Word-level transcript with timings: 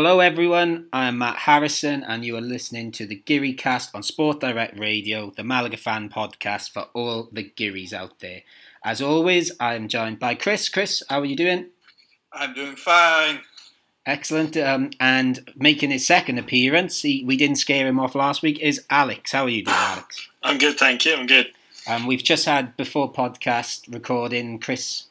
Hello, 0.00 0.20
everyone. 0.20 0.86
I'm 0.92 1.18
Matt 1.18 1.38
Harrison, 1.38 2.04
and 2.04 2.24
you 2.24 2.36
are 2.36 2.40
listening 2.40 2.92
to 2.92 3.04
the 3.04 3.16
Geary 3.16 3.52
Cast 3.52 3.92
on 3.96 4.04
Sport 4.04 4.38
Direct 4.38 4.78
Radio, 4.78 5.32
the 5.36 5.42
Malaga 5.42 5.76
fan 5.76 6.08
podcast 6.08 6.70
for 6.70 6.86
all 6.94 7.28
the 7.32 7.42
Gearys 7.42 7.92
out 7.92 8.20
there. 8.20 8.42
As 8.84 9.02
always, 9.02 9.50
I'm 9.58 9.88
joined 9.88 10.20
by 10.20 10.36
Chris. 10.36 10.68
Chris, 10.68 11.02
how 11.08 11.18
are 11.18 11.24
you 11.24 11.34
doing? 11.34 11.70
I'm 12.32 12.54
doing 12.54 12.76
fine. 12.76 13.40
Excellent. 14.06 14.56
Um, 14.56 14.90
and 15.00 15.50
making 15.56 15.90
his 15.90 16.06
second 16.06 16.38
appearance, 16.38 17.02
he, 17.02 17.24
we 17.24 17.36
didn't 17.36 17.56
scare 17.56 17.88
him 17.88 17.98
off 17.98 18.14
last 18.14 18.40
week, 18.40 18.60
is 18.60 18.84
Alex. 18.90 19.32
How 19.32 19.46
are 19.46 19.48
you 19.48 19.64
doing, 19.64 19.76
Alex? 19.80 20.28
I'm 20.44 20.58
good, 20.58 20.78
thank 20.78 21.06
you. 21.06 21.16
I'm 21.16 21.26
good. 21.26 21.48
Um, 21.88 22.06
we've 22.06 22.22
just 22.22 22.44
had 22.44 22.76
before 22.76 23.12
podcast 23.12 23.92
recording 23.92 24.60
Chris 24.60 25.06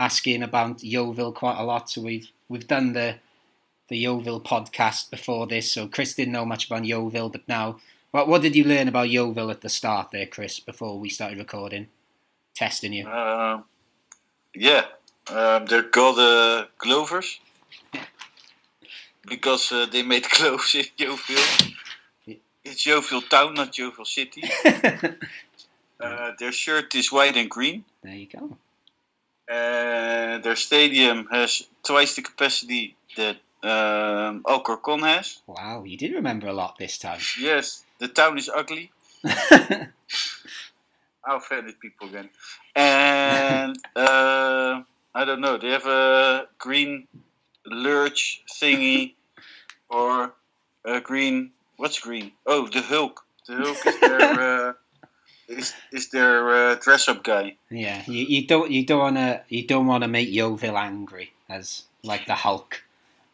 asking 0.00 0.42
about 0.42 0.82
Yeovil 0.82 1.30
quite 1.30 1.56
a 1.56 1.62
lot, 1.62 1.88
so 1.88 2.00
we've 2.00 2.32
we've 2.48 2.66
done 2.66 2.94
the 2.94 3.14
the 3.88 3.98
Yeovil 3.98 4.40
podcast 4.40 5.10
before 5.10 5.46
this. 5.46 5.70
So 5.72 5.86
Chris 5.88 6.14
didn't 6.14 6.32
know 6.32 6.44
much 6.44 6.66
about 6.66 6.84
Yeovil, 6.84 7.28
but 7.30 7.46
now, 7.48 7.78
what 8.10 8.28
what 8.28 8.42
did 8.42 8.56
you 8.56 8.64
learn 8.64 8.88
about 8.88 9.10
Yeovil 9.10 9.50
at 9.50 9.60
the 9.60 9.68
start 9.68 10.10
there, 10.10 10.26
Chris? 10.26 10.60
Before 10.60 10.98
we 10.98 11.08
started 11.08 11.38
recording, 11.38 11.88
testing 12.54 12.92
you. 12.92 13.06
Uh, 13.06 13.60
yeah, 14.54 14.84
um, 15.28 15.66
they're 15.66 15.82
called 15.82 16.18
uh, 16.18 16.66
Glovers 16.78 17.40
because 19.28 19.72
uh, 19.72 19.86
they 19.86 20.02
made 20.02 20.24
clothes 20.30 20.74
in 20.74 20.84
Yeovil. 20.96 21.42
It's 22.64 22.86
Yeovil 22.86 23.22
town, 23.22 23.54
not 23.54 23.76
Yeovil 23.76 24.04
city. 24.04 24.42
Uh, 26.00 26.32
their 26.38 26.52
shirt 26.52 26.94
is 26.96 27.12
white 27.12 27.36
and 27.36 27.48
green. 27.48 27.84
there 28.02 28.14
you 28.14 28.26
go. 28.26 28.58
Uh, 29.48 30.38
their 30.38 30.56
stadium 30.56 31.26
has 31.30 31.62
twice 31.84 32.16
the 32.16 32.22
capacity 32.22 32.96
that 33.16 33.36
um, 33.64 34.44
Alcorcon 34.46 35.00
has. 35.00 35.40
Wow, 35.46 35.84
you 35.84 35.96
did 35.96 36.12
remember 36.12 36.46
a 36.46 36.52
lot 36.52 36.76
this 36.78 36.98
time. 36.98 37.20
Yes, 37.40 37.84
the 37.98 38.08
town 38.08 38.38
is 38.38 38.48
ugly. 38.48 38.92
I 39.24 39.88
offended 41.26 41.80
people 41.80 42.08
again. 42.08 42.28
And 42.76 43.76
uh, 43.96 44.82
I 45.14 45.24
don't 45.24 45.40
know. 45.40 45.56
They 45.56 45.70
have 45.70 45.86
a 45.86 46.46
green 46.58 47.08
lurch 47.66 48.42
thingy 48.60 49.14
or 49.88 50.34
a 50.84 51.00
green. 51.00 51.52
What's 51.76 51.98
green? 51.98 52.32
Oh, 52.46 52.68
the 52.68 52.82
Hulk. 52.82 53.24
The 53.48 53.56
Hulk 53.56 53.86
is 53.86 53.98
their 54.00 54.68
uh, 54.68 54.72
is, 55.48 55.72
is 55.92 56.10
their 56.10 56.50
uh, 56.50 56.74
dress 56.76 57.08
up 57.08 57.24
guy. 57.24 57.56
yeah, 57.70 58.02
you, 58.06 58.24
you 58.24 58.46
don't 58.46 58.70
you 58.70 58.84
don't 58.86 59.00
wanna 59.00 59.42
you 59.48 59.66
don't 59.66 59.86
wanna 59.86 60.08
make 60.08 60.28
Yeovil 60.30 60.76
angry 60.76 61.32
as 61.48 61.84
like 62.02 62.26
the 62.26 62.34
Hulk. 62.34 62.83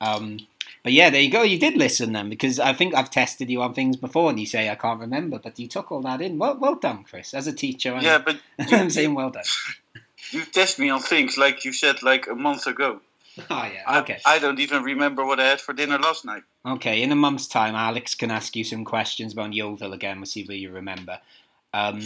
Um, 0.01 0.41
but 0.83 0.93
yeah, 0.93 1.11
there 1.11 1.21
you 1.21 1.31
go. 1.31 1.43
You 1.43 1.59
did 1.59 1.77
listen 1.77 2.13
then, 2.13 2.31
because 2.31 2.59
I 2.59 2.73
think 2.73 2.95
I've 2.95 3.11
tested 3.11 3.51
you 3.51 3.61
on 3.63 3.75
things 3.75 3.97
before, 3.97 4.31
and 4.31 4.41
you 4.41 4.47
say 4.47 4.71
I 4.71 4.75
can't 4.75 5.01
remember, 5.01 5.39
but 5.39 5.59
you 5.59 5.69
took 5.69 5.93
all 5.93 6.01
that 6.03 6.21
in. 6.23 6.39
Well, 6.39 6.57
well 6.59 6.77
done, 6.77 7.05
Chris. 7.05 7.35
As 7.35 7.47
a 7.47 7.53
teacher, 7.53 7.95
I'm, 7.97 8.03
Yeah, 8.03 8.19
but 8.19 8.39
I'm 8.59 8.91
saying 8.91 9.15
well 9.15 9.31
done. 9.31 9.45
you 10.31 10.45
test 10.47 10.79
me 10.79 10.89
on 10.91 11.01
things 11.01 11.37
like 11.37 11.65
you 11.65 11.73
said 11.73 12.03
like 12.03 12.27
a 12.29 12.35
month 12.35 12.67
ago. 12.67 13.01
Oh 13.49 13.65
yeah, 13.73 13.83
I- 13.87 14.01
okay, 14.01 14.19
I, 14.27 14.39
don't 14.41 14.59
even 14.59 14.83
remember 14.83 15.25
what 15.25 15.39
I 15.39 15.47
had 15.47 15.61
for 15.61 15.73
dinner 15.73 15.99
last 15.99 16.25
night. 16.25 16.43
okay. 16.67 17.01
In 17.01 17.13
a 17.13 17.17
month's 17.17 17.47
time, 17.47 17.75
Alex 17.77 18.15
can 18.17 18.31
ask 18.31 18.57
you 18.57 18.65
some 18.65 18.85
questions 18.85 19.33
about 19.33 19.55
Yeovil 19.55 19.93
again. 19.93 20.19
We'll 20.19 20.27
see 20.27 20.45
where 20.45 20.57
you 20.57 20.71
remember. 20.71 21.21
Um, 21.73 22.03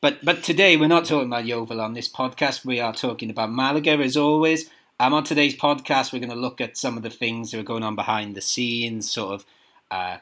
but 0.00 0.24
but 0.24 0.42
today 0.42 0.76
we're 0.76 0.88
not 0.88 1.04
talking 1.04 1.28
about 1.28 1.46
Yeovil 1.46 1.80
on 1.80 1.94
this 1.94 2.08
podcast. 2.08 2.64
We 2.64 2.80
are 2.80 2.92
talking 2.92 3.30
about 3.30 3.52
Malaga 3.52 3.92
as 3.92 4.16
always. 4.16 4.68
Um, 4.98 5.12
on 5.12 5.24
today's 5.24 5.54
podcast, 5.54 6.10
we're 6.10 6.20
going 6.20 6.30
to 6.30 6.34
look 6.34 6.58
at 6.58 6.78
some 6.78 6.96
of 6.96 7.02
the 7.02 7.10
things 7.10 7.50
that 7.50 7.60
are 7.60 7.64
going 7.64 7.82
on 7.82 7.96
behind 7.96 8.34
the 8.34 8.40
scenes, 8.40 9.10
sort 9.10 9.34
of 9.34 9.46
uh, 9.90 10.18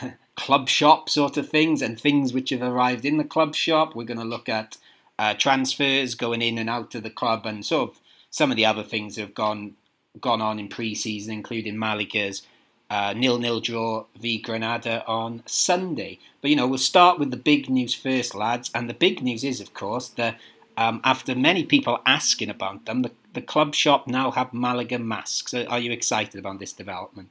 club 0.34 0.70
shop 0.70 1.10
sort 1.10 1.36
of 1.36 1.50
things, 1.50 1.82
and 1.82 2.00
things 2.00 2.32
which 2.32 2.48
have 2.48 2.62
arrived 2.62 3.04
in 3.04 3.18
the 3.18 3.24
club 3.24 3.54
shop. 3.54 3.94
We're 3.94 4.04
going 4.04 4.18
to 4.18 4.24
look 4.24 4.48
at 4.48 4.78
uh, 5.18 5.34
transfers 5.34 6.14
going 6.14 6.40
in 6.40 6.56
and 6.56 6.70
out 6.70 6.94
of 6.94 7.02
the 7.02 7.10
club, 7.10 7.44
and 7.44 7.66
sort 7.66 7.90
of 7.90 8.00
some 8.30 8.50
of 8.50 8.56
the 8.56 8.64
other 8.64 8.82
things 8.82 9.16
that 9.16 9.20
have 9.20 9.34
gone 9.34 9.74
gone 10.18 10.40
on 10.40 10.58
in 10.58 10.68
pre-season, 10.68 11.34
including 11.34 11.78
Malaga's 11.78 12.42
uh, 12.88 13.12
nil-nil 13.14 13.60
draw 13.60 14.06
v 14.18 14.38
Granada 14.38 15.04
on 15.06 15.42
Sunday. 15.44 16.18
But 16.40 16.48
you 16.48 16.56
know, 16.56 16.66
we'll 16.66 16.78
start 16.78 17.18
with 17.18 17.30
the 17.30 17.36
big 17.36 17.68
news 17.68 17.94
first, 17.94 18.34
lads. 18.34 18.70
And 18.74 18.88
the 18.88 18.94
big 18.94 19.22
news 19.22 19.44
is, 19.44 19.60
of 19.60 19.74
course, 19.74 20.08
that 20.08 20.38
um, 20.78 21.02
after 21.04 21.34
many 21.34 21.64
people 21.64 22.00
asking 22.06 22.48
about 22.48 22.86
them, 22.86 23.02
the, 23.02 23.10
the 23.38 23.46
club 23.46 23.72
shop 23.72 24.08
now 24.08 24.32
have 24.32 24.52
Malaga 24.52 24.98
masks. 24.98 25.54
Are 25.54 25.78
you 25.78 25.92
excited 25.92 26.40
about 26.40 26.58
this 26.58 26.72
development? 26.72 27.30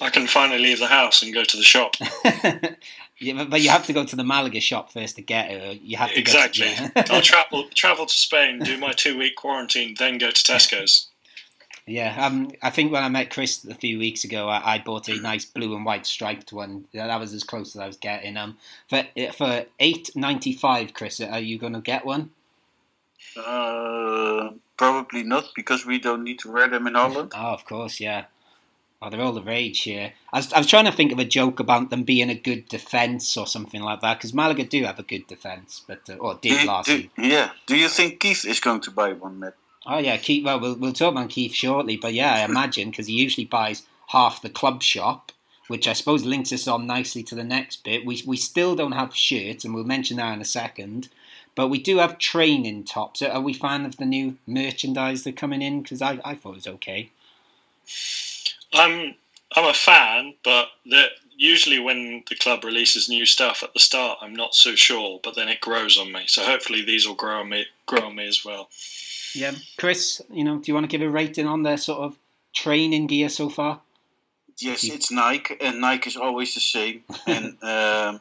I 0.00 0.08
can 0.08 0.28
finally 0.28 0.60
leave 0.60 0.78
the 0.78 0.86
house 0.86 1.20
and 1.22 1.34
go 1.34 1.42
to 1.42 1.56
the 1.56 1.64
shop. 1.64 1.96
yeah, 3.18 3.44
but- 3.44 3.60
you 3.60 3.70
have 3.70 3.86
to 3.86 3.92
go 3.92 4.04
to 4.04 4.14
the 4.14 4.22
Malaga 4.22 4.60
shop 4.60 4.92
first 4.92 5.16
to 5.16 5.22
get 5.22 5.50
it. 5.50 5.82
You 5.82 5.96
have 5.96 6.10
to 6.10 6.18
exactly. 6.18 6.72
To- 6.76 6.92
I'll 7.12 7.22
travel 7.22 7.68
travel 7.74 8.06
to 8.06 8.14
Spain, 8.14 8.60
do 8.60 8.78
my 8.78 8.92
two 8.92 9.18
week 9.18 9.34
quarantine, 9.34 9.96
then 9.98 10.18
go 10.18 10.30
to 10.30 10.42
Tesco's. 10.52 11.08
Yeah, 11.84 12.24
um, 12.24 12.52
I 12.62 12.70
think 12.70 12.92
when 12.92 13.02
I 13.02 13.08
met 13.08 13.30
Chris 13.30 13.64
a 13.64 13.74
few 13.74 13.98
weeks 13.98 14.22
ago, 14.22 14.48
I, 14.48 14.74
I 14.74 14.78
bought 14.78 15.08
a 15.08 15.20
nice 15.20 15.44
blue 15.44 15.74
and 15.74 15.84
white 15.84 16.06
striped 16.06 16.52
one. 16.52 16.84
That 16.94 17.18
was 17.18 17.34
as 17.34 17.42
close 17.42 17.74
as 17.74 17.80
I 17.80 17.88
was 17.88 17.96
getting. 17.96 18.36
Um, 18.36 18.58
for 18.88 19.02
for 19.36 19.64
eight 19.80 20.14
ninety 20.14 20.52
five, 20.52 20.94
Chris, 20.94 21.20
are 21.20 21.40
you 21.40 21.58
going 21.58 21.72
to 21.72 21.80
get 21.80 22.06
one? 22.06 22.30
Uh, 23.36 24.50
probably 24.82 25.22
not 25.22 25.52
because 25.54 25.86
we 25.86 25.98
don't 26.00 26.24
need 26.24 26.40
to 26.40 26.50
wear 26.50 26.68
them 26.68 26.86
in 26.88 26.94
Holland. 26.94 27.32
Oh, 27.34 27.52
of 27.52 27.64
course, 27.64 28.00
yeah. 28.00 28.24
Oh, 29.00 29.10
they're 29.10 29.20
all 29.20 29.32
the 29.32 29.42
rage 29.42 29.82
here. 29.82 30.12
I 30.32 30.38
was, 30.38 30.52
I 30.52 30.58
was 30.58 30.66
trying 30.66 30.84
to 30.86 30.92
think 30.92 31.12
of 31.12 31.18
a 31.18 31.24
joke 31.24 31.60
about 31.60 31.90
them 31.90 32.02
being 32.04 32.30
a 32.30 32.34
good 32.34 32.68
defence 32.68 33.36
or 33.36 33.46
something 33.46 33.80
like 33.80 34.00
that 34.00 34.18
because 34.18 34.34
Malaga 34.34 34.64
do 34.64 34.84
have 34.84 34.98
a 34.98 35.04
good 35.04 35.26
defence, 35.26 35.82
but 35.86 36.08
uh, 36.08 36.14
or 36.14 36.34
did 36.34 36.66
last 36.66 36.86
do- 36.86 37.08
yeah. 37.18 37.50
Do 37.66 37.76
you 37.76 37.88
think 37.88 38.20
Keith 38.20 38.44
is 38.44 38.60
going 38.60 38.80
to 38.82 38.90
buy 38.90 39.12
one, 39.12 39.40
Matt? 39.40 39.54
Oh 39.86 39.98
yeah, 39.98 40.16
Keith. 40.16 40.44
Well, 40.44 40.60
we'll 40.60 40.76
we'll 40.76 40.92
talk 40.92 41.12
about 41.12 41.30
Keith 41.30 41.52
shortly, 41.52 41.96
but 41.96 42.14
yeah, 42.14 42.34
I 42.34 42.44
imagine 42.44 42.90
because 42.90 43.08
he 43.08 43.14
usually 43.14 43.44
buys 43.44 43.82
half 44.08 44.42
the 44.42 44.50
club 44.50 44.82
shop, 44.82 45.32
which 45.66 45.88
I 45.88 45.94
suppose 45.94 46.24
links 46.24 46.52
us 46.52 46.68
on 46.68 46.86
nicely 46.86 47.24
to 47.24 47.34
the 47.34 47.44
next 47.44 47.82
bit. 47.82 48.06
We 48.06 48.22
we 48.24 48.36
still 48.36 48.76
don't 48.76 48.92
have 48.92 49.16
shirts, 49.16 49.64
and 49.64 49.74
we'll 49.74 49.84
mention 49.84 50.18
that 50.18 50.34
in 50.34 50.40
a 50.40 50.44
second. 50.44 51.08
But 51.54 51.68
we 51.68 51.78
do 51.78 51.98
have 51.98 52.18
training 52.18 52.84
tops. 52.84 53.20
Are 53.22 53.40
we 53.40 53.52
fan 53.52 53.84
of 53.84 53.98
the 53.98 54.06
new 54.06 54.38
merchandise 54.46 55.24
that 55.24 55.30
are 55.30 55.36
coming 55.36 55.62
in? 55.62 55.82
Because 55.82 56.00
I, 56.00 56.18
I 56.24 56.34
thought 56.34 56.52
it 56.52 56.56
was 56.56 56.66
okay. 56.66 57.10
I'm 58.72 59.14
I'm 59.54 59.68
a 59.68 59.74
fan, 59.74 60.34
but 60.42 60.68
the, 60.86 61.08
usually 61.36 61.78
when 61.78 62.22
the 62.28 62.36
club 62.36 62.64
releases 62.64 63.08
new 63.08 63.26
stuff 63.26 63.62
at 63.62 63.74
the 63.74 63.80
start, 63.80 64.18
I'm 64.22 64.34
not 64.34 64.54
so 64.54 64.74
sure, 64.74 65.20
but 65.22 65.34
then 65.34 65.48
it 65.48 65.60
grows 65.60 65.98
on 65.98 66.10
me. 66.10 66.22
So 66.26 66.42
hopefully 66.42 66.82
these 66.82 67.06
will 67.06 67.14
grow 67.14 67.40
on 67.40 67.50
me 67.50 67.66
grow 67.86 68.06
on 68.06 68.16
me 68.16 68.26
as 68.26 68.44
well. 68.44 68.70
Yeah, 69.34 69.52
Chris, 69.78 70.20
you 70.30 70.44
know, 70.44 70.58
do 70.58 70.64
you 70.66 70.74
want 70.74 70.84
to 70.84 70.88
give 70.88 71.06
a 71.06 71.10
rating 71.10 71.46
on 71.46 71.62
their 71.62 71.78
sort 71.78 72.00
of 72.00 72.16
training 72.54 73.06
gear 73.06 73.28
so 73.28 73.48
far? 73.48 73.80
Yes, 74.58 74.84
it's 74.84 75.10
Nike, 75.10 75.56
and 75.60 75.80
Nike 75.80 76.08
is 76.08 76.16
always 76.16 76.54
the 76.54 76.60
same. 76.60 77.02
and 77.26 77.56
um, 77.62 78.20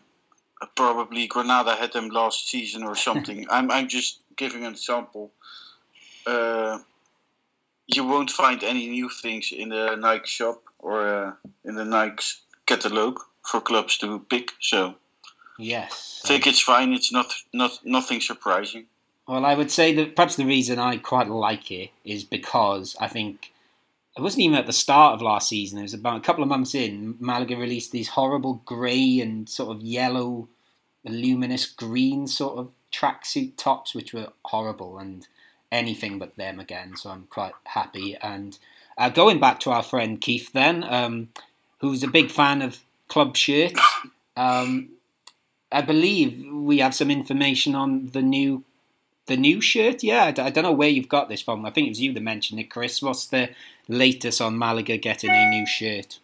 probably 0.76 1.28
Granada 1.28 1.76
had 1.76 1.94
them 1.94 2.10
last 2.10 2.50
season 2.50 2.84
or 2.84 2.96
something. 2.96 3.48
I'm 3.52 3.72
I'm 3.72 3.88
just 3.88 4.20
giving 4.36 4.66
an 4.66 4.74
example. 4.74 5.32
Uh, 6.26 6.80
you 7.88 8.06
won't 8.06 8.30
find 8.30 8.64
any 8.64 8.88
new 8.88 9.10
things 9.10 9.52
in 9.52 9.70
the 9.70 9.96
Nike 9.96 10.28
shop 10.28 10.62
or 10.80 11.08
uh, 11.08 11.34
in 11.66 11.76
the 11.76 11.86
Nike 11.86 12.24
catalog 12.66 13.20
for 13.44 13.60
clubs 13.60 13.98
to 14.00 14.20
pick. 14.30 14.52
So 14.60 14.96
Yes. 15.62 16.22
I 16.26 16.28
think 16.28 16.48
it's 16.48 16.62
fine. 16.62 16.94
It's 16.94 17.12
not 17.12 17.34
not 17.54 17.80
nothing 17.84 18.22
surprising. 18.22 18.86
Well, 19.28 19.46
I 19.46 19.54
would 19.54 19.72
say 19.72 19.94
that 19.96 20.16
perhaps 20.16 20.36
the 20.36 20.46
reason 20.46 20.80
I 20.80 20.98
quite 20.98 21.30
like 21.30 21.72
it 21.72 21.92
is 22.04 22.24
because 22.24 22.96
I 23.00 23.08
think 23.08 23.54
it 24.18 24.22
wasn't 24.22 24.44
even 24.44 24.58
at 24.58 24.66
the 24.66 24.74
start 24.74 25.14
of 25.14 25.22
last 25.22 25.48
season. 25.48 25.80
It 25.80 25.84
was 25.84 25.94
about 25.94 26.18
a 26.18 26.22
couple 26.22 26.44
of 26.44 26.50
months 26.50 26.76
in. 26.76 27.16
Malaga 27.20 27.56
released 27.56 27.92
these 27.92 28.10
horrible 28.10 28.62
grey 28.66 29.20
and 29.22 29.48
sort 29.48 29.76
of 29.76 29.82
yellow, 29.82 30.50
luminous 31.06 31.66
green 31.66 32.28
sort 32.28 32.58
of 32.58 32.72
tracksuit 32.92 33.56
tops, 33.56 33.96
which 33.96 34.14
were 34.14 34.28
horrible 34.44 34.98
and 34.98 35.28
anything 35.72 36.20
but 36.20 36.36
them 36.36 36.60
again. 36.60 36.98
So 36.98 37.10
I'm 37.10 37.28
quite 37.30 37.54
happy. 37.64 38.18
And 38.22 38.58
uh, 38.98 39.10
going 39.10 39.40
back 39.40 39.62
to 39.62 39.72
our 39.72 39.84
friend 39.84 40.20
Keith, 40.20 40.52
then, 40.52 40.84
um, 40.84 41.30
who's 41.80 42.04
a 42.04 42.08
big 42.10 42.30
fan 42.30 42.62
of 42.62 42.80
club 43.08 43.38
shirts. 43.38 43.82
Um, 44.36 44.90
I 45.72 45.82
believe 45.82 46.46
we 46.52 46.80
have 46.80 46.94
some 46.94 47.10
information 47.10 47.76
on 47.76 48.08
the 48.08 48.22
new 48.22 48.66
the 49.32 49.38
new 49.38 49.62
shirt. 49.62 50.04
Yeah, 50.04 50.26
I 50.26 50.50
don't 50.50 50.64
know 50.64 50.80
where 50.82 50.90
you've 50.90 51.16
got 51.18 51.30
this 51.30 51.42
from. 51.42 51.66
I 51.66 51.72
think 51.72 51.88
it 51.88 51.92
was 51.92 52.02
you 52.02 52.14
that 52.14 52.22
mentioned 52.22 52.60
it, 52.60 52.70
Chris. 52.70 53.02
What's 53.02 53.28
the 53.28 53.50
latest 53.88 54.42
on 54.42 54.58
Malaga 54.58 54.98
getting 54.98 55.32
a 55.32 55.50
new 55.50 55.66
shirt? 55.66 56.20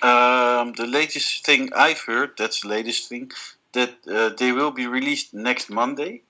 Um, 0.00 0.72
the 0.74 0.86
latest 0.86 1.44
thing 1.44 1.70
I've 1.74 2.00
heard, 2.00 2.30
that's 2.38 2.60
the 2.62 2.68
latest 2.68 3.08
thing, 3.08 3.32
that 3.72 3.94
uh, 4.06 4.30
they 4.38 4.52
will 4.52 4.70
be 4.70 4.86
released 4.86 5.34
next 5.34 5.70
Monday. 5.70 6.22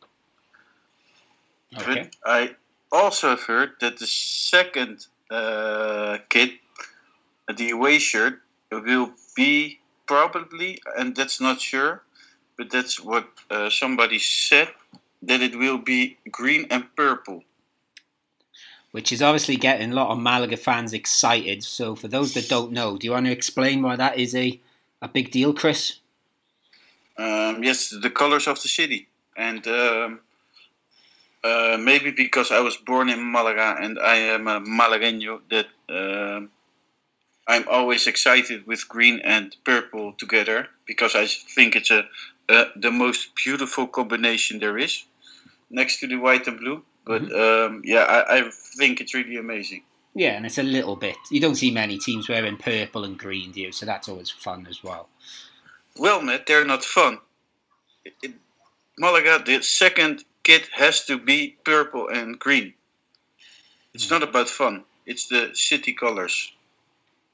Okay. 1.76 2.08
But 2.24 2.30
I 2.38 2.56
also 2.90 3.28
have 3.30 3.42
heard 3.42 3.72
that 3.82 3.98
the 3.98 4.06
second 4.06 5.06
uh, 5.30 6.18
kit 6.30 6.52
the 7.54 7.70
away 7.70 7.98
shirt 7.98 8.40
will 8.70 9.10
be 9.36 9.78
probably, 10.06 10.80
and 10.96 11.14
that's 11.14 11.40
not 11.40 11.60
sure, 11.60 12.02
but 12.56 12.70
that's 12.70 12.98
what 12.98 13.28
uh, 13.50 13.68
somebody 13.68 14.18
said, 14.18 14.68
that 15.22 15.40
it 15.40 15.56
will 15.56 15.78
be 15.78 16.18
green 16.30 16.66
and 16.70 16.84
purple. 16.96 17.42
Which 18.90 19.12
is 19.12 19.20
obviously 19.20 19.56
getting 19.56 19.92
a 19.92 19.94
lot 19.94 20.10
of 20.10 20.18
Malaga 20.18 20.56
fans 20.56 20.92
excited. 20.92 21.62
So, 21.62 21.94
for 21.94 22.08
those 22.08 22.34
that 22.34 22.48
don't 22.48 22.72
know, 22.72 22.96
do 22.96 23.06
you 23.06 23.12
want 23.12 23.26
to 23.26 23.32
explain 23.32 23.82
why 23.82 23.96
that 23.96 24.18
is 24.18 24.34
a, 24.34 24.60
a 25.02 25.08
big 25.08 25.30
deal, 25.30 25.52
Chris? 25.52 26.00
Um, 27.18 27.62
yes, 27.62 27.90
the 27.90 28.10
colors 28.10 28.46
of 28.46 28.62
the 28.62 28.68
city. 28.68 29.08
And 29.36 29.66
um, 29.66 30.20
uh, 31.44 31.76
maybe 31.78 32.10
because 32.12 32.50
I 32.50 32.60
was 32.60 32.76
born 32.76 33.08
in 33.08 33.30
Malaga 33.30 33.76
and 33.80 33.98
I 33.98 34.16
am 34.16 34.48
a 34.48 34.60
Malagueño, 34.60 35.40
that 35.50 35.66
um 35.88 36.50
I'm 37.48 37.66
always 37.66 38.06
excited 38.06 38.66
with 38.66 38.86
green 38.88 39.20
and 39.24 39.56
purple 39.64 40.12
together 40.12 40.68
because 40.86 41.14
I 41.16 41.26
think 41.26 41.76
it's 41.76 41.90
a, 41.90 42.04
a 42.50 42.66
the 42.76 42.90
most 42.90 43.34
beautiful 43.34 43.86
combination 43.86 44.58
there 44.58 44.76
is, 44.76 45.04
next 45.70 46.00
to 46.00 46.06
the 46.06 46.16
white 46.16 46.46
and 46.46 46.58
blue. 46.58 46.82
But 47.04 47.22
um, 47.32 47.82
yeah, 47.84 48.02
I, 48.02 48.38
I 48.38 48.50
think 48.50 49.00
it's 49.00 49.14
really 49.14 49.36
amazing. 49.36 49.82
Yeah, 50.14 50.30
and 50.30 50.44
it's 50.44 50.58
a 50.58 50.62
little 50.62 50.96
bit. 50.96 51.16
You 51.30 51.40
don't 51.40 51.54
see 51.54 51.70
many 51.70 51.98
teams 51.98 52.28
wearing 52.28 52.56
purple 52.56 53.04
and 53.04 53.18
green, 53.18 53.52
do 53.52 53.60
you? 53.60 53.72
So 53.72 53.86
that's 53.86 54.08
always 54.08 54.30
fun 54.30 54.66
as 54.68 54.82
well. 54.82 55.08
Well, 55.96 56.22
Matt, 56.22 56.46
they're 56.46 56.64
not 56.64 56.84
fun. 56.84 57.18
It, 58.04 58.14
it, 58.22 58.32
Malaga, 58.98 59.42
the 59.44 59.62
second 59.62 60.24
kit 60.42 60.68
has 60.72 61.04
to 61.06 61.18
be 61.18 61.56
purple 61.64 62.08
and 62.08 62.38
green. 62.38 62.74
It's 63.94 64.10
not 64.10 64.22
about 64.22 64.48
fun. 64.48 64.84
It's 65.06 65.28
the 65.28 65.50
city 65.54 65.92
colors. 65.92 66.52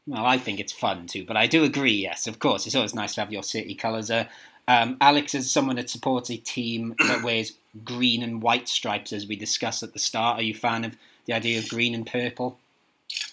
Well, 0.06 0.26
I 0.26 0.38
think 0.38 0.60
it's 0.60 0.72
fun 0.72 1.06
too, 1.06 1.24
but 1.24 1.36
I 1.36 1.46
do 1.46 1.64
agree. 1.64 1.92
Yes, 1.92 2.26
of 2.26 2.38
course, 2.38 2.66
it's 2.66 2.74
always 2.74 2.94
nice 2.94 3.14
to 3.14 3.20
have 3.20 3.32
your 3.32 3.42
city 3.42 3.74
colours. 3.74 4.10
Uh, 4.10 4.26
um, 4.68 4.96
Alex 5.00 5.34
is 5.34 5.50
someone 5.50 5.76
that 5.76 5.90
supports 5.90 6.30
a 6.30 6.36
team 6.36 6.94
that 6.98 7.22
wears 7.24 7.52
green 7.82 8.22
and 8.22 8.42
white 8.42 8.68
stripes, 8.68 9.12
as 9.12 9.26
we 9.26 9.36
discussed 9.36 9.82
at 9.82 9.92
the 9.92 9.98
start. 9.98 10.38
Are 10.38 10.42
you 10.42 10.54
a 10.54 10.56
fan 10.56 10.84
of 10.84 10.96
the 11.26 11.32
idea 11.32 11.58
of 11.58 11.68
green 11.68 11.94
and 11.94 12.06
purple? 12.06 12.58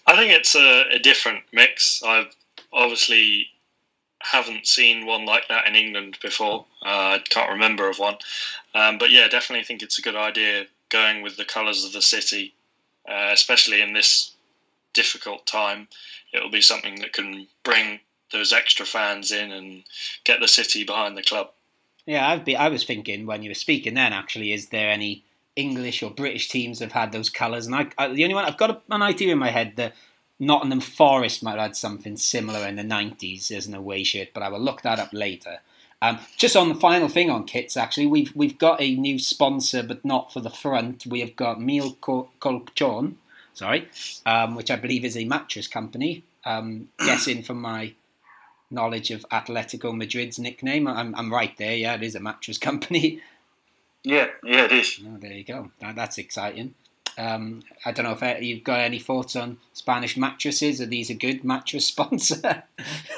I 0.08 0.16
think 0.16 0.32
it's 0.32 0.56
a, 0.56 0.84
a 0.92 1.00
different 1.00 1.44
mix. 1.52 2.02
I've 2.04 2.36
obviously 2.74 3.48
haven't 4.22 4.68
seen 4.68 5.06
one 5.06 5.26
like 5.26 5.48
that 5.48 5.68
in 5.68 5.76
England 5.76 6.18
before. 6.22 6.66
Uh, 6.84 7.18
I 7.18 7.24
can't 7.30 7.52
remember 7.52 7.90
of 7.90 8.00
one, 8.00 8.18
um, 8.76 8.98
but 8.98 9.12
yeah, 9.12 9.28
definitely 9.28 9.64
think 9.64 9.82
it's 9.82 10.00
a 10.00 10.04
good 10.04 10.16
idea 10.16 10.66
going 10.90 11.22
with 11.22 11.38
the 11.38 11.46
colours 11.46 11.86
of 11.86 11.94
the 11.94 12.02
city, 12.02 12.54
uh, 13.10 13.30
especially 13.32 13.82
in 13.82 13.94
this 13.94 14.34
difficult 14.94 15.46
time. 15.46 15.88
It'll 16.34 16.52
be 16.52 16.62
something 16.62 16.96
that 17.00 17.14
can 17.14 17.48
bring 17.64 18.00
those 18.32 18.54
extra 18.54 18.86
fans 18.86 19.32
in 19.32 19.52
and 19.52 19.84
get 20.24 20.40
the 20.40 20.48
city 20.48 20.84
behind 20.84 21.18
the 21.18 21.24
club. 21.24 21.52
Yeah, 22.06 22.28
I've 22.28 22.46
be, 22.46 22.56
I 22.56 22.70
was 22.70 22.84
thinking 22.84 23.26
when 23.26 23.44
you 23.44 23.50
were 23.50 23.56
speaking 23.56 23.94
then. 23.94 24.14
Actually, 24.14 24.54
is 24.54 24.70
there 24.70 24.90
any 24.90 25.24
English 25.56 26.02
or 26.02 26.12
British 26.12 26.50
teams 26.50 26.80
have 26.80 26.94
had 26.94 27.12
those 27.12 27.30
colours? 27.30 27.66
And 27.68 27.76
I, 27.76 27.88
I, 27.98 28.08
the 28.08 28.24
only 28.24 28.36
one 28.36 28.46
I've 28.46 28.58
got 28.58 28.84
an 28.90 29.02
idea 29.02 29.32
in 29.32 29.38
my 29.38 29.50
head 29.50 29.74
that 29.76 29.94
Nottingham 30.40 30.82
Forest 30.82 31.44
might 31.44 31.52
have 31.52 31.62
had 31.62 31.76
something 31.76 32.18
similar 32.18 32.68
in 32.68 32.76
the 32.76 32.84
nineties 32.84 33.52
as 33.52 33.68
an 33.68 33.76
away 33.76 34.04
shirt, 34.04 34.30
but 34.34 34.42
I 34.42 34.50
will 34.50 34.60
look 34.60 34.82
that 34.82 35.00
up 35.00 35.10
later. 35.14 35.60
Um, 36.02 36.18
just 36.36 36.56
on 36.56 36.70
the 36.70 36.76
final 36.76 37.08
thing 37.08 37.30
on 37.30 37.44
kits, 37.44 37.78
actually, 37.78 38.08
we've 38.08 38.36
we've 38.36 38.58
got 38.58 38.82
a 38.82 38.96
new 38.96 39.20
sponsor, 39.20 39.84
but 39.84 40.04
not 40.04 40.34
for 40.34 40.40
the 40.40 40.50
front. 40.50 41.06
We 41.06 41.20
have 41.20 41.36
got 41.36 41.62
Meal 41.62 41.94
Colchon, 42.02 43.16
sorry, 43.54 43.88
um, 44.26 44.56
which 44.56 44.72
I 44.72 44.78
believe 44.78 45.06
is 45.06 45.16
a 45.16 45.26
mattress 45.26 45.68
company. 45.68 46.24
Um, 46.44 46.90
guessing 46.98 47.44
from 47.44 47.62
my 47.62 47.94
knowledge 48.72 49.12
of 49.12 49.26
Atletico 49.30 49.96
Madrid's 49.96 50.40
nickname, 50.40 50.88
I'm, 50.88 51.14
I'm 51.16 51.32
right 51.32 51.56
there. 51.58 51.76
Yeah, 51.76 51.96
it 51.96 52.04
is 52.04 52.16
a 52.16 52.20
mattress 52.20 52.58
company. 52.58 53.22
Yeah, 54.04 54.30
yeah, 54.44 54.66
it 54.66 54.72
is. 54.72 55.00
Oh, 55.06 55.18
there 55.20 55.32
you 55.32 55.44
go. 55.44 55.70
That, 55.80 55.96
that's 55.96 56.18
exciting. 56.18 56.74
Um, 57.18 57.62
I 57.86 57.92
don't 57.92 58.06
know 58.06 58.14
if 58.14 58.24
uh, 58.24 58.38
you've 58.40 58.64
got 58.64 58.80
any 58.80 58.98
thoughts 58.98 59.36
on 59.36 59.58
Spanish 59.74 60.18
mattresses. 60.18 60.82
Are 60.82 60.88
these 60.88 61.12
a 61.12 61.14
good 61.14 61.44
mattress 61.44 61.86
sponsor? 61.94 62.64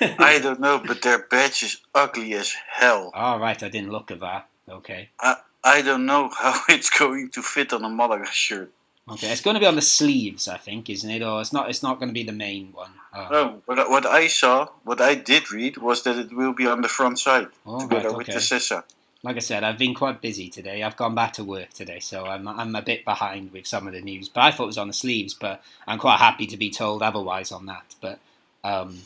I 0.02 0.40
don't 0.40 0.60
know, 0.60 0.82
but 0.86 1.02
their 1.02 1.20
badge 1.20 1.64
is 1.64 1.80
ugly 1.96 2.34
as 2.34 2.54
hell. 2.70 3.12
All 3.14 3.40
right, 3.40 3.64
I 3.64 3.70
didn't 3.70 3.92
look 3.92 4.12
at 4.12 4.20
that. 4.20 4.50
Okay. 4.68 5.10
I 5.20 5.38
I 5.64 5.82
don't 5.82 6.06
know 6.06 6.30
how 6.38 6.60
it's 6.70 6.90
going 6.90 7.30
to 7.30 7.42
fit 7.42 7.74
on 7.74 7.86
a 7.86 7.90
Malaga 7.90 8.26
shirt. 8.32 8.72
Okay, 9.10 9.32
it's 9.32 9.42
going 9.42 9.56
to 9.56 9.60
be 9.60 9.66
on 9.66 9.76
the 9.76 9.82
sleeves, 9.82 10.48
I 10.48 10.58
think, 10.58 10.90
isn't 10.90 11.10
it? 11.10 11.22
Or 11.22 11.42
it's 11.42 11.52
not. 11.52 11.70
It's 11.70 11.84
not 11.84 12.00
going 12.00 12.08
to 12.08 12.14
be 12.14 12.24
the 12.24 12.32
main 12.32 12.72
one. 12.72 12.92
Oh, 13.14 13.28
No, 13.30 13.62
what, 13.66 13.90
what 13.90 14.06
I 14.06 14.28
saw, 14.28 14.70
what 14.86 15.02
I 15.02 15.16
did 15.16 15.52
read, 15.52 15.78
was 15.78 16.04
that 16.04 16.18
it 16.18 16.34
will 16.34 16.54
be 16.54 16.68
on 16.68 16.82
the 16.82 16.88
front 16.88 17.20
side 17.20 17.48
all 17.66 17.80
right, 17.80 17.90
together 17.90 18.16
with 18.16 18.30
okay. 18.30 18.34
the 18.34 18.40
Sessa. 18.40 18.84
Like 19.22 19.36
I 19.36 19.40
said, 19.40 19.64
I've 19.64 19.78
been 19.78 19.94
quite 19.94 20.22
busy 20.22 20.50
today. 20.50 20.84
I've 20.84 20.96
gone 20.98 21.16
back 21.16 21.34
to 21.34 21.44
work 21.44 21.70
today, 21.72 22.00
so 22.00 22.26
I'm 22.26 22.48
I'm 22.48 22.76
a 22.76 22.82
bit 22.82 23.04
behind 23.04 23.52
with 23.52 23.68
some 23.68 23.88
of 23.88 23.94
the 23.94 24.02
news. 24.02 24.30
But 24.30 24.42
I 24.42 24.52
thought 24.52 24.64
it 24.64 24.68
was 24.68 24.78
on 24.78 24.88
the 24.88 24.94
sleeves, 24.94 25.34
but 25.34 25.62
I'm 25.86 26.00
quite 26.00 26.20
happy 26.20 26.48
to 26.48 26.58
be 26.58 26.70
told 26.70 27.02
otherwise 27.02 27.52
on 27.52 27.66
that. 27.66 27.96
But 28.02 28.20
um, 28.64 29.02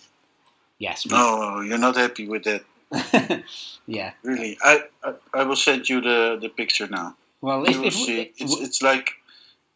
yes, 0.77 1.05
No, 1.07 1.61
you're 1.61 1.77
not 1.77 1.97
happy 1.97 2.27
with 2.27 2.43
that, 2.43 3.43
yeah. 3.87 4.13
really. 4.23 4.57
I, 4.63 4.83
I, 5.03 5.13
I 5.33 5.43
will 5.43 5.55
send 5.55 5.89
you 5.89 6.01
the, 6.01 6.37
the 6.39 6.49
picture 6.49 6.87
now. 6.87 7.15
Well, 7.41 7.63
You 7.65 7.71
if, 7.71 7.77
will 7.77 7.85
if 7.87 7.93
see. 7.93 8.33
It's, 8.37 8.59
it's 8.59 8.81
like 8.81 9.13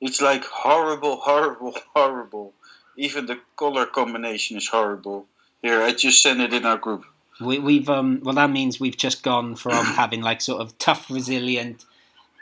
it's 0.01 0.21
like 0.21 0.43
horrible, 0.43 1.17
horrible, 1.23 1.75
horrible. 1.95 2.53
Even 2.97 3.25
the 3.27 3.39
color 3.55 3.85
combination 3.85 4.57
is 4.57 4.67
horrible. 4.67 5.27
Here, 5.61 5.81
I 5.81 5.93
just 5.93 6.21
sent 6.21 6.41
it 6.41 6.53
in 6.53 6.65
our 6.65 6.77
group. 6.77 7.05
We, 7.39 7.57
we've 7.59 7.89
um, 7.89 8.19
well, 8.23 8.35
that 8.35 8.49
means 8.51 8.79
we've 8.79 8.97
just 8.97 9.23
gone 9.23 9.55
from 9.55 9.85
having 10.01 10.21
like 10.21 10.41
sort 10.41 10.61
of 10.61 10.77
tough, 10.77 11.09
resilient 11.09 11.85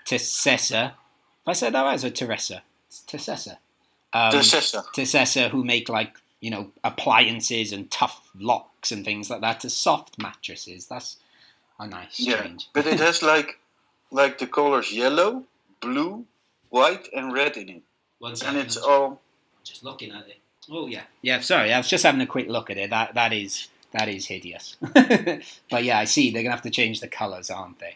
to 0.05 0.15
Sessa. 0.15 0.91
If 1.41 1.47
I 1.47 1.53
said 1.53 1.73
that 1.73 1.83
right, 1.83 2.03
or 2.03 2.09
Teresa? 2.09 2.63
It's 2.87 3.03
Tessessa. 3.07 3.57
Um, 4.11 4.31
the 4.31 4.39
Sessa. 4.39 4.83
Tessessa 4.95 5.49
who 5.49 5.63
make 5.63 5.87
like 5.89 6.15
you 6.41 6.49
know 6.49 6.71
appliances 6.83 7.71
and 7.71 7.89
tough 7.91 8.29
locks 8.37 8.91
and 8.91 9.05
things 9.05 9.29
like 9.29 9.41
that 9.41 9.59
to 9.61 9.69
soft 9.69 10.17
mattresses. 10.21 10.87
That's 10.87 11.17
a 11.79 11.87
nice 11.87 12.19
Yeah, 12.19 12.41
change. 12.41 12.69
but 12.73 12.87
it 12.87 12.99
has 12.99 13.21
like 13.21 13.59
like 14.11 14.39
the 14.39 14.47
colors 14.47 14.91
yellow, 14.91 15.43
blue, 15.81 16.25
white, 16.69 17.09
and 17.13 17.33
red 17.33 17.57
in 17.57 17.69
it, 17.69 17.83
One 18.19 18.35
and 18.45 18.57
it's 18.57 18.77
I'm 18.77 18.89
all 18.89 19.21
just 19.63 19.83
looking 19.83 20.11
at 20.11 20.27
it. 20.27 20.37
Oh 20.69 20.87
yeah, 20.87 21.03
yeah. 21.21 21.39
Sorry, 21.39 21.73
I 21.73 21.77
was 21.77 21.87
just 21.87 22.03
having 22.03 22.21
a 22.21 22.27
quick 22.27 22.47
look 22.47 22.69
at 22.69 22.77
it. 22.77 22.89
That 22.89 23.13
that 23.15 23.33
is 23.33 23.67
that 23.91 24.07
is 24.07 24.27
hideous. 24.27 24.77
but 24.81 25.83
yeah, 25.83 25.99
I 25.99 26.05
see 26.05 26.31
they're 26.31 26.43
gonna 26.43 26.55
have 26.55 26.63
to 26.63 26.69
change 26.69 26.99
the 26.99 27.07
colours, 27.07 27.49
aren't 27.49 27.79
they? 27.79 27.95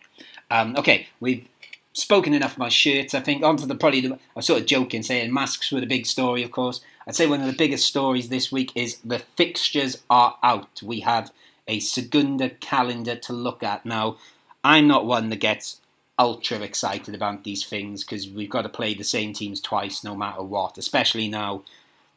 Um, 0.50 0.76
okay, 0.78 1.08
we've 1.20 1.48
spoken 1.94 2.34
enough 2.34 2.58
my 2.58 2.70
shirts. 2.70 3.14
I 3.14 3.20
think 3.20 3.44
onto 3.44 3.66
the 3.66 3.76
probably. 3.76 4.02
The, 4.02 4.14
I 4.14 4.20
was 4.36 4.46
sort 4.46 4.62
of 4.62 4.68
joking, 4.68 5.04
saying 5.04 5.34
masks 5.34 5.72
were 5.72 5.80
the 5.80 5.86
big 5.86 6.06
story. 6.06 6.44
Of 6.44 6.52
course, 6.52 6.82
I'd 7.08 7.16
say 7.16 7.28
one 7.28 7.42
of 7.42 7.48
the 7.48 7.54
biggest 7.54 7.88
stories 7.88 8.30
this 8.30 8.52
week 8.52 8.72
is 8.76 8.98
the 9.04 9.20
fixtures 9.20 10.02
are 10.10 10.38
out. 10.44 10.82
We 10.82 11.02
have 11.02 11.32
a 11.68 11.80
Segunda 11.80 12.50
calendar 12.50 13.16
to 13.16 13.34
look 13.34 13.64
at 13.64 13.86
now. 13.86 14.18
I'm 14.64 14.88
not 14.88 15.06
one 15.06 15.30
that 15.30 15.40
gets 15.40 15.82
ultra 16.20 16.60
excited 16.60 17.16
about 17.16 17.44
these 17.44 17.66
things 17.66 18.04
because 18.04 18.30
we've 18.30 18.50
got 18.50 18.64
to 18.64 18.70
play 18.70 18.94
the 18.94 19.04
same 19.04 19.34
teams 19.34 19.60
twice 19.60 20.04
no 20.04 20.16
matter 20.16 20.44
what, 20.44 20.78
especially 20.78 21.28
now 21.28 21.64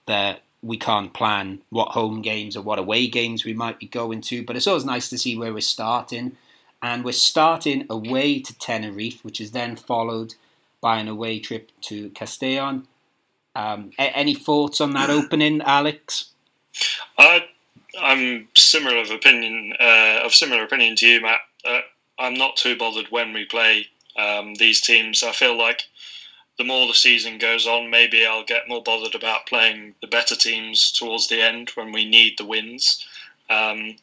that 0.07 0.43
we 0.63 0.77
can't 0.77 1.15
plan 1.15 1.61
what 1.71 1.89
home 1.89 2.23
games 2.23 2.57
or 2.57 2.63
what 2.63 2.79
away 2.79 3.07
games 3.07 3.45
we 3.45 3.55
might 3.55 3.79
be 3.79 3.87
going 3.87 4.21
to. 4.21 4.45
But 4.45 4.57
it's 4.57 4.67
always 4.67 4.85
nice 4.85 5.09
to 5.11 5.19
see 5.19 5.37
where 5.37 5.53
we're 5.53 5.61
starting. 5.61 6.37
And 6.83 7.05
we're 7.05 7.13
starting 7.13 7.87
away 7.89 8.41
to 8.41 8.59
Tenerife, 8.59 9.25
which 9.25 9.41
is 9.41 9.53
then 9.53 9.77
followed 9.77 10.35
by 10.81 10.99
an 10.99 11.09
away 11.09 11.41
trip 11.41 11.71
to 11.83 12.11
Castellon. 12.11 12.87
Um, 13.55 13.91
a- 13.99 14.17
any 14.17 14.35
thoughts 14.35 14.81
on 14.81 14.93
that 14.93 15.11
opening, 15.19 15.63
Alex? 15.63 16.33
I, 17.19 17.47
I'm 17.99 18.49
similar 18.57 18.99
of 18.99 19.11
opinion 19.11 19.73
uh, 19.81 20.21
of 20.25 20.35
similar 20.35 20.63
opinion 20.65 20.97
to 20.97 21.07
you, 21.07 21.23
Matt. 21.23 21.41
Uh, 21.65 21.81
I'm 22.19 22.35
not 22.35 22.57
too 22.57 22.77
bothered 22.77 23.11
when 23.11 23.33
we 23.33 23.45
play 23.45 23.89
um, 24.17 24.55
these 24.55 24.81
teams. 24.81 25.23
I 25.23 25.33
feel 25.33 25.57
like 25.57 25.85
the 26.59 26.65
more 26.65 26.87
the 26.87 26.95
season 26.95 27.39
goes 27.39 27.67
on, 27.67 27.91
maybe 27.91 28.25
I'll 28.25 28.45
get 28.45 28.69
more 28.69 28.83
bothered 28.83 29.15
about 29.15 29.47
playing 29.47 29.95
the 30.01 30.07
better 30.07 30.35
teams 30.35 30.91
towards 30.91 31.29
the 31.29 31.43
end 31.43 31.71
when 31.75 31.93
we 31.93 32.09
need 32.09 32.39
the 32.39 32.47
wins. 32.47 33.07
Um, 33.51 33.97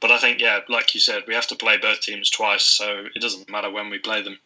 but 0.00 0.10
I 0.10 0.18
think, 0.18 0.40
yeah, 0.40 0.60
like 0.68 0.94
you 0.94 1.00
said, 1.00 1.22
we 1.26 1.34
have 1.34 1.46
to 1.48 1.56
play 1.56 1.78
both 1.78 2.00
teams 2.00 2.28
twice, 2.30 2.64
so 2.64 3.04
it 3.14 3.22
doesn't 3.22 3.50
matter 3.50 3.70
when 3.70 3.90
we 3.90 3.98
play 3.98 4.22
them. 4.22 4.38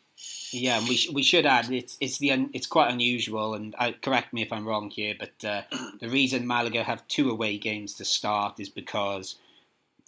Yeah, 0.51 0.79
and 0.79 0.89
we 0.89 0.97
sh- 0.97 1.11
we 1.11 1.23
should 1.25 1.47
add 1.47 1.71
it's 1.73 1.97
it's 2.01 2.19
the 2.19 2.31
un- 2.31 2.51
it's 2.53 2.69
quite 2.69 2.93
unusual, 2.93 3.55
and 3.55 3.75
I, 3.77 3.93
correct 3.93 4.33
me 4.33 4.43
if 4.43 4.53
I'm 4.53 4.67
wrong 4.67 4.89
here, 4.91 5.15
but 5.19 5.45
uh, 5.45 5.63
the 6.01 6.09
reason 6.09 6.47
Malaga 6.47 6.85
have 6.85 7.07
two 7.09 7.31
away 7.31 7.59
games 7.59 7.95
to 7.95 8.05
start 8.05 8.61
is 8.61 8.69
because 8.69 9.35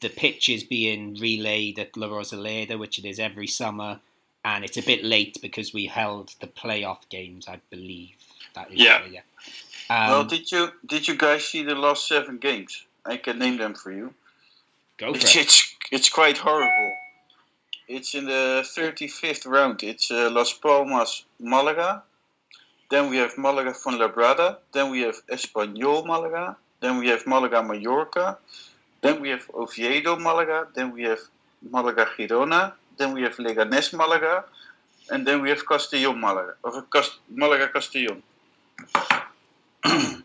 the 0.00 0.08
pitch 0.08 0.48
is 0.48 0.62
being 0.64 1.14
relayed 1.14 1.78
at 1.78 1.96
La 1.96 2.08
Rosaleda, 2.08 2.78
which 2.78 2.98
it 2.98 3.04
is 3.04 3.18
every 3.18 3.46
summer, 3.46 4.00
and 4.44 4.64
it's 4.64 4.76
a 4.76 4.82
bit 4.82 5.04
late 5.04 5.38
because 5.40 5.72
we 5.72 5.86
held 5.86 6.34
the 6.40 6.46
playoff 6.46 7.08
games, 7.08 7.48
I 7.48 7.60
believe. 7.70 8.16
That 8.54 8.72
is 8.72 8.80
Yeah. 8.80 9.04
yeah. 9.06 9.20
Um, 9.88 10.10
well, 10.10 10.24
did 10.24 10.50
you 10.50 10.72
did 10.84 11.06
you 11.06 11.16
guys 11.16 11.46
see 11.46 11.62
the 11.62 11.74
last 11.74 12.08
seven 12.08 12.38
games? 12.38 12.84
I 13.04 13.16
can 13.16 13.38
name 13.38 13.56
them 13.56 13.74
for 13.74 13.92
you. 13.92 14.12
Go 14.98 15.12
for 15.12 15.16
It's 15.18 15.36
it. 15.36 15.40
it's, 15.42 15.76
it's 15.92 16.08
quite 16.08 16.38
horrible. 16.38 16.92
It's 17.88 18.14
in 18.16 18.24
the 18.24 18.64
35th 18.76 19.46
round. 19.46 19.84
It's 19.84 20.10
uh, 20.10 20.28
Las 20.32 20.52
Palmas, 20.52 21.24
Malaga. 21.38 22.02
Then 22.90 23.10
we 23.10 23.18
have 23.18 23.38
Malaga 23.38 23.72
Fuenlabrada. 23.72 24.56
Then 24.72 24.90
we 24.90 25.02
have 25.02 25.24
Espanyol 25.28 26.04
Malaga. 26.04 26.56
Then 26.80 26.98
we 26.98 27.08
have 27.08 27.24
Malaga 27.26 27.62
Mallorca. 27.62 28.38
Then 29.06 29.20
we 29.20 29.28
have 29.30 29.48
Oviedo 29.54 30.16
Malaga. 30.16 30.66
Then 30.74 30.92
we 30.92 31.04
have 31.04 31.20
Malaga 31.62 32.06
Girona. 32.18 32.72
Then 32.96 33.12
we 33.14 33.22
have 33.22 33.36
Leganés 33.36 33.92
Malaga. 33.92 34.44
And 35.10 35.24
then 35.26 35.42
we 35.42 35.50
have 35.50 35.64
Castellón 35.64 36.18
Malaga. 36.18 36.54
Or 36.64 36.82
Cast- 36.82 37.20
Malaga 37.30 37.68
Castellón. 37.68 38.22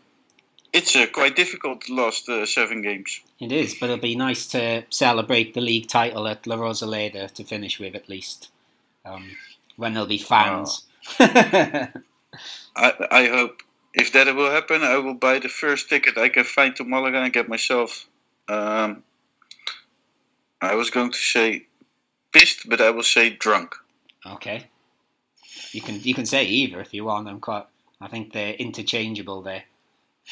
it's 0.72 0.96
uh, 0.96 1.06
quite 1.12 1.36
difficult 1.36 1.88
last 1.88 2.28
uh, 2.28 2.44
seven 2.44 2.82
games. 2.82 3.20
It 3.38 3.52
is, 3.52 3.76
but 3.78 3.88
it'll 3.90 4.02
be 4.02 4.16
nice 4.16 4.48
to 4.48 4.84
celebrate 4.90 5.54
the 5.54 5.60
league 5.60 5.86
title 5.86 6.26
at 6.26 6.46
La 6.46 6.56
Rosaleda 6.56 7.30
to 7.34 7.44
finish 7.44 7.78
with 7.78 7.94
at 7.94 8.08
least. 8.08 8.50
Um, 9.04 9.36
when 9.76 9.94
there'll 9.94 10.08
be 10.08 10.18
fans. 10.18 10.86
I, 11.20 11.92
I 12.76 13.28
hope 13.28 13.62
if 13.94 14.12
that 14.12 14.34
will 14.34 14.50
happen, 14.50 14.82
I 14.82 14.98
will 14.98 15.14
buy 15.14 15.38
the 15.38 15.48
first 15.48 15.88
ticket 15.88 16.18
I 16.18 16.28
can 16.30 16.44
find 16.44 16.74
to 16.76 16.84
Malaga 16.84 17.18
and 17.22 17.32
get 17.32 17.48
myself. 17.48 18.08
Um, 18.48 19.02
I 20.60 20.74
was 20.74 20.90
going 20.90 21.10
to 21.12 21.18
say 21.18 21.66
pissed, 22.32 22.68
but 22.68 22.80
I 22.80 22.90
will 22.90 23.02
say 23.02 23.30
drunk. 23.30 23.74
okay. 24.26 24.66
You 25.72 25.80
can 25.80 26.00
you 26.02 26.14
can 26.14 26.26
say 26.26 26.44
either 26.44 26.80
if 26.80 26.92
you 26.92 27.04
want. 27.04 27.28
I'm 27.28 27.40
quite. 27.40 27.64
I 28.00 28.08
think 28.08 28.32
they're 28.32 28.54
interchangeable 28.54 29.42
there. 29.42 29.64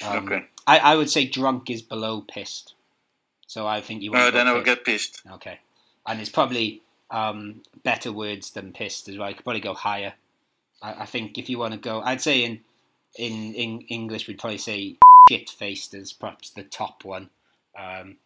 Um, 0.04 0.26
okay. 0.26 0.46
I, 0.66 0.78
I 0.78 0.96
would 0.96 1.08
say 1.10 1.26
drunk 1.26 1.70
is 1.70 1.82
below 1.82 2.20
pissed. 2.20 2.74
So 3.46 3.66
I 3.66 3.80
think 3.80 4.02
you 4.02 4.12
want. 4.12 4.26
To 4.26 4.32
go 4.32 4.36
then 4.38 4.48
I 4.48 4.52
will 4.52 4.62
pissed. 4.62 4.76
get 4.76 4.84
pissed. 4.84 5.22
Okay. 5.32 5.58
And 6.06 6.20
it's 6.20 6.30
probably 6.30 6.82
um, 7.10 7.62
better 7.84 8.12
words 8.12 8.50
than 8.50 8.72
pissed 8.72 9.08
as 9.08 9.16
well. 9.18 9.28
You 9.28 9.34
could 9.34 9.44
probably 9.44 9.60
go 9.60 9.74
higher. 9.74 10.14
I, 10.82 11.02
I 11.02 11.06
think 11.06 11.38
if 11.38 11.48
you 11.48 11.58
want 11.58 11.74
to 11.74 11.80
go, 11.80 12.00
I'd 12.02 12.20
say 12.20 12.44
in 12.44 12.60
in 13.16 13.54
in 13.54 13.80
English 13.88 14.28
we'd 14.28 14.38
probably 14.38 14.58
say 14.58 14.96
shit 15.28 15.48
faced 15.48 15.94
as 15.94 16.12
perhaps 16.12 16.50
the 16.50 16.64
top 16.64 17.04
one. 17.04 17.30
Um, 17.78 18.16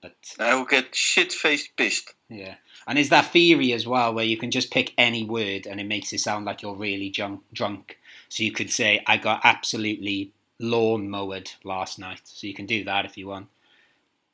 but 0.00 0.16
I 0.38 0.54
will 0.54 0.64
get 0.64 0.94
shit 0.94 1.32
faced 1.32 1.76
pissed. 1.76 2.12
yeah, 2.28 2.56
and 2.86 2.98
is 2.98 3.10
that 3.10 3.26
theory 3.26 3.72
as 3.72 3.86
well 3.86 4.12
where 4.12 4.24
you 4.24 4.36
can 4.36 4.50
just 4.50 4.72
pick 4.72 4.92
any 4.98 5.24
word 5.24 5.66
and 5.66 5.80
it 5.80 5.86
makes 5.86 6.12
it 6.12 6.18
sound 6.18 6.44
like 6.44 6.62
you're 6.62 6.74
really 6.74 7.08
drunk. 7.08 7.42
Drunk. 7.52 7.98
So 8.28 8.42
you 8.42 8.52
could 8.52 8.70
say 8.70 9.02
I 9.06 9.16
got 9.16 9.42
absolutely 9.44 10.32
lawn 10.58 11.08
mowed 11.08 11.52
last 11.64 11.98
night. 11.98 12.22
So 12.24 12.46
you 12.46 12.54
can 12.54 12.66
do 12.66 12.84
that 12.84 13.04
if 13.04 13.16
you 13.16 13.28
want. 13.28 13.48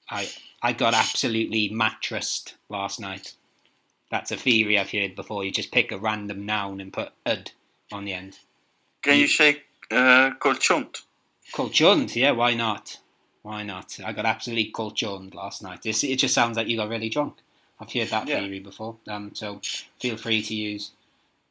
I 0.09 0.29
I 0.63 0.73
got 0.73 0.95
absolutely 0.95 1.69
mattressed 1.69 2.55
last 2.69 2.99
night. 2.99 3.35
That's 4.11 4.33
a 4.33 4.37
theory 4.37 4.79
I've 4.79 4.91
heard 4.91 5.15
before. 5.15 5.45
You 5.45 5.51
just 5.51 5.71
pick 5.71 5.93
a 5.93 5.99
random 5.99 6.47
noun 6.47 6.81
and 6.81 6.93
put 6.93 7.13
"ud" 7.27 7.51
on 7.93 8.07
the 8.07 8.15
end. 8.15 8.39
Can 9.03 9.19
you 9.19 9.29
say 9.29 9.63
uh? 9.91 10.31
Colchoned, 11.53 12.15
yeah, 12.15 12.33
why 12.33 12.55
not? 12.55 12.99
Why 13.43 13.63
not? 13.63 13.99
I 14.05 14.13
got 14.13 14.27
absolutely 14.27 14.71
colchoned 14.73 15.35
last 15.35 15.63
night. 15.63 15.81
It's, 15.87 16.03
it 16.05 16.17
just 16.17 16.35
sounds 16.35 16.57
like 16.57 16.69
you 16.69 16.77
got 16.77 16.89
really 16.89 17.09
drunk. 17.09 17.35
I've 17.81 17.93
heard 17.93 18.09
that 18.09 18.27
Yeah. 18.27 18.41
theory 18.41 18.59
before. 18.61 18.97
Um, 19.09 19.31
so 19.35 19.61
feel 20.01 20.17
free 20.17 20.43
to 20.43 20.55
use 20.55 20.91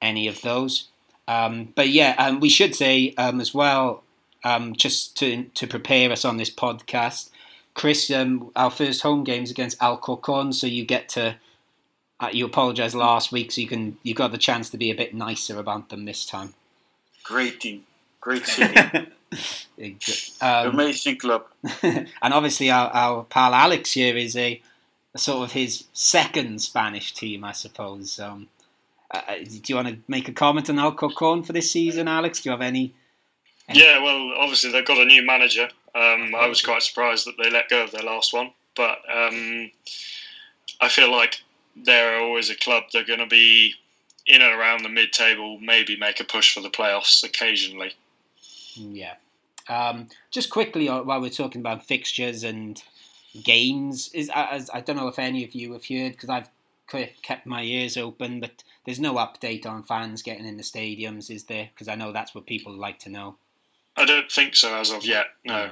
any 0.01 0.27
of 0.27 0.41
those. 0.41 0.89
Um, 1.27 1.73
but 1.75 1.89
yeah, 1.89 2.15
um, 2.17 2.39
we 2.39 2.49
should 2.49 2.75
say 2.75 3.13
um, 3.17 3.39
as 3.41 3.53
well, 3.53 4.03
um, 4.43 4.75
just 4.75 5.17
to 5.17 5.43
to 5.55 5.67
prepare 5.67 6.11
us 6.11 6.23
on 6.23 6.37
this 6.37 6.49
podcast, 6.49 7.29
Chris, 7.73 8.09
um, 8.11 8.51
our 8.55 8.71
first 8.71 9.01
home 9.01 9.23
games 9.23 9.49
against 9.51 9.81
Alcorcon, 9.81 10.53
so 10.53 10.67
you 10.67 10.85
get 10.85 11.09
to. 11.09 11.35
Uh, 12.19 12.29
you 12.33 12.45
apologise 12.45 12.95
last 12.95 13.31
week, 13.31 13.51
so 13.51 13.61
you 13.61 13.67
can 13.67 13.97
you 14.03 14.13
got 14.15 14.31
the 14.31 14.37
chance 14.39 14.69
to 14.71 14.77
be 14.77 14.89
a 14.89 14.95
bit 14.95 15.13
nicer 15.13 15.59
about 15.59 15.89
them 15.89 16.05
this 16.05 16.25
time. 16.25 16.53
Great 17.23 17.59
team. 17.59 17.83
Great 18.21 18.45
city. 18.45 19.07
um, 20.41 20.67
Amazing 20.69 21.17
club. 21.17 21.45
and 21.83 22.07
obviously 22.21 22.69
our, 22.71 22.89
our 22.89 23.23
pal 23.23 23.53
Alex 23.53 23.91
here 23.91 24.15
is 24.15 24.35
a, 24.35 24.61
a 25.13 25.17
sort 25.17 25.43
of 25.43 25.51
his 25.51 25.85
second 25.93 26.61
Spanish 26.61 27.13
team, 27.13 27.43
I 27.43 27.51
suppose. 27.51 28.19
Um, 28.19 28.47
uh, 29.11 29.21
uh, 29.27 29.35
do 29.43 29.61
you 29.65 29.75
want 29.75 29.87
to 29.87 29.97
make 30.07 30.27
a 30.27 30.33
comment 30.33 30.69
on 30.69 30.79
Alcorcon 30.79 31.43
for 31.43 31.53
this 31.53 31.71
season, 31.71 32.07
Alex? 32.07 32.41
Do 32.41 32.49
you 32.49 32.51
have 32.51 32.61
any? 32.61 32.93
any- 33.67 33.79
Yeah, 33.79 34.01
well, 34.01 34.33
obviously 34.37 34.71
they've 34.71 34.85
got 34.85 34.97
a 34.97 35.05
new 35.05 35.25
manager. 35.25 35.69
Um, 35.95 36.35
I 36.35 36.47
was 36.47 36.61
quite 36.61 36.83
surprised 36.83 37.25
that 37.25 37.35
they 37.41 37.49
let 37.49 37.69
go 37.69 37.83
of 37.83 37.91
their 37.91 38.03
last 38.03 38.33
one, 38.33 38.51
but 38.75 38.99
um, 39.11 39.71
I 40.79 40.89
feel 40.89 41.11
like 41.11 41.41
they're 41.75 42.19
always 42.19 42.49
a 42.49 42.55
club. 42.55 42.83
They're 42.91 43.03
going 43.05 43.19
to 43.19 43.25
be 43.27 43.73
in 44.27 44.41
and 44.41 44.53
around 44.53 44.83
the 44.83 44.89
mid-table, 44.89 45.59
maybe 45.59 45.97
make 45.97 46.19
a 46.19 46.23
push 46.23 46.53
for 46.53 46.61
the 46.61 46.69
playoffs 46.69 47.23
occasionally. 47.23 47.93
Yeah. 48.77 49.15
Um, 49.69 50.07
just 50.31 50.49
quickly, 50.49 50.87
uh, 50.87 51.03
while 51.03 51.21
we're 51.21 51.29
talking 51.29 51.61
about 51.61 51.85
fixtures 51.85 52.43
and 52.43 52.81
games, 53.43 54.09
is 54.13 54.31
as 54.33 54.69
I 54.73 54.81
don't 54.81 54.95
know 54.95 55.07
if 55.07 55.19
any 55.19 55.43
of 55.43 55.53
you 55.53 55.73
have 55.73 55.85
heard 55.85 56.13
because 56.13 56.29
I've 56.29 56.49
kept 57.21 57.45
my 57.45 57.63
ears 57.63 57.97
open, 57.97 58.39
but 58.39 58.63
there's 58.85 58.99
no 58.99 59.15
update 59.15 59.65
on 59.65 59.83
fans 59.83 60.21
getting 60.21 60.45
in 60.45 60.57
the 60.57 60.63
stadiums, 60.63 61.29
is 61.29 61.45
there? 61.45 61.69
Because 61.73 61.87
I 61.87 61.95
know 61.95 62.11
that's 62.11 62.33
what 62.33 62.45
people 62.45 62.73
like 62.73 62.99
to 62.99 63.09
know. 63.09 63.35
I 63.97 64.05
don't 64.05 64.31
think 64.31 64.55
so 64.55 64.75
as 64.75 64.91
of 64.91 65.03
yet. 65.03 65.25
No. 65.43 65.71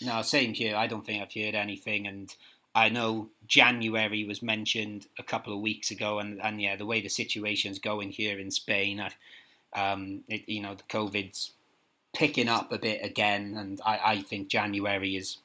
No, 0.00 0.22
same 0.22 0.54
here. 0.54 0.76
I 0.76 0.86
don't 0.86 1.04
think 1.04 1.22
I've 1.22 1.42
heard 1.42 1.54
anything, 1.54 2.06
and 2.06 2.34
I 2.74 2.88
know 2.88 3.28
January 3.46 4.24
was 4.24 4.42
mentioned 4.42 5.06
a 5.18 5.22
couple 5.22 5.52
of 5.52 5.60
weeks 5.60 5.90
ago, 5.90 6.18
and, 6.18 6.40
and 6.42 6.60
yeah, 6.60 6.76
the 6.76 6.86
way 6.86 7.00
the 7.00 7.08
situation's 7.08 7.78
going 7.78 8.10
here 8.10 8.38
in 8.38 8.50
Spain, 8.50 9.00
I, 9.00 9.12
um, 9.92 10.22
it, 10.28 10.48
you 10.48 10.60
know, 10.60 10.74
the 10.74 10.82
COVID's 10.84 11.52
picking 12.14 12.48
up 12.48 12.72
a 12.72 12.78
bit 12.78 13.04
again, 13.04 13.56
and 13.58 13.80
I, 13.84 14.00
I 14.04 14.22
think 14.22 14.48
January 14.48 15.16
is 15.16 15.38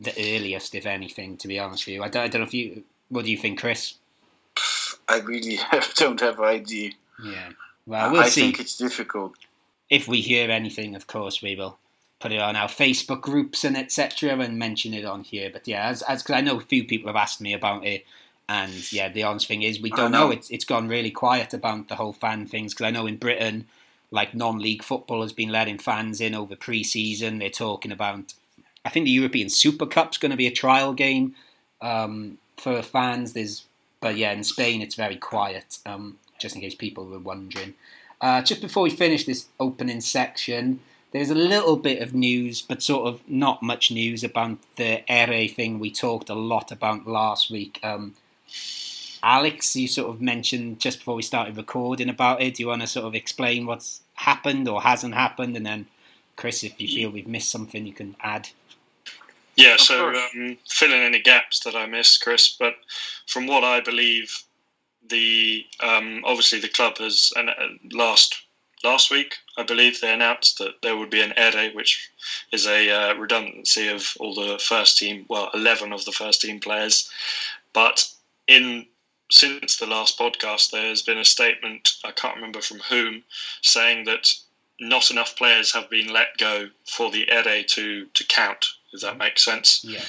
the 0.00 0.12
earliest, 0.18 0.74
if 0.74 0.86
anything. 0.86 1.36
To 1.38 1.48
be 1.48 1.58
honest 1.58 1.86
with 1.86 1.94
you, 1.94 2.02
I 2.02 2.08
don't, 2.08 2.22
I 2.22 2.28
don't 2.28 2.40
know 2.40 2.46
if 2.46 2.54
you. 2.54 2.84
What 3.08 3.24
do 3.24 3.30
you 3.30 3.36
think, 3.36 3.60
Chris? 3.60 3.94
I 5.08 5.18
really 5.18 5.56
have, 5.56 5.92
don't 5.96 6.20
have 6.20 6.38
an 6.38 6.44
idea. 6.46 6.92
Yeah. 7.22 7.50
Well, 7.86 8.12
we'll 8.12 8.22
I 8.22 8.28
see. 8.28 8.42
think 8.42 8.60
it's 8.60 8.76
difficult. 8.76 9.34
if 9.90 10.08
we 10.08 10.20
hear 10.20 10.50
anything, 10.50 10.94
of 10.94 11.06
course, 11.06 11.42
we 11.42 11.56
will 11.56 11.78
put 12.20 12.32
it 12.32 12.40
on 12.40 12.54
our 12.54 12.68
Facebook 12.68 13.20
groups 13.20 13.64
and 13.64 13.76
etc. 13.76 14.38
and 14.38 14.58
mention 14.58 14.94
it 14.94 15.04
on 15.04 15.24
here. 15.24 15.50
But 15.52 15.66
yeah, 15.66 15.88
as 15.88 16.02
as 16.02 16.22
cause 16.22 16.36
I 16.36 16.40
know 16.40 16.58
a 16.58 16.60
few 16.60 16.84
people 16.84 17.08
have 17.08 17.16
asked 17.16 17.40
me 17.40 17.52
about 17.52 17.84
it, 17.84 18.06
and 18.48 18.92
yeah, 18.92 19.08
the 19.08 19.24
honest 19.24 19.48
thing 19.48 19.62
is 19.62 19.80
we 19.80 19.90
don't 19.90 20.12
know. 20.12 20.26
know. 20.26 20.30
It's 20.30 20.48
it's 20.50 20.64
gone 20.64 20.88
really 20.88 21.10
quiet 21.10 21.52
about 21.52 21.88
the 21.88 21.96
whole 21.96 22.12
fan 22.12 22.46
things 22.46 22.72
because 22.72 22.86
I 22.86 22.90
know 22.90 23.06
in 23.06 23.16
Britain, 23.16 23.66
like 24.12 24.34
non-league 24.34 24.84
football 24.84 25.22
has 25.22 25.32
been 25.32 25.50
letting 25.50 25.78
fans 25.78 26.20
in 26.20 26.34
over 26.34 26.54
pre-season. 26.54 27.38
They're 27.38 27.50
talking 27.50 27.90
about. 27.90 28.34
I 28.84 28.90
think 28.90 29.04
the 29.04 29.10
European 29.10 29.48
Super 29.48 29.86
Cup's 29.86 30.18
going 30.18 30.30
to 30.30 30.36
be 30.36 30.46
a 30.46 30.52
trial 30.52 30.92
game 30.92 31.34
um, 31.80 32.38
for 32.56 32.82
fans. 32.82 33.32
There's, 33.32 33.64
but 34.00 34.16
yeah, 34.16 34.32
in 34.32 34.44
Spain 34.44 34.82
it's 34.82 34.94
very 34.94 35.16
quiet. 35.16 35.78
Um, 35.86 36.18
just 36.38 36.54
in 36.54 36.60
case 36.60 36.74
people 36.74 37.06
were 37.06 37.18
wondering. 37.18 37.74
Uh, 38.20 38.42
just 38.42 38.60
before 38.60 38.82
we 38.82 38.90
finish 38.90 39.24
this 39.24 39.46
opening 39.58 40.00
section, 40.00 40.80
there's 41.12 41.30
a 41.30 41.34
little 41.34 41.76
bit 41.76 42.02
of 42.02 42.14
news, 42.14 42.62
but 42.62 42.82
sort 42.82 43.06
of 43.06 43.20
not 43.28 43.62
much 43.62 43.90
news 43.90 44.22
about 44.22 44.58
the 44.76 45.02
ERE 45.10 45.48
thing 45.48 45.78
we 45.78 45.90
talked 45.90 46.28
a 46.28 46.34
lot 46.34 46.70
about 46.70 47.06
last 47.06 47.50
week. 47.50 47.80
Um, 47.82 48.14
Alex, 49.22 49.76
you 49.76 49.88
sort 49.88 50.10
of 50.10 50.20
mentioned 50.20 50.80
just 50.80 50.98
before 50.98 51.14
we 51.14 51.22
started 51.22 51.56
recording 51.56 52.08
about 52.08 52.42
it. 52.42 52.54
Do 52.54 52.62
you 52.62 52.68
want 52.68 52.82
to 52.82 52.86
sort 52.86 53.06
of 53.06 53.14
explain 53.14 53.66
what's 53.66 54.01
happened 54.14 54.68
or 54.68 54.82
hasn't 54.82 55.14
happened? 55.14 55.56
And 55.56 55.66
then, 55.66 55.86
Chris, 56.36 56.62
if 56.64 56.80
you 56.80 56.88
feel 56.88 57.10
we've 57.10 57.26
missed 57.28 57.50
something, 57.50 57.86
you 57.86 57.92
can 57.92 58.16
add. 58.20 58.48
Yeah, 59.56 59.74
Of 59.74 59.80
so 59.80 60.10
course. 60.12 60.18
um, 60.34 60.56
fill 60.68 60.92
in 60.92 61.00
any 61.00 61.20
gaps 61.20 61.60
that 61.60 61.74
I 61.74 61.86
missed, 61.86 62.22
Chris. 62.22 62.56
But 62.58 62.74
from 63.26 63.46
what 63.46 63.64
I 63.64 63.80
believe, 63.80 64.42
the 65.08 65.66
um, 65.80 66.22
obviously 66.24 66.60
the 66.60 66.68
club 66.68 66.98
has 66.98 67.32
and 67.36 67.50
uh, 67.50 67.54
last 67.92 68.42
last 68.84 69.10
week 69.10 69.36
I 69.56 69.62
believe 69.62 70.00
they 70.00 70.12
announced 70.12 70.58
that 70.58 70.80
there 70.82 70.96
would 70.96 71.10
be 71.10 71.20
an 71.20 71.34
ERE, 71.36 71.70
which 71.74 72.10
is 72.52 72.66
a 72.66 72.88
uh, 72.90 73.14
redundancy 73.14 73.88
of 73.88 74.16
all 74.20 74.34
the 74.34 74.58
first 74.58 74.98
team, 74.98 75.26
well, 75.28 75.50
eleven 75.54 75.92
of 75.92 76.04
the 76.04 76.12
first 76.12 76.40
team 76.40 76.60
players. 76.60 77.10
But 77.72 78.08
in 78.46 78.86
since 79.32 79.76
the 79.76 79.86
last 79.86 80.18
podcast, 80.18 80.70
there 80.70 80.88
has 80.88 81.00
been 81.00 81.16
a 81.16 81.24
statement 81.24 81.96
I 82.04 82.10
can't 82.10 82.36
remember 82.36 82.60
from 82.60 82.80
whom 82.80 83.24
saying 83.62 84.04
that 84.04 84.28
not 84.78 85.10
enough 85.10 85.36
players 85.36 85.72
have 85.72 85.88
been 85.88 86.12
let 86.12 86.36
go 86.36 86.68
for 86.84 87.10
the 87.10 87.30
ERE 87.30 87.62
to 87.62 88.06
to 88.06 88.24
count. 88.26 88.66
If 88.92 89.00
that 89.00 89.16
makes 89.16 89.42
sense. 89.42 89.82
Yeah. 89.84 90.04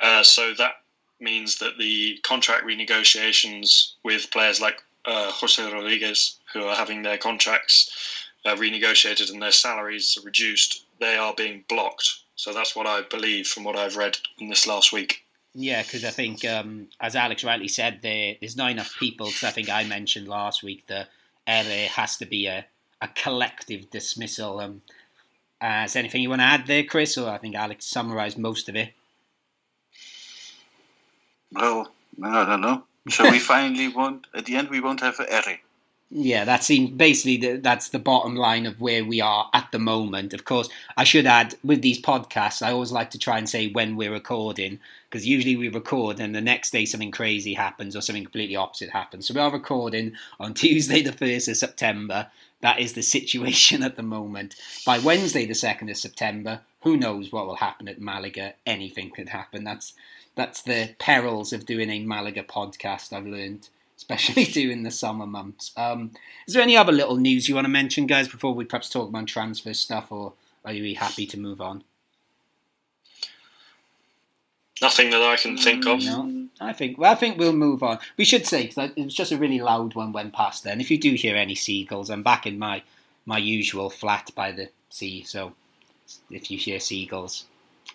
Uh, 0.00 0.22
so 0.22 0.52
that 0.54 0.82
means 1.20 1.58
that 1.58 1.78
the 1.78 2.18
contract 2.22 2.66
renegotiations 2.66 3.92
with 4.02 4.30
players 4.30 4.60
like 4.60 4.82
uh, 5.06 5.30
Jose 5.32 5.72
Rodriguez, 5.72 6.36
who 6.52 6.64
are 6.64 6.76
having 6.76 7.00
their 7.00 7.16
contracts 7.16 8.26
uh, 8.44 8.54
renegotiated 8.56 9.32
and 9.32 9.40
their 9.40 9.52
salaries 9.52 10.18
reduced, 10.22 10.84
they 11.00 11.16
are 11.16 11.32
being 11.34 11.64
blocked 11.68 12.20
So 12.34 12.52
that's 12.52 12.76
what 12.76 12.86
I 12.86 13.00
believe 13.02 13.46
from 13.48 13.64
what 13.64 13.76
I've 13.76 13.96
read 13.96 14.18
in 14.38 14.50
this 14.50 14.66
last 14.66 14.92
week. 14.92 15.25
Yeah, 15.58 15.82
because 15.82 16.04
I 16.04 16.10
think, 16.10 16.44
um, 16.44 16.88
as 17.00 17.16
Alex 17.16 17.42
rightly 17.42 17.68
said, 17.68 18.00
there 18.02 18.34
there's 18.38 18.58
not 18.58 18.70
enough 18.70 18.94
people. 18.98 19.28
Because 19.28 19.44
I 19.44 19.50
think 19.50 19.70
I 19.70 19.84
mentioned 19.84 20.28
last 20.28 20.62
week 20.62 20.86
that 20.88 21.08
there 21.46 21.88
has 21.88 22.18
to 22.18 22.26
be 22.26 22.46
a, 22.46 22.66
a 23.00 23.08
collective 23.08 23.88
dismissal. 23.90 24.60
Um, 24.60 24.82
uh, 25.62 25.84
is 25.86 25.96
anything 25.96 26.20
you 26.20 26.28
want 26.28 26.42
to 26.42 26.46
add 26.46 26.66
there, 26.66 26.84
Chris? 26.84 27.16
Or 27.16 27.30
I 27.30 27.38
think 27.38 27.54
Alex 27.54 27.86
summarised 27.86 28.36
most 28.36 28.68
of 28.68 28.76
it. 28.76 28.92
Well, 31.52 31.90
I 32.22 32.44
don't 32.44 32.60
know. 32.60 32.84
So 33.08 33.30
we 33.30 33.38
finally 33.54 33.88
won't. 33.88 34.26
At 34.34 34.44
the 34.44 34.56
end, 34.56 34.68
we 34.68 34.80
won't 34.80 35.00
have 35.00 35.18
an 35.20 35.26
ERE. 35.30 35.58
Yeah, 36.08 36.44
that 36.44 36.62
seems 36.62 36.90
basically 36.90 37.36
the, 37.36 37.56
that's 37.56 37.88
the 37.88 37.98
bottom 37.98 38.36
line 38.36 38.64
of 38.64 38.80
where 38.80 39.04
we 39.04 39.20
are 39.20 39.50
at 39.52 39.72
the 39.72 39.80
moment. 39.80 40.32
Of 40.32 40.44
course, 40.44 40.68
I 40.96 41.02
should 41.02 41.26
add 41.26 41.56
with 41.64 41.82
these 41.82 42.00
podcasts, 42.00 42.64
I 42.64 42.70
always 42.70 42.92
like 42.92 43.10
to 43.10 43.18
try 43.18 43.38
and 43.38 43.48
say 43.48 43.72
when 43.72 43.96
we're 43.96 44.12
recording 44.12 44.78
because 45.10 45.26
usually 45.26 45.56
we 45.56 45.68
record 45.68 46.20
and 46.20 46.34
the 46.34 46.40
next 46.40 46.70
day 46.70 46.84
something 46.84 47.10
crazy 47.10 47.54
happens 47.54 47.96
or 47.96 48.00
something 48.00 48.22
completely 48.22 48.54
opposite 48.54 48.90
happens. 48.90 49.26
So 49.26 49.34
we 49.34 49.40
are 49.40 49.50
recording 49.50 50.12
on 50.38 50.54
Tuesday, 50.54 51.02
the 51.02 51.10
1st 51.10 51.48
of 51.48 51.56
September. 51.56 52.28
That 52.60 52.78
is 52.78 52.92
the 52.92 53.02
situation 53.02 53.82
at 53.82 53.96
the 53.96 54.02
moment. 54.04 54.54
By 54.84 55.00
Wednesday, 55.00 55.44
the 55.44 55.54
2nd 55.54 55.90
of 55.90 55.96
September, 55.96 56.60
who 56.82 56.96
knows 56.96 57.32
what 57.32 57.46
will 57.48 57.56
happen 57.56 57.88
at 57.88 58.00
Malaga? 58.00 58.54
Anything 58.64 59.10
could 59.10 59.30
happen. 59.30 59.64
That's 59.64 59.92
that's 60.36 60.62
the 60.62 60.94
perils 60.98 61.52
of 61.52 61.66
doing 61.66 61.90
a 61.90 62.04
Malaga 62.04 62.44
podcast. 62.44 63.12
I've 63.12 63.26
learned 63.26 63.70
especially 63.96 64.44
during 64.58 64.82
the 64.82 64.90
summer 64.90 65.26
months. 65.26 65.72
Um, 65.76 66.12
is 66.46 66.54
there 66.54 66.62
any 66.62 66.76
other 66.76 66.92
little 66.92 67.16
news 67.16 67.48
you 67.48 67.54
want 67.54 67.64
to 67.64 67.70
mention, 67.70 68.06
guys, 68.06 68.28
before 68.28 68.54
we 68.54 68.64
perhaps 68.64 68.90
talk 68.90 69.08
about 69.08 69.26
transfer 69.26 69.74
stuff, 69.74 70.12
or 70.12 70.34
are 70.64 70.72
you 70.72 70.96
happy 70.96 71.26
to 71.26 71.38
move 71.38 71.60
on? 71.60 71.84
Nothing 74.82 75.10
that 75.10 75.22
I 75.22 75.36
can 75.36 75.56
think 75.56 75.86
of. 75.86 76.04
No, 76.04 76.48
I 76.60 76.74
think 76.74 76.98
well, 76.98 77.10
I 77.10 77.14
think 77.14 77.38
we'll 77.38 77.54
move 77.54 77.82
on. 77.82 77.98
We 78.18 78.26
should 78.26 78.46
say 78.46 78.66
because 78.66 78.90
it 78.94 79.04
was 79.04 79.14
just 79.14 79.32
a 79.32 79.38
really 79.38 79.58
loud 79.58 79.94
one 79.94 80.12
went 80.12 80.34
past 80.34 80.64
there. 80.64 80.72
And 80.72 80.82
if 80.82 80.90
you 80.90 80.98
do 80.98 81.14
hear 81.14 81.34
any 81.34 81.54
seagulls, 81.54 82.10
I'm 82.10 82.22
back 82.22 82.46
in 82.46 82.58
my 82.58 82.82
my 83.24 83.38
usual 83.38 83.88
flat 83.88 84.30
by 84.34 84.52
the 84.52 84.68
sea. 84.90 85.22
So 85.22 85.54
if 86.30 86.50
you 86.50 86.58
hear 86.58 86.78
seagulls, 86.78 87.46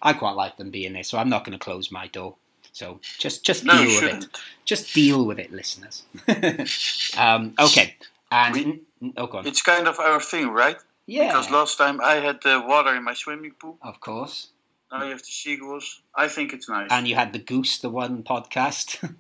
I 0.02 0.14
quite 0.14 0.36
like 0.36 0.58
them 0.58 0.72
being 0.72 0.94
there. 0.94 1.04
So 1.04 1.20
I'm 1.20 1.30
not 1.30 1.46
going 1.46 1.58
to 1.58 1.64
close 1.64 1.92
my 1.92 2.08
door. 2.08 2.36
So 2.74 3.00
just 3.20 3.44
just 3.46 3.66
No, 3.66 3.74
deal 3.84 4.02
with 4.02 4.24
it. 4.24 4.28
Just 4.66 4.94
deal 4.94 5.26
with 5.26 5.40
it, 5.40 5.52
listeners. 5.52 6.04
um, 7.18 7.54
okay, 7.60 7.96
and 8.32 8.56
We- 8.56 9.14
oh, 9.18 9.28
go 9.28 9.40
on. 9.40 9.48
It's 9.48 9.62
kind 9.62 9.88
of 9.88 10.00
our 10.00 10.22
thing, 10.22 10.50
right? 10.50 10.78
Yeah, 11.08 11.28
Because 11.28 11.50
last 11.52 11.78
time 11.78 12.00
I 12.02 12.16
had 12.16 12.42
the 12.44 12.62
water 12.66 12.96
in 12.96 13.04
my 13.04 13.14
swimming 13.14 13.52
pool. 13.60 13.78
of 13.82 14.00
course. 14.00 14.48
Now 14.92 15.04
you 15.04 15.12
have 15.12 15.20
the 15.20 15.26
seagulls. 15.26 16.02
I 16.16 16.28
think 16.28 16.54
it's 16.54 16.68
nice. 16.70 16.90
And 16.92 17.08
you 17.08 17.16
had 17.16 17.34
the 17.34 17.40
goose, 17.40 17.80
the 17.80 17.90
one 17.90 18.24
podcast. 18.24 19.00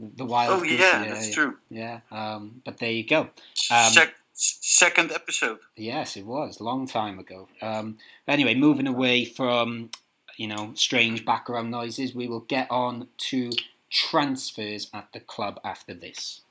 the 0.00 0.24
wild 0.24 0.58
oh 0.58 0.60
goose. 0.60 0.78
yeah, 0.80 1.04
that's 1.08 1.28
yeah, 1.28 1.34
true. 1.34 1.56
Yeah, 1.70 2.00
um, 2.10 2.60
but 2.64 2.78
there 2.78 2.90
you 2.90 3.04
go. 3.04 3.22
Um, 3.70 3.92
Sec- 3.92 4.14
second 4.34 5.12
episode. 5.12 5.58
Yes, 5.76 6.16
it 6.16 6.26
was 6.26 6.60
long 6.60 6.86
time 6.86 7.18
ago. 7.18 7.48
Um, 7.62 7.98
anyway, 8.28 8.54
moving 8.54 8.86
away 8.86 9.24
from 9.24 9.90
you 10.36 10.46
know 10.46 10.72
strange 10.74 11.24
background 11.24 11.70
noises, 11.70 12.14
we 12.14 12.28
will 12.28 12.40
get 12.40 12.70
on 12.70 13.08
to 13.16 13.50
transfers 13.90 14.90
at 14.92 15.08
the 15.12 15.20
club 15.20 15.60
after 15.64 15.94
this. 15.94 16.42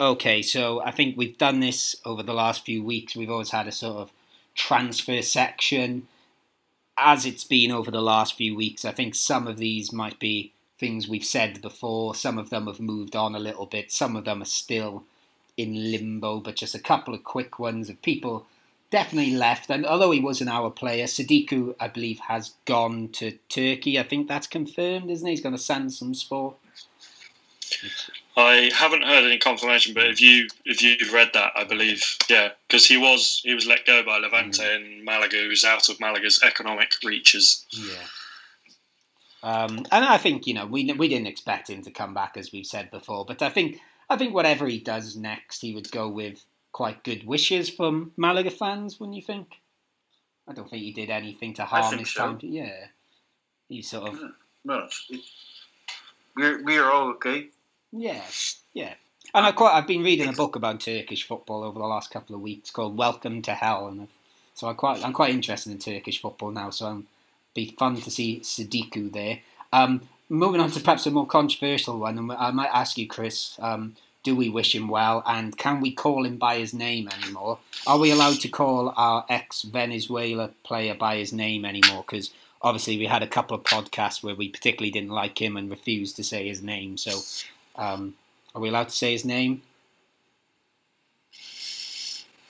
Okay, 0.00 0.42
so 0.42 0.82
I 0.82 0.90
think 0.90 1.16
we've 1.16 1.38
done 1.38 1.60
this 1.60 1.94
over 2.04 2.24
the 2.24 2.34
last 2.34 2.64
few 2.64 2.82
weeks. 2.82 3.14
We've 3.14 3.30
always 3.30 3.50
had 3.50 3.68
a 3.68 3.72
sort 3.72 3.98
of 3.98 4.12
transfer 4.54 5.22
section. 5.22 6.08
As 6.96 7.24
it's 7.24 7.44
been 7.44 7.72
over 7.72 7.90
the 7.90 8.02
last 8.02 8.34
few 8.34 8.54
weeks, 8.54 8.84
I 8.84 8.92
think 8.92 9.14
some 9.14 9.46
of 9.46 9.56
these 9.56 9.92
might 9.92 10.18
be 10.18 10.52
things 10.78 11.08
we've 11.08 11.24
said 11.24 11.62
before. 11.62 12.14
Some 12.14 12.38
of 12.38 12.50
them 12.50 12.66
have 12.66 12.80
moved 12.80 13.16
on 13.16 13.34
a 13.34 13.40
little 13.40 13.66
bit. 13.66 13.92
Some 13.92 14.16
of 14.16 14.24
them 14.24 14.42
are 14.42 14.46
still 14.46 15.04
in 15.56 15.90
limbo, 15.90 16.40
but 16.40 16.56
just 16.56 16.74
a 16.74 16.80
couple 16.80 17.14
of 17.14 17.24
quick 17.24 17.58
ones 17.58 17.88
of 17.88 18.02
people 18.02 18.46
definitely 18.90 19.34
left. 19.34 19.70
And 19.70 19.86
although 19.86 20.10
he 20.10 20.20
was 20.20 20.40
an 20.40 20.48
hour 20.48 20.70
player, 20.70 21.06
Sadiku, 21.06 21.74
I 21.80 21.88
believe, 21.88 22.20
has 22.20 22.54
gone 22.66 23.08
to 23.14 23.32
Turkey. 23.48 23.98
I 23.98 24.02
think 24.02 24.28
that's 24.28 24.46
confirmed, 24.46 25.10
isn't 25.10 25.26
he? 25.26 25.32
He's 25.32 25.40
going 25.40 25.54
to 25.54 25.60
send 25.60 25.92
some 25.92 26.14
sport. 26.14 26.56
I 28.36 28.70
haven't 28.74 29.04
heard 29.04 29.24
any 29.24 29.38
confirmation, 29.38 29.94
but 29.94 30.06
if 30.06 30.20
you 30.20 30.48
if 30.64 30.82
you've 30.82 31.12
read 31.12 31.30
that, 31.34 31.52
I 31.54 31.64
believe 31.64 32.16
yeah, 32.28 32.50
because 32.66 32.86
he 32.86 32.96
was 32.96 33.40
he 33.44 33.54
was 33.54 33.66
let 33.66 33.86
go 33.86 34.02
by 34.02 34.18
Levante 34.18 34.62
and 34.62 35.04
Malaga, 35.04 35.36
who's 35.38 35.64
out 35.64 35.88
of 35.88 36.00
Malaga's 36.00 36.42
economic 36.42 36.92
reaches. 37.04 37.66
Yeah. 37.70 38.06
Um, 39.42 39.78
and 39.90 40.04
I 40.04 40.18
think 40.18 40.46
you 40.46 40.54
know 40.54 40.66
we 40.66 40.90
we 40.92 41.08
didn't 41.08 41.26
expect 41.26 41.68
him 41.68 41.82
to 41.82 41.90
come 41.90 42.14
back 42.14 42.36
as 42.36 42.52
we've 42.52 42.66
said 42.66 42.90
before, 42.90 43.24
but 43.26 43.42
I 43.42 43.50
think 43.50 43.78
I 44.08 44.16
think 44.16 44.34
whatever 44.34 44.66
he 44.66 44.78
does 44.78 45.16
next, 45.16 45.60
he 45.60 45.74
would 45.74 45.90
go 45.90 46.08
with 46.08 46.44
quite 46.72 47.04
good 47.04 47.26
wishes 47.26 47.68
from 47.68 48.12
Malaga 48.16 48.50
fans. 48.50 48.98
Wouldn't 48.98 49.16
you 49.16 49.22
think? 49.22 49.48
I 50.48 50.52
don't 50.52 50.68
think 50.68 50.82
he 50.82 50.92
did 50.92 51.10
anything 51.10 51.54
to 51.54 51.64
harm 51.64 51.98
his 51.98 52.12
so. 52.12 52.20
time. 52.20 52.38
Yeah, 52.42 52.86
he 53.68 53.82
sort 53.82 54.08
of 54.08 54.20
No, 54.64 54.88
we're 56.36 56.62
we're 56.62 56.90
all 56.90 57.08
okay. 57.10 57.48
Yeah 57.92 58.22
yeah. 58.74 58.94
And 59.34 59.46
I 59.46 59.52
quite 59.52 59.72
I've 59.72 59.86
been 59.86 60.02
reading 60.02 60.28
a 60.28 60.32
book 60.32 60.56
about 60.56 60.80
Turkish 60.80 61.26
football 61.26 61.62
over 61.62 61.78
the 61.78 61.86
last 61.86 62.10
couple 62.10 62.34
of 62.34 62.42
weeks 62.42 62.70
called 62.70 62.96
Welcome 62.96 63.40
to 63.42 63.54
Hell, 63.54 63.86
and 63.86 64.08
so 64.54 64.68
I 64.68 64.74
quite 64.74 65.04
I'm 65.04 65.12
quite 65.12 65.32
interested 65.32 65.72
in 65.72 65.78
Turkish 65.78 66.20
football 66.20 66.50
now. 66.50 66.70
So 66.70 66.86
it'll 66.86 67.02
be 67.54 67.74
fun 67.78 68.00
to 68.00 68.10
see 68.10 68.40
Sadiku 68.40 69.10
there. 69.10 69.40
Um, 69.72 70.02
moving 70.28 70.60
on 70.60 70.70
to 70.72 70.80
perhaps 70.80 71.06
a 71.06 71.10
more 71.10 71.26
controversial 71.26 71.98
one, 71.98 72.18
and 72.18 72.32
I 72.32 72.50
might 72.50 72.70
ask 72.72 72.98
you, 72.98 73.06
Chris. 73.06 73.56
Um, 73.60 73.96
do 74.24 74.36
we 74.36 74.48
wish 74.48 74.72
him 74.72 74.86
well, 74.86 75.22
and 75.26 75.56
can 75.56 75.80
we 75.80 75.90
call 75.90 76.24
him 76.24 76.36
by 76.36 76.58
his 76.58 76.72
name 76.72 77.08
anymore? 77.08 77.58
Are 77.88 77.98
we 77.98 78.12
allowed 78.12 78.38
to 78.40 78.48
call 78.48 78.94
our 78.96 79.24
ex-Venezuela 79.28 80.50
player 80.62 80.94
by 80.94 81.16
his 81.16 81.32
name 81.32 81.64
anymore? 81.64 82.04
Because 82.06 82.30
obviously 82.60 82.98
we 82.98 83.06
had 83.06 83.24
a 83.24 83.26
couple 83.26 83.56
of 83.56 83.64
podcasts 83.64 84.22
where 84.22 84.36
we 84.36 84.48
particularly 84.48 84.92
didn't 84.92 85.10
like 85.10 85.42
him 85.42 85.56
and 85.56 85.68
refused 85.68 86.14
to 86.16 86.22
say 86.22 86.46
his 86.46 86.62
name. 86.62 86.96
So, 86.98 87.18
um, 87.76 88.14
are 88.54 88.60
we 88.60 88.68
allowed 88.68 88.88
to 88.88 88.96
say 88.96 89.12
his 89.12 89.24
name? 89.24 89.62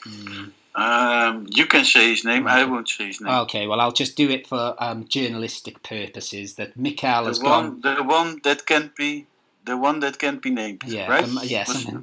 Hmm. 0.04 0.48
Um, 0.74 1.46
you 1.50 1.66
can 1.66 1.84
say 1.84 2.10
his 2.10 2.24
name. 2.24 2.46
I 2.46 2.64
won't 2.64 2.88
say 2.88 3.08
his 3.08 3.20
name. 3.20 3.32
Okay, 3.40 3.66
well, 3.66 3.80
I'll 3.80 3.92
just 3.92 4.16
do 4.16 4.30
it 4.30 4.46
for 4.46 4.74
um, 4.78 5.06
journalistic 5.06 5.82
purposes. 5.82 6.54
That 6.54 6.76
Mikel 6.76 7.26
has 7.26 7.38
the 7.38 7.44
gone. 7.44 7.80
one, 7.82 7.96
the 7.96 8.02
one 8.02 8.40
that 8.44 8.64
can't 8.64 8.94
be, 8.96 9.26
the 9.64 9.76
one 9.76 10.00
that 10.00 10.18
can't 10.18 10.40
be 10.40 10.50
named. 10.50 10.82
Yeah, 10.86 11.08
right. 11.08 11.24
um, 11.24 11.38
yes. 11.44 11.86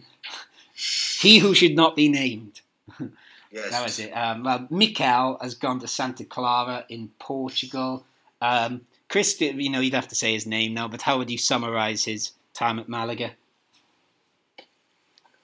He 1.19 1.39
who 1.39 1.53
should 1.53 1.75
not 1.75 1.97
be 1.97 2.07
named. 2.07 2.61
yes. 3.51 3.71
That 3.71 3.83
was 3.83 3.99
it. 3.99 4.11
Um, 4.11 4.43
well, 4.43 4.65
Mikel 4.69 5.37
has 5.41 5.55
gone 5.55 5.81
to 5.81 5.87
Santa 5.87 6.23
Clara 6.23 6.85
in 6.87 7.09
Portugal. 7.19 8.05
Um, 8.41 8.81
Chris, 9.09 9.41
you 9.41 9.69
know, 9.69 9.81
you'd 9.81 9.93
have 9.93 10.07
to 10.07 10.15
say 10.15 10.31
his 10.31 10.47
name 10.47 10.73
now, 10.73 10.87
but 10.87 11.01
how 11.01 11.17
would 11.17 11.29
you 11.29 11.37
summarise 11.37 12.05
his 12.05 12.31
time 12.53 12.79
at 12.79 12.87
Malaga? 12.89 13.31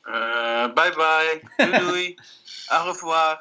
Uh, 0.07 0.67
bye 0.69 0.91
bye. 0.91 1.41
Doei 1.59 1.79
doei. 1.79 2.15
Au 2.71 2.87
revoir. 2.87 3.39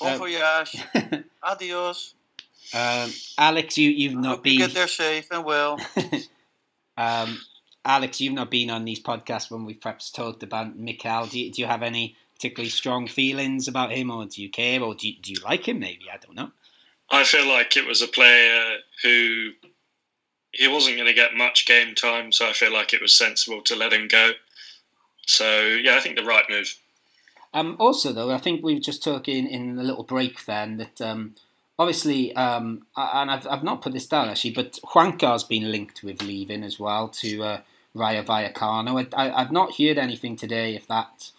Bon 0.00 0.12
Uh, 0.14 0.18
voyage. 0.18 0.76
Adios. 1.42 2.14
um, 2.74 3.10
Alex, 3.38 3.76
you, 3.78 3.90
you've 3.90 4.14
not 4.14 4.36
Hope 4.36 4.46
you 4.46 4.58
been. 4.58 4.66
get 4.68 4.74
there 4.74 4.88
safe 4.88 5.28
and 5.30 5.44
well. 5.44 5.78
um, 6.96 7.38
Alex, 7.84 8.20
you've 8.20 8.32
not 8.34 8.50
been 8.50 8.70
on 8.70 8.84
these 8.84 9.00
podcasts 9.02 9.50
when 9.50 9.64
we've 9.64 9.80
perhaps 9.80 10.10
talked 10.10 10.42
about 10.42 10.76
Mikel. 10.76 11.26
Do 11.26 11.38
you, 11.38 11.52
do 11.52 11.60
you 11.62 11.66
have 11.68 11.82
any 11.82 12.16
particularly 12.34 12.70
strong 12.70 13.06
feelings 13.06 13.68
about 13.68 13.92
him, 13.92 14.10
or 14.10 14.24
do 14.26 14.40
you 14.42 14.48
care, 14.50 14.80
or 14.82 14.94
do 14.94 15.08
you, 15.08 15.14
do 15.20 15.32
you 15.32 15.38
like 15.44 15.68
him? 15.68 15.78
Maybe 15.80 16.06
I 16.12 16.16
don't 16.18 16.34
know. 16.36 16.50
I 17.10 17.24
feel 17.24 17.46
like 17.46 17.76
it 17.76 17.86
was 17.86 18.00
a 18.02 18.08
player 18.08 18.78
who 19.02 19.50
he 20.52 20.68
wasn't 20.68 20.96
going 20.96 21.08
to 21.08 21.14
get 21.14 21.34
much 21.34 21.66
game 21.66 21.94
time, 21.94 22.30
so 22.32 22.48
I 22.48 22.52
feel 22.52 22.72
like 22.72 22.92
it 22.92 23.00
was 23.00 23.16
sensible 23.16 23.62
to 23.62 23.76
let 23.76 23.92
him 23.92 24.08
go. 24.08 24.32
So 25.26 25.60
yeah, 25.60 25.96
I 25.96 26.00
think 26.00 26.16
the 26.16 26.24
right 26.24 26.44
move. 26.48 26.76
Um, 27.54 27.76
also, 27.78 28.12
though, 28.12 28.30
I 28.30 28.38
think 28.38 28.62
we 28.62 28.74
were 28.74 28.80
just 28.80 29.02
talking 29.02 29.46
in 29.46 29.78
a 29.78 29.82
little 29.82 30.04
break 30.04 30.46
then 30.46 30.78
that 30.78 31.00
um, 31.00 31.34
obviously, 31.78 32.34
um, 32.34 32.86
and 32.96 33.30
I've, 33.30 33.46
I've 33.46 33.64
not 33.64 33.82
put 33.82 33.92
this 33.92 34.06
down 34.06 34.28
actually, 34.28 34.52
but 34.52 34.78
Juancar's 34.84 35.44
been 35.44 35.70
linked 35.70 36.02
with 36.02 36.22
leaving 36.22 36.64
as 36.64 36.78
well 36.78 37.08
to 37.08 37.42
uh, 37.42 37.60
Rayo 37.94 38.22
Vallecano. 38.22 39.06
I, 39.14 39.32
I've 39.32 39.52
not 39.52 39.76
heard 39.76 39.98
anything 39.98 40.36
today 40.36 40.74
if 40.74 40.86
that's 40.86 41.32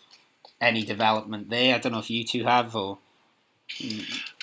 any 0.61 0.83
development 0.83 1.49
there. 1.49 1.75
I 1.75 1.79
don't 1.79 1.91
know 1.91 1.99
if 1.99 2.09
you 2.09 2.23
two 2.23 2.43
have 2.43 2.75
or. 2.75 2.99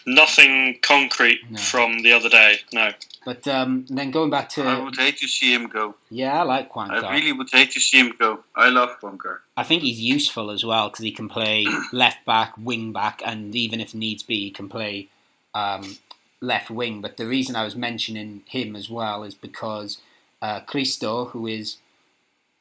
Nothing 0.07 0.79
concrete 0.83 1.41
No. 1.51 1.59
from 1.59 2.03
the 2.03 2.13
other 2.13 2.29
day. 2.29 2.59
No. 2.73 2.93
But 3.25 3.47
um, 3.47 3.85
then 3.89 4.11
going 4.11 4.31
back 4.31 4.49
to 4.51 4.63
I 4.63 4.79
would 4.81 4.97
hate 4.97 5.19
to 5.19 5.29
see 5.29 5.53
him 5.53 5.67
go. 5.69 5.95
yeah, 6.09 6.41
I 6.41 6.43
like 6.45 6.73
Juancar. 6.73 7.05
I 7.05 7.15
really 7.15 7.33
would 7.33 7.51
hate 7.51 7.71
to 7.73 7.81
see 7.81 7.99
him 7.99 8.15
go. 8.19 8.41
I 8.57 8.71
love 8.71 8.99
Juancar. 9.01 9.39
I 9.57 9.63
think 9.63 9.83
he's 9.83 10.01
useful 10.01 10.51
as 10.51 10.65
well 10.65 10.89
because 10.89 11.05
he 11.05 11.13
can 11.13 11.29
play 11.29 11.67
left 11.93 12.25
back, 12.25 12.55
wing 12.57 12.93
back, 12.93 13.21
and 13.25 13.55
even 13.55 13.79
if 13.81 13.95
needs 13.95 14.23
be, 14.23 14.45
he 14.45 14.51
can 14.51 14.69
play 14.71 15.09
um, 15.55 15.99
left 16.41 16.71
wing. 16.71 17.03
But 17.03 17.19
the 17.19 17.27
reason 17.27 17.57
I 17.57 17.65
was 17.65 17.77
mentioning 17.77 18.43
him 18.47 18.75
as 18.75 18.89
well 18.89 19.23
is 19.23 19.35
because 19.35 19.99
uh, 20.41 20.61
Cristo, 20.61 21.27
who 21.27 21.47
is, 21.47 21.77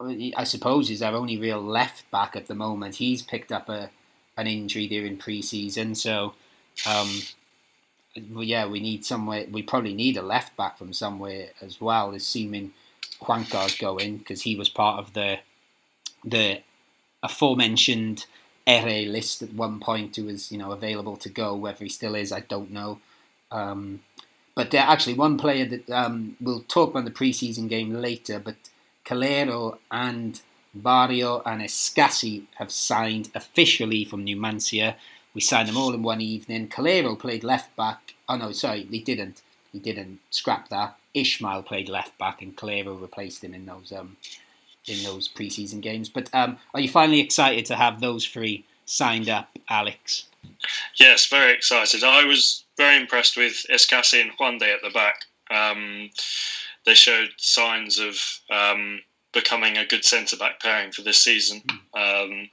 I 0.01 0.43
suppose, 0.43 0.89
is 0.89 1.01
our 1.01 1.15
only 1.15 1.37
real 1.37 1.61
left 1.61 2.09
back 2.11 2.35
at 2.35 2.47
the 2.47 2.55
moment, 2.55 2.95
he's 2.95 3.21
picked 3.21 3.51
up 3.51 3.69
a 3.69 3.91
an 4.37 4.47
injury 4.47 4.87
there 4.87 5.05
in 5.05 5.17
pre-season. 5.17 5.95
So, 5.95 6.33
um, 6.87 7.21
yeah, 8.15 8.65
we 8.67 8.79
need 8.79 9.05
somewhere. 9.05 9.45
We 9.51 9.61
probably 9.61 9.93
need 9.93 10.17
a 10.17 10.21
left 10.21 10.55
back 10.57 10.77
from 10.77 10.93
somewhere 10.93 11.49
as 11.61 11.79
well. 11.79 12.11
Assuming 12.11 12.73
Juancar's 13.21 13.77
going 13.77 14.17
because 14.17 14.41
he 14.41 14.55
was 14.55 14.69
part 14.69 14.99
of 14.99 15.13
the 15.13 15.39
the 16.23 16.61
aforementioned 17.23 18.25
ERE 18.67 19.09
list 19.09 19.41
at 19.41 19.53
one 19.53 19.79
point 19.79 20.15
who 20.15 20.25
was 20.25 20.51
you 20.51 20.57
know 20.57 20.71
available 20.71 21.17
to 21.17 21.29
go. 21.29 21.55
Whether 21.55 21.85
he 21.85 21.89
still 21.89 22.15
is, 22.15 22.31
I 22.31 22.41
don't 22.41 22.71
know. 22.71 22.99
Um, 23.51 24.01
but 24.55 24.71
there 24.71 24.81
actually 24.81 25.13
one 25.13 25.37
player 25.37 25.65
that 25.65 25.89
um, 25.89 26.35
we'll 26.41 26.61
talk 26.61 26.91
about 26.91 27.05
the 27.05 27.11
preseason 27.11 27.69
game 27.69 27.93
later. 27.93 28.39
But 28.39 28.57
Calero 29.05 29.77
and 29.89 30.41
Barrio 30.73 31.41
and 31.45 31.61
Escassi 31.61 32.43
have 32.55 32.71
signed 32.71 33.31
officially 33.33 34.05
from 34.05 34.25
Numancia. 34.25 34.95
We 35.33 35.41
signed 35.41 35.69
them 35.69 35.77
all 35.77 35.93
in 35.93 36.03
one 36.03 36.21
evening. 36.21 36.67
Calero 36.69 37.17
played 37.17 37.43
left 37.43 37.75
back. 37.75 38.15
Oh 38.27 38.35
no, 38.35 38.51
sorry, 38.51 38.83
he 38.83 38.99
didn't. 38.99 39.41
He 39.71 39.79
didn't. 39.79 40.19
Scrap 40.31 40.69
that. 40.69 40.97
Ismael 41.13 41.63
played 41.63 41.89
left 41.89 42.17
back, 42.17 42.41
and 42.41 42.55
Calero 42.55 42.99
replaced 42.99 43.43
him 43.43 43.53
in 43.53 43.65
those 43.65 43.91
um, 43.91 44.17
in 44.87 45.03
those 45.03 45.27
preseason 45.27 45.81
games. 45.81 46.09
But 46.09 46.29
um, 46.33 46.57
are 46.73 46.79
you 46.79 46.89
finally 46.89 47.19
excited 47.19 47.65
to 47.67 47.75
have 47.75 48.01
those 48.01 48.25
three 48.25 48.65
signed 48.85 49.29
up, 49.29 49.49
Alex? 49.69 50.25
Yes, 50.99 51.27
very 51.27 51.53
excited. 51.53 52.03
I 52.03 52.25
was 52.25 52.63
very 52.77 52.99
impressed 52.99 53.37
with 53.37 53.65
Escassi 53.69 54.21
and 54.21 54.31
Juande 54.37 54.63
at 54.63 54.81
the 54.81 54.89
back. 54.89 55.25
Um, 55.51 56.09
they 56.85 56.93
showed 56.93 57.29
signs 57.37 57.99
of 57.99 58.15
um, 58.49 59.01
becoming 59.31 59.77
a 59.77 59.85
good 59.85 60.03
centre 60.03 60.37
back 60.37 60.59
pairing 60.59 60.91
for 60.91 61.01
this 61.01 61.21
season. 61.23 61.61
Um, 61.93 62.49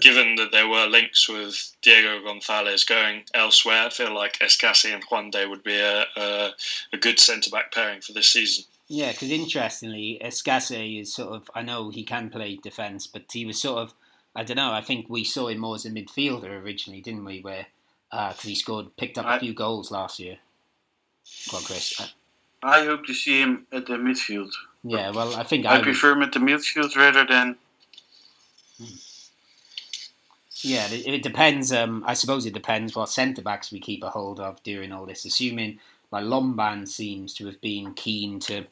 given 0.00 0.36
that 0.36 0.52
there 0.52 0.68
were 0.68 0.86
links 0.86 1.28
with 1.28 1.74
Diego 1.82 2.22
Gonzalez 2.22 2.84
going 2.84 3.24
elsewhere, 3.34 3.86
I 3.86 3.90
feel 3.90 4.14
like 4.14 4.38
Escassi 4.38 4.92
and 4.94 5.04
Juande 5.06 5.48
would 5.48 5.62
be 5.62 5.78
a, 5.78 6.06
a, 6.16 6.50
a 6.92 6.96
good 6.96 7.18
centre 7.18 7.50
back 7.50 7.72
pairing 7.72 8.00
for 8.00 8.12
this 8.12 8.32
season. 8.32 8.64
Yeah, 8.88 9.12
because 9.12 9.30
interestingly, 9.30 10.20
Escassi 10.22 11.00
is 11.00 11.12
sort 11.14 11.34
of. 11.34 11.50
I 11.54 11.62
know 11.62 11.90
he 11.90 12.04
can 12.04 12.28
play 12.30 12.56
defence, 12.56 13.06
but 13.06 13.24
he 13.32 13.46
was 13.46 13.60
sort 13.60 13.78
of. 13.78 13.94
I 14.36 14.42
don't 14.44 14.56
know. 14.56 14.72
I 14.72 14.80
think 14.82 15.08
we 15.08 15.24
saw 15.24 15.48
him 15.48 15.58
more 15.58 15.76
as 15.76 15.86
a 15.86 15.90
midfielder 15.90 16.62
originally, 16.62 17.00
didn't 17.00 17.24
we? 17.24 17.40
Where 17.40 17.66
because 18.10 18.42
he 18.42 18.54
scored, 18.54 18.96
picked 18.96 19.18
up 19.18 19.26
a 19.26 19.30
I- 19.30 19.38
few 19.38 19.54
goals 19.54 19.90
last 19.90 20.18
year. 20.20 20.38
Go 21.50 21.56
on, 21.56 21.62
Chris. 21.64 21.98
Uh, 22.00 22.06
I 22.62 22.84
hope 22.84 23.06
to 23.06 23.14
see 23.14 23.40
him 23.40 23.66
at 23.72 23.86
the 23.86 23.94
midfield. 23.94 24.52
Yeah, 24.84 25.10
well, 25.10 25.34
I 25.34 25.42
think 25.42 25.64
I, 25.64 25.70
I, 25.70 25.76
would, 25.76 25.84
prefer 25.84 26.12
him 26.12 26.22
at 26.22 26.32
the 26.32 26.38
midfield 26.38 26.94
rather 26.94 27.24
than. 27.26 27.56
Yeah, 30.62 30.86
it, 30.90 31.06
it 31.06 31.22
depends. 31.22 31.72
Um, 31.72 32.04
I 32.06 32.14
suppose 32.14 32.46
it 32.46 32.54
depends 32.54 32.94
what 32.94 33.08
centre 33.08 33.42
backs 33.42 33.72
we 33.72 33.80
keep 33.80 34.02
a 34.02 34.10
hold 34.10 34.40
of 34.40 34.62
during 34.62 34.92
all 34.92 35.06
this. 35.06 35.24
Assuming 35.24 35.78
like 36.10 36.24
Lomban 36.24 36.86
seems 36.86 37.34
to 37.34 37.46
have 37.46 37.60
been 37.60 37.94
keen 37.94 38.40
to 38.40 38.66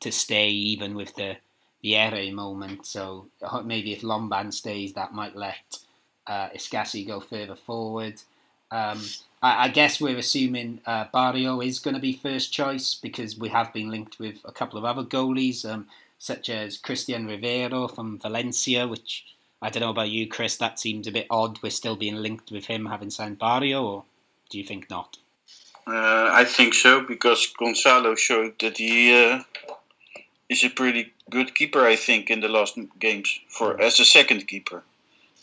to 0.00 0.12
stay 0.12 0.48
even 0.48 0.94
with 0.94 1.14
the 1.16 1.36
the 1.82 1.96
Ere 1.96 2.32
moment. 2.32 2.86
So 2.86 3.26
maybe 3.64 3.92
if 3.92 4.02
Lomban 4.02 4.52
stays, 4.52 4.92
that 4.94 5.14
might 5.14 5.36
let 5.36 5.78
uh, 6.26 6.48
Escassi 6.50 7.06
go 7.06 7.20
further 7.20 7.56
forward. 7.56 8.22
Um, 8.70 9.00
I, 9.42 9.64
I 9.64 9.68
guess 9.68 10.00
we're 10.00 10.18
assuming 10.18 10.80
uh, 10.86 11.06
Barrio 11.12 11.60
is 11.60 11.78
going 11.78 11.94
to 11.94 12.00
be 12.00 12.14
first 12.14 12.52
choice 12.52 12.94
because 12.94 13.38
we 13.38 13.48
have 13.50 13.72
been 13.72 13.90
linked 13.90 14.18
with 14.18 14.36
a 14.44 14.52
couple 14.52 14.78
of 14.78 14.84
other 14.84 15.02
goalies, 15.02 15.68
um, 15.68 15.86
such 16.18 16.48
as 16.48 16.78
Cristian 16.78 17.26
Rivero 17.26 17.88
from 17.88 18.18
Valencia, 18.18 18.86
which 18.86 19.24
I 19.60 19.70
don't 19.70 19.82
know 19.82 19.90
about 19.90 20.10
you, 20.10 20.28
Chris. 20.28 20.56
That 20.56 20.78
seems 20.78 21.06
a 21.06 21.12
bit 21.12 21.26
odd. 21.30 21.58
We're 21.62 21.70
still 21.70 21.96
being 21.96 22.16
linked 22.16 22.50
with 22.50 22.66
him 22.66 22.86
having 22.86 23.10
signed 23.10 23.38
Barrio, 23.38 23.84
or 23.84 24.04
do 24.50 24.58
you 24.58 24.64
think 24.64 24.90
not? 24.90 25.18
Uh, 25.86 26.28
I 26.32 26.44
think 26.44 26.74
so 26.74 27.00
because 27.00 27.46
Gonzalo 27.58 28.16
showed 28.16 28.58
that 28.58 28.78
he 28.78 29.14
uh, 29.14 29.42
is 30.48 30.64
a 30.64 30.70
pretty 30.70 31.12
good 31.30 31.54
keeper. 31.54 31.86
I 31.86 31.96
think 31.96 32.30
in 32.30 32.40
the 32.40 32.48
last 32.48 32.78
games 32.98 33.38
for 33.48 33.80
as 33.80 34.00
a 34.00 34.04
second 34.04 34.48
keeper. 34.48 34.82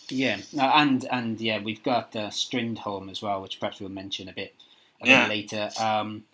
Yeah, 0.10 0.40
uh, 0.58 0.72
and 0.76 1.06
and 1.12 1.40
yeah, 1.42 1.60
we've 1.62 1.84
got 1.84 2.16
uh, 2.16 2.30
Strindholm 2.30 3.10
as 3.10 3.22
well, 3.22 3.42
which 3.42 3.60
perhaps 3.60 3.80
we'll 3.80 3.90
mention 3.90 4.28
a 4.30 4.34
bit 4.34 4.54
a 5.02 5.08
Yeah. 5.08 5.24
bit 5.24 5.30
later. 5.30 5.70
Um, 5.80 6.26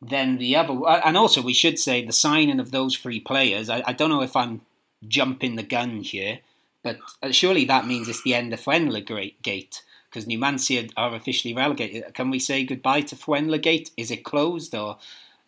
then 0.00 0.38
the 0.38 0.56
other, 0.56 0.74
uh, 0.86 1.00
and 1.04 1.16
also 1.16 1.40
we 1.42 1.52
should 1.54 1.78
say 1.78 2.04
the 2.04 2.12
signing 2.12 2.58
of 2.60 2.70
those 2.72 2.96
three 2.96 3.20
players. 3.20 3.68
I, 3.70 3.82
I 3.86 3.92
don't 3.92 4.10
know 4.10 4.22
if 4.22 4.34
I'm 4.34 4.62
jumping 5.06 5.56
the 5.56 5.62
gun 5.62 6.02
here, 6.02 6.40
but 6.82 6.98
uh, 7.22 7.30
surely 7.30 7.64
that 7.66 7.86
means 7.86 8.08
it's 8.08 8.22
the 8.22 8.34
end 8.34 8.52
of 8.52 8.60
Fuenla 8.60 9.04
Great 9.06 9.40
Gate 9.42 9.82
because 10.10 10.26
Numancia 10.26 10.90
are 10.96 11.14
officially 11.14 11.54
relegated. 11.54 12.12
Can 12.14 12.30
we 12.30 12.38
say 12.38 12.64
goodbye 12.64 13.02
to 13.02 13.16
Fuenla 13.16 13.62
Gate? 13.62 13.90
Is 13.96 14.10
it 14.10 14.24
closed 14.24 14.74
or? 14.74 14.98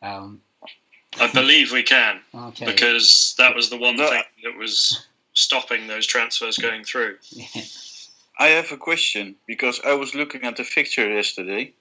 Um, 0.03 0.41
I 1.21 1.31
believe 1.33 1.71
we 1.73 1.83
can 1.83 2.21
okay. 2.35 2.67
because 2.67 3.35
that 3.39 3.55
was 3.55 3.71
the 3.71 3.77
one 3.77 3.97
No. 3.97 4.09
thing 4.09 4.23
that 4.45 4.57
was 4.57 5.07
stopping 5.35 5.87
those 5.87 6.07
transfers 6.07 6.59
going 6.59 6.85
through. 6.85 7.17
I 8.39 8.49
have 8.49 8.73
a 8.73 8.77
question 8.77 9.37
because 9.47 9.81
I 9.85 9.95
was 9.95 10.15
looking 10.15 10.43
at 10.45 10.57
the 10.57 10.65
fixture 10.65 11.09
yesterday. 11.13 11.73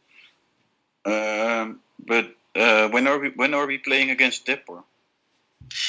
Um, 1.05 1.79
but 2.05 2.35
uh, 2.55 2.89
when 2.89 3.07
are 3.07 3.19
we 3.19 3.29
when 3.29 3.53
are 3.53 3.65
we 3.65 3.77
playing 3.77 4.09
against 4.09 4.45
Depor? 4.45 4.83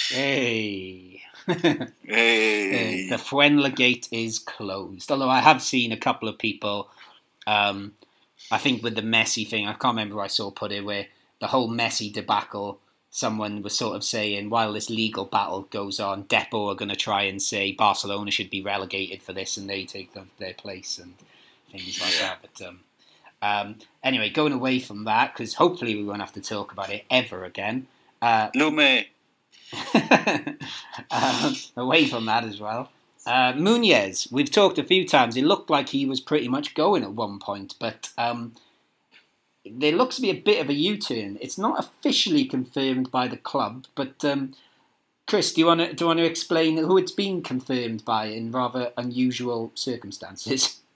hey. 0.08 1.20
Hey. 2.06 3.08
The 3.08 3.16
Fuenla 3.16 3.74
gate 3.74 4.08
is 4.10 4.38
closed. 4.38 5.10
Although 5.10 5.28
I 5.28 5.40
have 5.40 5.60
seen 5.60 5.92
a 5.92 5.96
couple 5.96 6.28
of 6.28 6.38
people, 6.38 6.88
um, 7.46 7.92
I 8.50 8.58
think 8.58 8.82
with 8.82 8.94
the 8.94 9.02
Messi 9.02 9.46
thing, 9.46 9.66
I 9.66 9.72
can't 9.72 9.94
remember 9.94 10.14
who 10.14 10.20
I 10.20 10.28
saw 10.28 10.50
put 10.50 10.72
it, 10.72 10.84
where 10.84 11.06
the 11.40 11.46
whole 11.46 11.68
Messi 11.68 12.12
debacle, 12.12 12.78
someone 13.14 13.62
was 13.62 13.78
sort 13.78 13.94
of 13.94 14.02
saying, 14.02 14.50
while 14.50 14.72
this 14.72 14.90
legal 14.90 15.24
battle 15.24 15.62
goes 15.70 16.00
on, 16.00 16.24
Depo 16.24 16.72
are 16.72 16.74
going 16.74 16.88
to 16.88 16.96
try 16.96 17.22
and 17.22 17.40
say 17.40 17.70
Barcelona 17.70 18.32
should 18.32 18.50
be 18.50 18.60
relegated 18.60 19.22
for 19.22 19.32
this 19.32 19.56
and 19.56 19.70
they 19.70 19.84
take 19.84 20.12
the, 20.14 20.24
their 20.38 20.52
place 20.52 20.98
and 20.98 21.14
things 21.70 22.00
like 22.00 22.18
that. 22.18 22.38
But 22.42 22.66
um, 22.66 22.80
um, 23.40 23.76
anyway, 24.02 24.30
going 24.30 24.52
away 24.52 24.80
from 24.80 25.04
that, 25.04 25.32
because 25.32 25.54
hopefully 25.54 25.94
we 25.94 26.02
won't 26.02 26.22
have 26.22 26.32
to 26.32 26.40
talk 26.40 26.72
about 26.72 26.90
it 26.90 27.04
ever 27.08 27.44
again. 27.44 27.86
Uh, 28.20 28.50
Lume. 28.52 29.04
um, 31.12 31.54
away 31.76 32.06
from 32.06 32.26
that 32.26 32.42
as 32.42 32.58
well. 32.58 32.90
Uh, 33.24 33.52
Munez, 33.52 34.30
we've 34.32 34.50
talked 34.50 34.76
a 34.76 34.84
few 34.84 35.06
times. 35.06 35.36
It 35.36 35.44
looked 35.44 35.70
like 35.70 35.90
he 35.90 36.04
was 36.04 36.20
pretty 36.20 36.48
much 36.48 36.74
going 36.74 37.04
at 37.04 37.12
one 37.12 37.38
point, 37.38 37.76
but 37.78 38.10
um, 38.18 38.54
there 39.70 39.92
looks 39.92 40.16
to 40.16 40.22
be 40.22 40.30
a 40.30 40.34
bit 40.34 40.60
of 40.60 40.68
a 40.68 40.74
U-turn. 40.74 41.38
It's 41.40 41.58
not 41.58 41.78
officially 41.78 42.44
confirmed 42.44 43.10
by 43.10 43.28
the 43.28 43.36
club, 43.36 43.86
but 43.94 44.24
um, 44.24 44.54
Chris, 45.26 45.52
do 45.54 45.60
you 45.62 45.66
want 45.66 45.80
to 45.80 45.92
do 45.94 46.04
you 46.04 46.06
want 46.08 46.18
to 46.18 46.24
explain 46.26 46.76
who 46.76 46.98
it's 46.98 47.12
been 47.12 47.42
confirmed 47.42 48.04
by 48.04 48.26
in 48.26 48.52
rather 48.52 48.92
unusual 48.96 49.72
circumstances? 49.74 50.80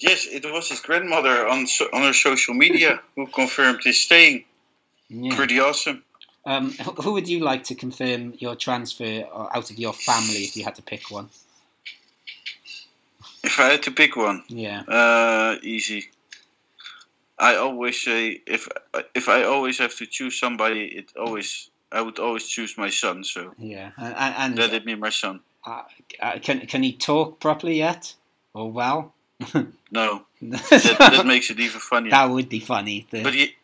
Yes, 0.00 0.26
it 0.30 0.44
was 0.44 0.68
his 0.68 0.80
grandmother 0.80 1.48
on 1.48 1.66
so, 1.66 1.86
on 1.92 2.02
her 2.02 2.12
social 2.12 2.54
media 2.54 3.00
who 3.16 3.26
confirmed 3.26 3.80
his 3.82 4.00
staying. 4.00 4.44
Yeah. 5.08 5.34
Pretty 5.34 5.58
awesome. 5.58 6.04
Um, 6.46 6.70
who 6.72 6.92
who 6.92 7.12
would 7.14 7.26
you 7.28 7.40
like 7.40 7.64
to 7.64 7.74
confirm 7.74 8.34
your 8.38 8.54
transfer 8.54 9.24
uh, 9.32 9.48
out 9.52 9.70
of 9.70 9.78
your 9.78 9.92
family 9.92 10.44
if 10.44 10.56
you 10.56 10.62
had 10.62 10.76
to 10.76 10.82
pick 10.82 11.10
one? 11.10 11.30
If 13.42 13.58
I 13.58 13.70
had 13.70 13.82
to 13.84 13.90
pick 13.90 14.14
one, 14.16 14.44
Yeah. 14.48 14.82
uh, 14.82 15.56
easy. 15.62 16.10
I 17.38 17.56
always 17.56 18.00
say 18.00 18.40
if 18.46 18.68
if 19.14 19.28
I 19.28 19.44
always 19.44 19.78
have 19.78 19.94
to 19.96 20.06
choose 20.06 20.38
somebody, 20.38 20.84
it 20.86 21.12
always 21.16 21.70
I 21.92 22.00
would 22.02 22.18
always 22.18 22.46
choose 22.46 22.76
my 22.76 22.90
son. 22.90 23.24
So 23.24 23.54
Yeah, 23.58 23.92
and, 23.96 24.34
and 24.36 24.58
let 24.58 24.72
it 24.74 24.84
be 24.84 24.94
my 24.94 25.10
son. 25.10 25.40
Uh, 25.64 25.82
can 26.42 26.66
can 26.66 26.82
he 26.82 26.92
talk 26.92 27.40
properly 27.40 27.76
yet, 27.78 28.14
or 28.54 28.70
well? 28.72 29.14
No, 29.90 30.26
that, 30.42 30.62
that, 30.70 30.96
that 30.98 31.26
makes 31.26 31.48
it 31.50 31.58
even 31.58 31.80
funnier. 31.80 32.10
That 32.10 32.28
would 32.30 32.48
be 32.50 32.60
funny. 32.60 33.06
The- 33.10 33.22
But 33.22 33.34
he, 33.34 33.54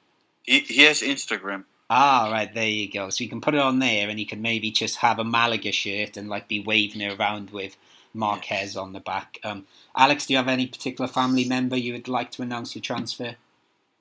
he 0.43 0.61
he 0.61 0.83
has 0.85 1.01
Instagram. 1.03 1.65
ah, 1.91 2.31
right 2.33 2.53
there 2.55 2.69
you 2.69 2.91
go. 2.91 3.11
So 3.11 3.25
you 3.25 3.31
can 3.31 3.41
put 3.43 3.55
it 3.55 3.61
on 3.61 3.79
there, 3.79 4.09
and 4.09 4.19
you 4.19 4.27
can 4.27 4.41
maybe 4.41 4.71
just 4.71 4.97
have 4.99 5.19
a 5.19 5.25
Malaga 5.25 5.73
shirt 5.73 6.17
and 6.17 6.29
like 6.31 6.49
be 6.49 6.61
waving 6.61 7.03
it 7.03 7.19
around 7.19 7.51
with 7.51 7.77
Marquez 8.15 8.77
on 8.77 8.93
the 8.95 9.01
back. 9.01 9.39
Um, 9.45 9.67
Alex, 9.95 10.27
do 10.27 10.33
you 10.33 10.39
have 10.39 10.49
any 10.49 10.67
particular 10.67 11.09
family 11.09 11.45
member 11.45 11.77
you 11.77 11.93
would 11.93 12.09
like 12.09 12.31
to 12.33 12.43
announce 12.43 12.75
your 12.75 12.83
transfer? 12.83 13.37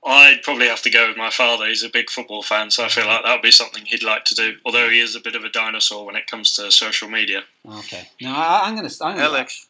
I'd 0.05 0.41
probably 0.43 0.67
have 0.67 0.81
to 0.81 0.89
go 0.89 1.07
with 1.07 1.17
my 1.17 1.29
father. 1.29 1.65
He's 1.67 1.83
a 1.83 1.89
big 1.89 2.09
football 2.09 2.43
fan, 2.43 2.71
so 2.71 2.83
I 2.83 2.89
feel 2.89 3.05
like 3.05 3.23
that 3.23 3.33
would 3.33 3.41
be 3.41 3.51
something 3.51 3.85
he'd 3.85 4.03
like 4.03 4.25
to 4.25 4.35
do. 4.35 4.55
Although 4.65 4.89
he 4.89 4.99
is 4.99 5.15
a 5.15 5.21
bit 5.21 5.35
of 5.35 5.45
a 5.45 5.49
dinosaur 5.49 6.05
when 6.05 6.15
it 6.15 6.27
comes 6.27 6.55
to 6.55 6.71
social 6.71 7.09
media. 7.09 7.43
Okay. 7.65 8.09
No, 8.21 8.33
I, 8.33 8.67
am 8.67 8.75
going 8.75 8.87
to. 8.87 9.05
Alex. 9.05 9.67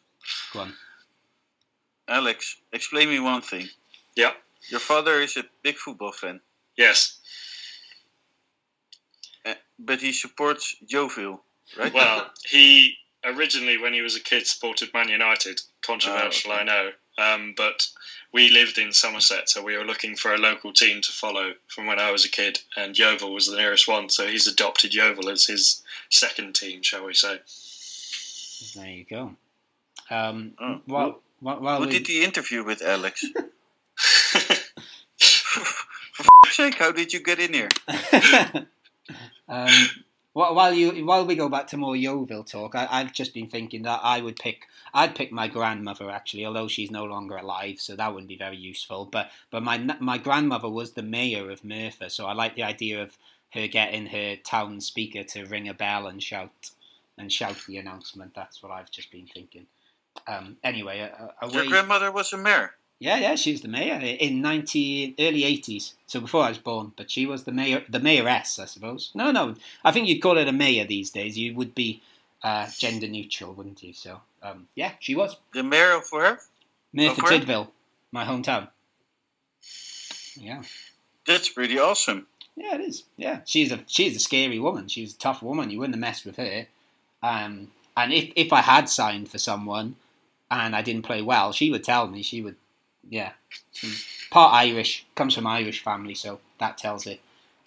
Go 0.52 0.60
on. 0.60 0.72
Alex, 2.08 2.56
explain 2.72 3.08
me 3.08 3.20
one 3.20 3.42
thing. 3.42 3.68
Yeah. 4.16 4.32
Your 4.68 4.80
father 4.80 5.20
is 5.20 5.36
a 5.36 5.44
big 5.62 5.76
football 5.76 6.12
fan. 6.12 6.40
Yes. 6.76 7.18
Uh, 9.46 9.54
but 9.78 10.00
he 10.00 10.12
supports 10.12 10.74
Yeovil, 10.86 11.40
right? 11.78 11.92
Well, 11.92 12.30
he 12.44 12.96
originally, 13.24 13.78
when 13.78 13.92
he 13.92 14.02
was 14.02 14.16
a 14.16 14.20
kid, 14.20 14.46
supported 14.46 14.92
Man 14.92 15.08
United. 15.08 15.60
Controversial, 15.82 16.52
oh, 16.52 16.54
okay. 16.54 16.62
I 16.62 16.64
know. 16.64 16.90
Um, 17.16 17.54
but 17.56 17.86
we 18.32 18.50
lived 18.50 18.78
in 18.78 18.92
Somerset, 18.92 19.48
so 19.48 19.62
we 19.62 19.76
were 19.76 19.84
looking 19.84 20.16
for 20.16 20.34
a 20.34 20.38
local 20.38 20.72
team 20.72 21.00
to 21.00 21.12
follow 21.12 21.52
from 21.68 21.86
when 21.86 22.00
I 22.00 22.10
was 22.10 22.24
a 22.24 22.30
kid, 22.30 22.58
and 22.76 22.98
Yeovil 22.98 23.32
was 23.32 23.46
the 23.46 23.56
nearest 23.56 23.86
one, 23.86 24.08
so 24.08 24.26
he's 24.26 24.48
adopted 24.48 24.94
Yeovil 24.94 25.28
as 25.28 25.46
his 25.46 25.82
second 26.10 26.54
team, 26.54 26.82
shall 26.82 27.06
we 27.06 27.14
say. 27.14 27.38
There 28.74 28.90
you 28.90 29.04
go. 29.04 29.36
Um, 30.10 30.54
oh, 30.60 31.20
who 31.40 31.86
we... 31.86 31.92
did 31.92 32.06
the 32.06 32.24
interview 32.24 32.64
with 32.64 32.82
Alex? 32.82 33.24
for 36.14 36.50
sake, 36.50 36.74
how 36.74 36.92
did 36.92 37.12
you 37.12 37.20
get 37.20 37.38
in 37.38 37.52
here? 37.52 37.68
um, 39.48 39.70
while 40.34 40.74
you 40.74 41.06
while 41.06 41.24
we 41.24 41.36
go 41.36 41.48
back 41.48 41.68
to 41.68 41.76
more 41.76 41.94
Yeovil 41.94 42.44
talk, 42.44 42.74
I, 42.74 42.86
have 42.86 43.12
just 43.12 43.32
been 43.32 43.46
thinking 43.46 43.82
that 43.82 44.00
I 44.02 44.20
would 44.20 44.36
pick 44.36 44.66
I'd 44.92 45.14
pick 45.14 45.30
my 45.30 45.46
grandmother 45.48 46.10
actually, 46.10 46.44
although 46.44 46.68
she's 46.68 46.90
no 46.90 47.04
longer 47.04 47.36
alive, 47.36 47.80
so 47.80 47.94
that 47.94 48.12
wouldn't 48.12 48.28
be 48.28 48.36
very 48.36 48.56
useful. 48.56 49.04
But 49.06 49.30
but 49.50 49.62
my 49.62 49.78
my 50.00 50.18
grandmother 50.18 50.68
was 50.68 50.92
the 50.92 51.02
mayor 51.02 51.50
of 51.50 51.64
Merthyr, 51.64 52.08
so 52.08 52.26
I 52.26 52.32
like 52.32 52.56
the 52.56 52.64
idea 52.64 53.02
of 53.02 53.16
her 53.52 53.68
getting 53.68 54.06
her 54.06 54.34
town 54.36 54.80
speaker 54.80 55.22
to 55.22 55.44
ring 55.44 55.68
a 55.68 55.74
bell 55.74 56.08
and 56.08 56.20
shout 56.20 56.70
and 57.16 57.32
shout 57.32 57.56
the 57.68 57.78
announcement. 57.78 58.34
That's 58.34 58.60
what 58.60 58.72
I've 58.72 58.90
just 58.90 59.12
been 59.12 59.28
thinking. 59.28 59.66
Um, 60.26 60.56
anyway, 60.64 61.10
your 61.50 61.66
grandmother 61.66 62.10
was 62.10 62.32
a 62.32 62.36
mayor. 62.36 62.74
Yeah, 63.00 63.18
yeah, 63.18 63.34
she 63.34 63.52
was 63.52 63.60
the 63.60 63.68
mayor 63.68 63.98
in 63.98 64.40
ninety 64.40 65.14
early 65.18 65.44
eighties, 65.44 65.94
so 66.06 66.20
before 66.20 66.44
I 66.44 66.48
was 66.48 66.58
born. 66.58 66.92
But 66.96 67.10
she 67.10 67.26
was 67.26 67.44
the 67.44 67.52
mayor, 67.52 67.84
the 67.88 68.00
mayoress, 68.00 68.58
I 68.58 68.64
suppose. 68.66 69.10
No, 69.14 69.30
no, 69.30 69.56
I 69.84 69.92
think 69.92 70.08
you'd 70.08 70.22
call 70.22 70.38
it 70.38 70.48
a 70.48 70.52
mayor 70.52 70.86
these 70.86 71.10
days. 71.10 71.36
You 71.36 71.54
would 71.54 71.74
be 71.74 72.02
uh, 72.42 72.68
gender 72.78 73.08
neutral, 73.08 73.52
wouldn't 73.52 73.82
you? 73.82 73.92
So, 73.92 74.20
um, 74.42 74.68
yeah, 74.74 74.92
she 75.00 75.14
was 75.14 75.36
the 75.52 75.62
mayor 75.62 75.96
of 75.96 76.04
where? 76.10 76.38
Merthyr 76.92 77.22
Tydfil, 77.22 77.68
my 78.12 78.24
hometown. 78.24 78.68
Yeah, 80.36 80.62
that's 81.26 81.48
pretty 81.48 81.78
awesome. 81.78 82.26
Yeah, 82.56 82.76
it 82.76 82.80
is. 82.82 83.04
Yeah, 83.16 83.40
she's 83.44 83.72
a 83.72 83.80
she's 83.86 84.16
a 84.16 84.20
scary 84.20 84.60
woman. 84.60 84.88
She's 84.88 85.14
a 85.14 85.18
tough 85.18 85.42
woman. 85.42 85.70
You 85.70 85.80
wouldn't 85.80 85.96
have 85.96 86.00
messed 86.00 86.24
with 86.24 86.36
her. 86.36 86.66
Um, 87.22 87.72
and 87.96 88.12
if 88.12 88.32
if 88.36 88.52
I 88.52 88.60
had 88.60 88.88
signed 88.88 89.28
for 89.28 89.38
someone 89.38 89.96
and 90.50 90.76
I 90.76 90.82
didn't 90.82 91.02
play 91.02 91.22
well, 91.22 91.52
she 91.52 91.70
would 91.70 91.84
tell 91.84 92.06
me. 92.06 92.22
She 92.22 92.40
would 92.40 92.56
yeah, 93.10 93.32
she's 93.72 94.04
part 94.30 94.54
Irish, 94.54 95.06
comes 95.14 95.34
from 95.34 95.46
Irish 95.46 95.82
family, 95.82 96.14
so 96.14 96.40
that 96.58 96.78
tells 96.78 97.06
it 97.06 97.20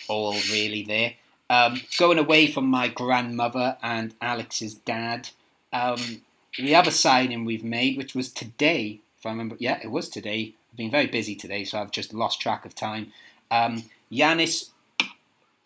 all 0.07 0.33
really 0.51 0.83
there. 0.83 1.13
Um, 1.49 1.81
going 1.97 2.19
away 2.19 2.47
from 2.47 2.65
my 2.65 2.87
grandmother 2.87 3.77
and 3.81 4.13
Alex's 4.21 4.73
dad, 4.73 5.29
um, 5.71 6.21
have 6.57 6.87
a 6.87 6.91
signing 6.91 7.45
we've 7.45 7.63
made, 7.63 7.97
which 7.97 8.15
was 8.15 8.31
today. 8.31 8.99
If 9.19 9.25
I 9.25 9.29
remember, 9.29 9.55
yeah, 9.59 9.79
it 9.81 9.91
was 9.91 10.09
today. 10.09 10.53
I've 10.71 10.77
been 10.77 10.91
very 10.91 11.07
busy 11.07 11.35
today, 11.35 11.63
so 11.63 11.79
I've 11.79 11.91
just 11.91 12.13
lost 12.13 12.41
track 12.41 12.65
of 12.65 12.75
time. 12.75 13.13
Um, 13.49 13.83
Yanis, 14.11 14.69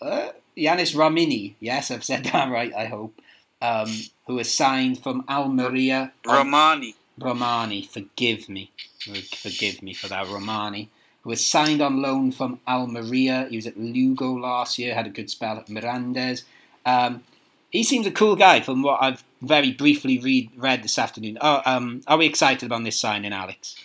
uh, 0.02 0.30
Yanis 0.58 0.96
Ramini, 0.96 1.56
yes, 1.60 1.90
I've 1.92 2.04
said 2.04 2.24
that 2.32 2.50
right. 2.50 2.74
I 2.74 2.86
hope. 2.86 3.20
Um, 3.62 3.90
who 4.26 4.40
is 4.40 4.52
signed 4.52 5.04
from 5.04 5.24
Almeria. 5.30 6.14
Rahmani. 6.26 6.96
Rahmani, 7.22 7.88
forgive 7.88 8.50
me. 8.50 8.72
Forgive 9.00 9.82
me 9.82 9.94
for 9.94 10.08
that. 10.08 10.28
Rahmani, 10.28 10.90
who 11.22 11.30
was 11.30 11.46
signed 11.46 11.82
on 11.82 12.02
loan 12.02 12.32
from 12.32 12.60
Almeria. 12.68 13.48
He 13.50 13.56
was 13.56 13.68
at 13.68 13.80
Lugo 13.80 14.34
last 14.34 14.78
year, 14.78 14.94
had 14.94 15.08
a 15.08 15.12
good 15.12 15.30
spell 15.30 15.58
at 15.58 15.68
Mirandes. 15.68 16.44
Um, 16.86 17.24
he 17.70 17.84
seems 17.84 18.06
a 18.06 18.12
cool 18.12 18.36
guy 18.36 18.60
from 18.60 18.82
what 18.82 19.02
I've 19.02 19.24
very 19.42 19.72
briefly 19.72 20.20
read, 20.20 20.52
read 20.58 20.84
this 20.84 20.98
afternoon. 20.98 21.38
Oh, 21.42 21.62
um, 21.66 22.02
are 22.08 22.18
we 22.18 22.26
excited 22.26 22.66
about 22.66 22.84
this 22.84 23.00
signing, 23.00 23.34
Alex? 23.34 23.76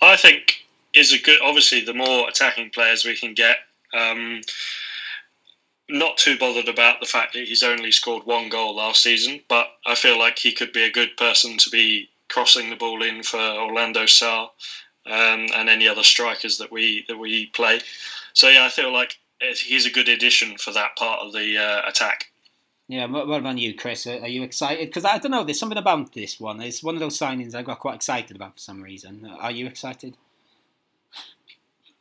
I 0.00 0.16
think 0.16 0.66
is 0.94 1.12
a 1.12 1.18
good. 1.18 1.40
Obviously, 1.42 1.80
the 1.80 1.94
more 1.94 2.28
attacking 2.28 2.70
players 2.70 3.04
we 3.04 3.16
can 3.16 3.34
get, 3.34 3.56
um, 3.94 4.42
not 5.88 6.18
too 6.18 6.38
bothered 6.38 6.68
about 6.68 7.00
the 7.00 7.06
fact 7.06 7.32
that 7.32 7.44
he's 7.44 7.62
only 7.62 7.90
scored 7.90 8.24
one 8.24 8.48
goal 8.48 8.76
last 8.76 9.02
season, 9.02 9.40
but 9.48 9.68
I 9.86 9.94
feel 9.94 10.18
like 10.18 10.38
he 10.38 10.52
could 10.52 10.72
be 10.72 10.84
a 10.84 10.90
good 10.90 11.16
person 11.16 11.56
to 11.58 11.70
be 11.70 12.08
crossing 12.28 12.70
the 12.70 12.76
ball 12.76 13.02
in 13.02 13.22
for 13.22 13.38
Orlando 13.38 14.06
Sá 14.06 14.48
um, 15.06 15.46
and 15.54 15.68
any 15.68 15.88
other 15.88 16.02
strikers 16.02 16.58
that 16.58 16.70
we 16.70 17.04
that 17.08 17.18
we 17.18 17.46
play. 17.46 17.80
So 18.32 18.48
yeah, 18.48 18.64
I 18.64 18.68
feel 18.68 18.92
like 18.92 19.18
he's 19.40 19.86
a 19.86 19.90
good 19.90 20.08
addition 20.08 20.58
for 20.58 20.72
that 20.72 20.96
part 20.96 21.20
of 21.20 21.32
the 21.32 21.58
uh, 21.58 21.88
attack. 21.88 22.30
Yeah, 22.88 23.04
what, 23.04 23.28
what, 23.28 23.40
about 23.40 23.58
you, 23.58 23.74
Chris? 23.74 24.06
Are, 24.06 24.26
you 24.26 24.42
excited? 24.42 24.88
Because 24.88 25.04
I 25.04 25.18
don't 25.18 25.30
know, 25.30 25.44
there's 25.44 25.60
something 25.60 25.76
about 25.76 26.14
this 26.14 26.40
one. 26.40 26.58
It's 26.62 26.82
one 26.82 26.94
of 26.94 27.00
those 27.00 27.18
signings 27.18 27.54
I 27.54 27.60
got 27.60 27.80
quite 27.80 27.96
excited 27.96 28.34
about 28.34 28.54
for 28.54 28.60
some 28.60 28.82
reason. 28.82 29.30
Are 29.40 29.50
you 29.50 29.66
excited? 29.66 30.16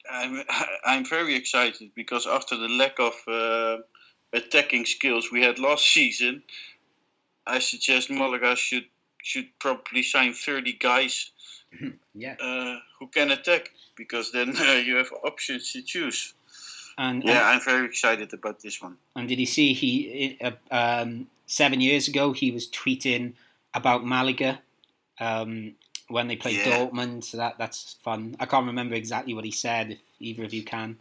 I'm 0.10 0.44
I'm 0.86 1.06
very 1.06 1.36
excited 1.36 1.92
because 1.94 2.26
after 2.26 2.56
the 2.56 2.70
lack 2.70 3.00
of 3.00 3.14
uh, 3.28 3.78
attacking 4.32 4.86
skills 4.86 5.30
we 5.32 5.44
had 5.44 5.60
last 5.60 5.86
season, 5.86 6.44
I 7.46 7.60
suggest 7.60 8.10
Malaga 8.10 8.56
should 8.56 8.86
should 9.28 9.50
probably 9.60 10.04
sign 10.04 10.34
30 10.34 10.74
guys 10.74 11.32
yeah. 12.16 12.36
Uh, 12.42 12.78
who 12.98 13.08
can 13.08 13.30
attack 13.30 13.72
because 13.98 14.32
then 14.32 14.56
uh, 14.58 14.74
you 14.74 14.96
have 14.96 15.12
options 15.24 15.74
to 15.74 15.82
choose. 15.82 16.34
And 16.98 17.24
yeah, 17.24 17.44
I'm 17.46 17.62
very 17.62 17.86
excited 17.86 18.34
about 18.34 18.62
this 18.62 18.82
one. 18.82 18.98
And 19.16 19.28
did 19.28 19.40
you 19.40 19.46
see 19.46 19.74
he 19.74 20.40
uh, 20.42 20.52
um, 20.72 21.28
seven 21.46 21.80
years 21.80 22.08
ago 22.08 22.32
he 22.32 22.52
was 22.52 22.68
tweeting 22.68 23.34
about 23.74 24.04
Malaga 24.04 24.60
um, 25.20 25.74
when 26.08 26.28
they 26.28 26.38
played 26.38 26.66
yeah. 26.66 26.88
Dortmund? 26.88 27.24
So 27.24 27.38
that 27.38 27.60
that's 27.60 27.98
fun. 28.02 28.36
I 28.40 28.48
can't 28.48 28.66
remember 28.66 28.96
exactly 28.96 29.36
what 29.36 29.46
he 29.46 29.52
said. 29.52 29.92
If 29.92 30.00
either 30.20 30.44
of 30.46 30.54
you 30.54 30.64
can. 30.64 30.98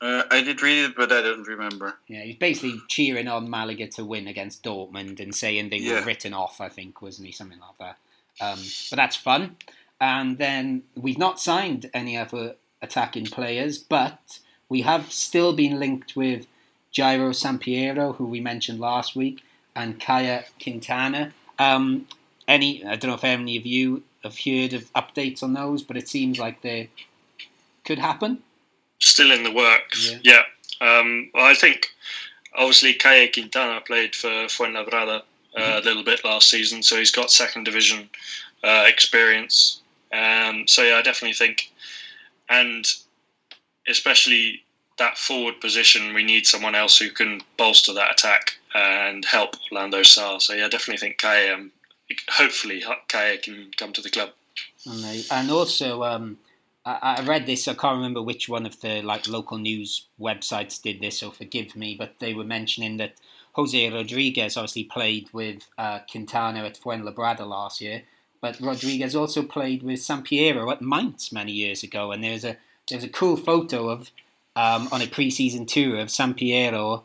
Uh, 0.00 0.22
I 0.30 0.42
did 0.42 0.62
read 0.62 0.84
it, 0.84 0.96
but 0.96 1.10
I 1.10 1.22
don't 1.22 1.46
remember. 1.46 1.96
Yeah, 2.06 2.22
he's 2.22 2.36
basically 2.36 2.80
cheering 2.86 3.26
on 3.26 3.50
Malaga 3.50 3.88
to 3.88 4.04
win 4.04 4.28
against 4.28 4.62
Dortmund 4.62 5.18
and 5.18 5.34
saying 5.34 5.70
they 5.70 5.78
yeah. 5.78 6.00
were 6.00 6.06
written 6.06 6.34
off. 6.34 6.60
I 6.60 6.68
think 6.68 7.02
wasn't 7.02 7.26
he 7.26 7.32
something 7.32 7.58
like 7.58 7.78
that? 7.78 7.98
Um, 8.40 8.60
but 8.90 8.96
that's 8.96 9.16
fun. 9.16 9.56
And 10.00 10.38
then 10.38 10.84
we've 10.94 11.18
not 11.18 11.40
signed 11.40 11.90
any 11.92 12.16
other 12.16 12.54
attacking 12.80 13.26
players, 13.26 13.78
but 13.78 14.38
we 14.68 14.82
have 14.82 15.10
still 15.10 15.52
been 15.52 15.80
linked 15.80 16.14
with 16.14 16.46
Jairo 16.94 17.30
Samperio, 17.30 18.14
who 18.14 18.26
we 18.26 18.40
mentioned 18.40 18.78
last 18.78 19.16
week, 19.16 19.42
and 19.74 19.98
Caye 19.98 20.44
Quintana. 20.62 21.32
Um, 21.58 22.06
any, 22.46 22.84
I 22.84 22.94
don't 22.94 23.08
know 23.10 23.16
if 23.16 23.24
any 23.24 23.56
of 23.56 23.66
you 23.66 24.04
have 24.22 24.38
heard 24.38 24.72
of 24.72 24.92
updates 24.92 25.42
on 25.42 25.54
those, 25.54 25.82
but 25.82 25.96
it 25.96 26.08
seems 26.08 26.38
like 26.38 26.62
they 26.62 26.90
could 27.84 27.98
happen 27.98 28.42
still 28.98 29.30
in 29.32 29.42
the 29.42 29.52
works. 29.52 30.10
Yeah. 30.22 30.42
yeah. 30.80 30.98
Um, 30.98 31.30
well, 31.34 31.44
I 31.44 31.54
think 31.54 31.88
obviously 32.54 32.94
Caye 32.94 33.28
Quintana 33.28 33.80
played 33.80 34.14
for 34.14 34.28
Fuenlabrada 34.28 35.22
uh, 35.56 35.60
mm-hmm. 35.60 35.78
a 35.78 35.80
little 35.80 36.04
bit 36.04 36.24
last 36.24 36.50
season, 36.50 36.82
so 36.82 36.96
he's 36.96 37.10
got 37.10 37.30
second 37.30 37.64
division 37.64 38.08
uh, 38.64 38.84
experience. 38.86 39.80
Um, 40.12 40.66
so 40.66 40.82
yeah, 40.82 40.96
I 40.96 41.02
definitely 41.02 41.34
think, 41.34 41.70
and 42.48 42.86
especially 43.86 44.62
that 44.98 45.16
forward 45.16 45.60
position, 45.60 46.14
we 46.14 46.24
need 46.24 46.46
someone 46.46 46.74
else 46.74 46.98
who 46.98 47.10
can 47.10 47.40
bolster 47.56 47.92
that 47.94 48.12
attack 48.12 48.56
and 48.74 49.24
help 49.24 49.54
Orlando 49.70 50.02
Sá. 50.02 50.38
So 50.38 50.54
yeah, 50.54 50.66
I 50.66 50.68
definitely 50.68 50.98
think 50.98 51.18
Caye, 51.18 51.50
um, 51.50 51.70
hopefully 52.28 52.82
Caye 53.08 53.38
can 53.38 53.70
come 53.76 53.92
to 53.92 54.02
the 54.02 54.10
club. 54.10 54.30
And 55.30 55.50
also, 55.50 56.02
um, 56.02 56.38
I, 56.88 57.16
I 57.18 57.24
read 57.24 57.46
this. 57.46 57.68
I 57.68 57.74
can't 57.74 57.96
remember 57.96 58.22
which 58.22 58.48
one 58.48 58.64
of 58.64 58.80
the 58.80 59.02
like 59.02 59.28
local 59.28 59.58
news 59.58 60.06
websites 60.18 60.80
did 60.80 61.00
this, 61.00 61.18
so 61.18 61.30
forgive 61.30 61.76
me. 61.76 61.94
But 61.98 62.14
they 62.18 62.32
were 62.34 62.44
mentioning 62.44 62.96
that 62.96 63.14
Jose 63.52 63.90
Rodriguez 63.90 64.56
obviously 64.56 64.84
played 64.84 65.28
with 65.32 65.68
uh, 65.76 66.00
Quintana 66.10 66.64
at 66.64 66.78
Fuenlabrada 66.78 67.46
last 67.46 67.80
year, 67.80 68.02
but 68.40 68.60
Rodriguez 68.60 69.14
also 69.14 69.42
played 69.42 69.82
with 69.82 70.00
Samperio 70.00 70.70
at 70.72 70.80
Mainz 70.80 71.30
many 71.32 71.52
years 71.52 71.82
ago. 71.82 72.12
And 72.12 72.24
there's 72.24 72.44
a 72.44 72.56
there's 72.88 73.04
a 73.04 73.08
cool 73.08 73.36
photo 73.36 73.90
of 73.90 74.10
um, 74.56 74.88
on 74.90 75.02
a 75.02 75.06
preseason 75.06 75.66
tour 75.66 75.98
of 75.98 76.08
Samperio 76.08 77.02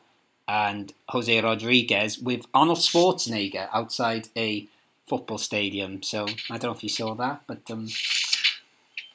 and 0.48 0.94
Jose 1.10 1.42
Rodriguez 1.42 2.20
with 2.20 2.46
Arnold 2.54 2.80
Schwarzenegger 2.80 3.68
outside 3.74 4.30
a 4.38 4.68
football 5.08 5.38
stadium. 5.38 6.04
So 6.04 6.26
I 6.50 6.58
don't 6.58 6.64
know 6.64 6.72
if 6.72 6.84
you 6.84 6.90
saw 6.90 7.16
that, 7.16 7.44
but 7.48 7.70
um, 7.70 7.88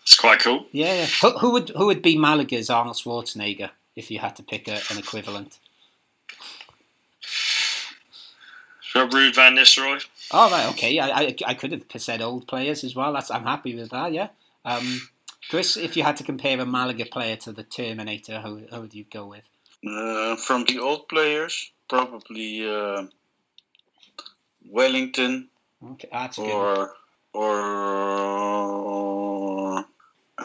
It's 0.08 0.16
quite 0.16 0.40
cool. 0.40 0.64
yeah, 0.72 0.94
yeah. 0.94 1.06
Who, 1.20 1.30
who 1.38 1.50
would 1.52 1.68
who 1.76 1.84
would 1.84 2.00
be 2.00 2.16
Malaga's 2.16 2.70
Arnold 2.70 2.96
Schwarzenegger 2.96 3.68
if 3.94 4.10
you 4.10 4.18
had 4.20 4.36
to 4.36 4.42
pick 4.42 4.66
a, 4.66 4.80
an 4.90 4.96
equivalent? 4.96 5.58
Ruud 8.94 9.34
van 9.34 9.54
Nistelrooy. 9.54 10.06
Oh 10.30 10.50
right, 10.50 10.66
okay. 10.70 10.98
I, 10.98 11.08
I, 11.10 11.36
I 11.48 11.52
could 11.54 11.72
have 11.72 11.84
said 12.02 12.22
old 12.22 12.48
players 12.48 12.84
as 12.84 12.96
well. 12.96 13.12
That's 13.12 13.30
I'm 13.30 13.44
happy 13.44 13.74
with 13.74 13.90
that. 13.90 14.14
Yeah. 14.14 14.28
Um, 14.64 15.02
Chris, 15.50 15.76
if 15.76 15.94
you 15.94 16.02
had 16.04 16.16
to 16.16 16.24
compare 16.24 16.58
a 16.58 16.64
Malaga 16.64 17.04
player 17.04 17.36
to 17.36 17.52
the 17.52 17.62
Terminator, 17.62 18.40
who, 18.40 18.62
who 18.70 18.80
would 18.80 18.94
you 18.94 19.04
go 19.12 19.26
with? 19.26 19.44
Uh, 19.86 20.36
from 20.36 20.64
the 20.64 20.78
old 20.78 21.06
players, 21.08 21.70
probably 21.86 22.66
uh, 22.66 23.04
Wellington 24.70 25.48
Okay, 25.92 26.08
that's 26.10 26.38
good. 26.38 26.50
or 26.50 26.92
or 27.34 28.38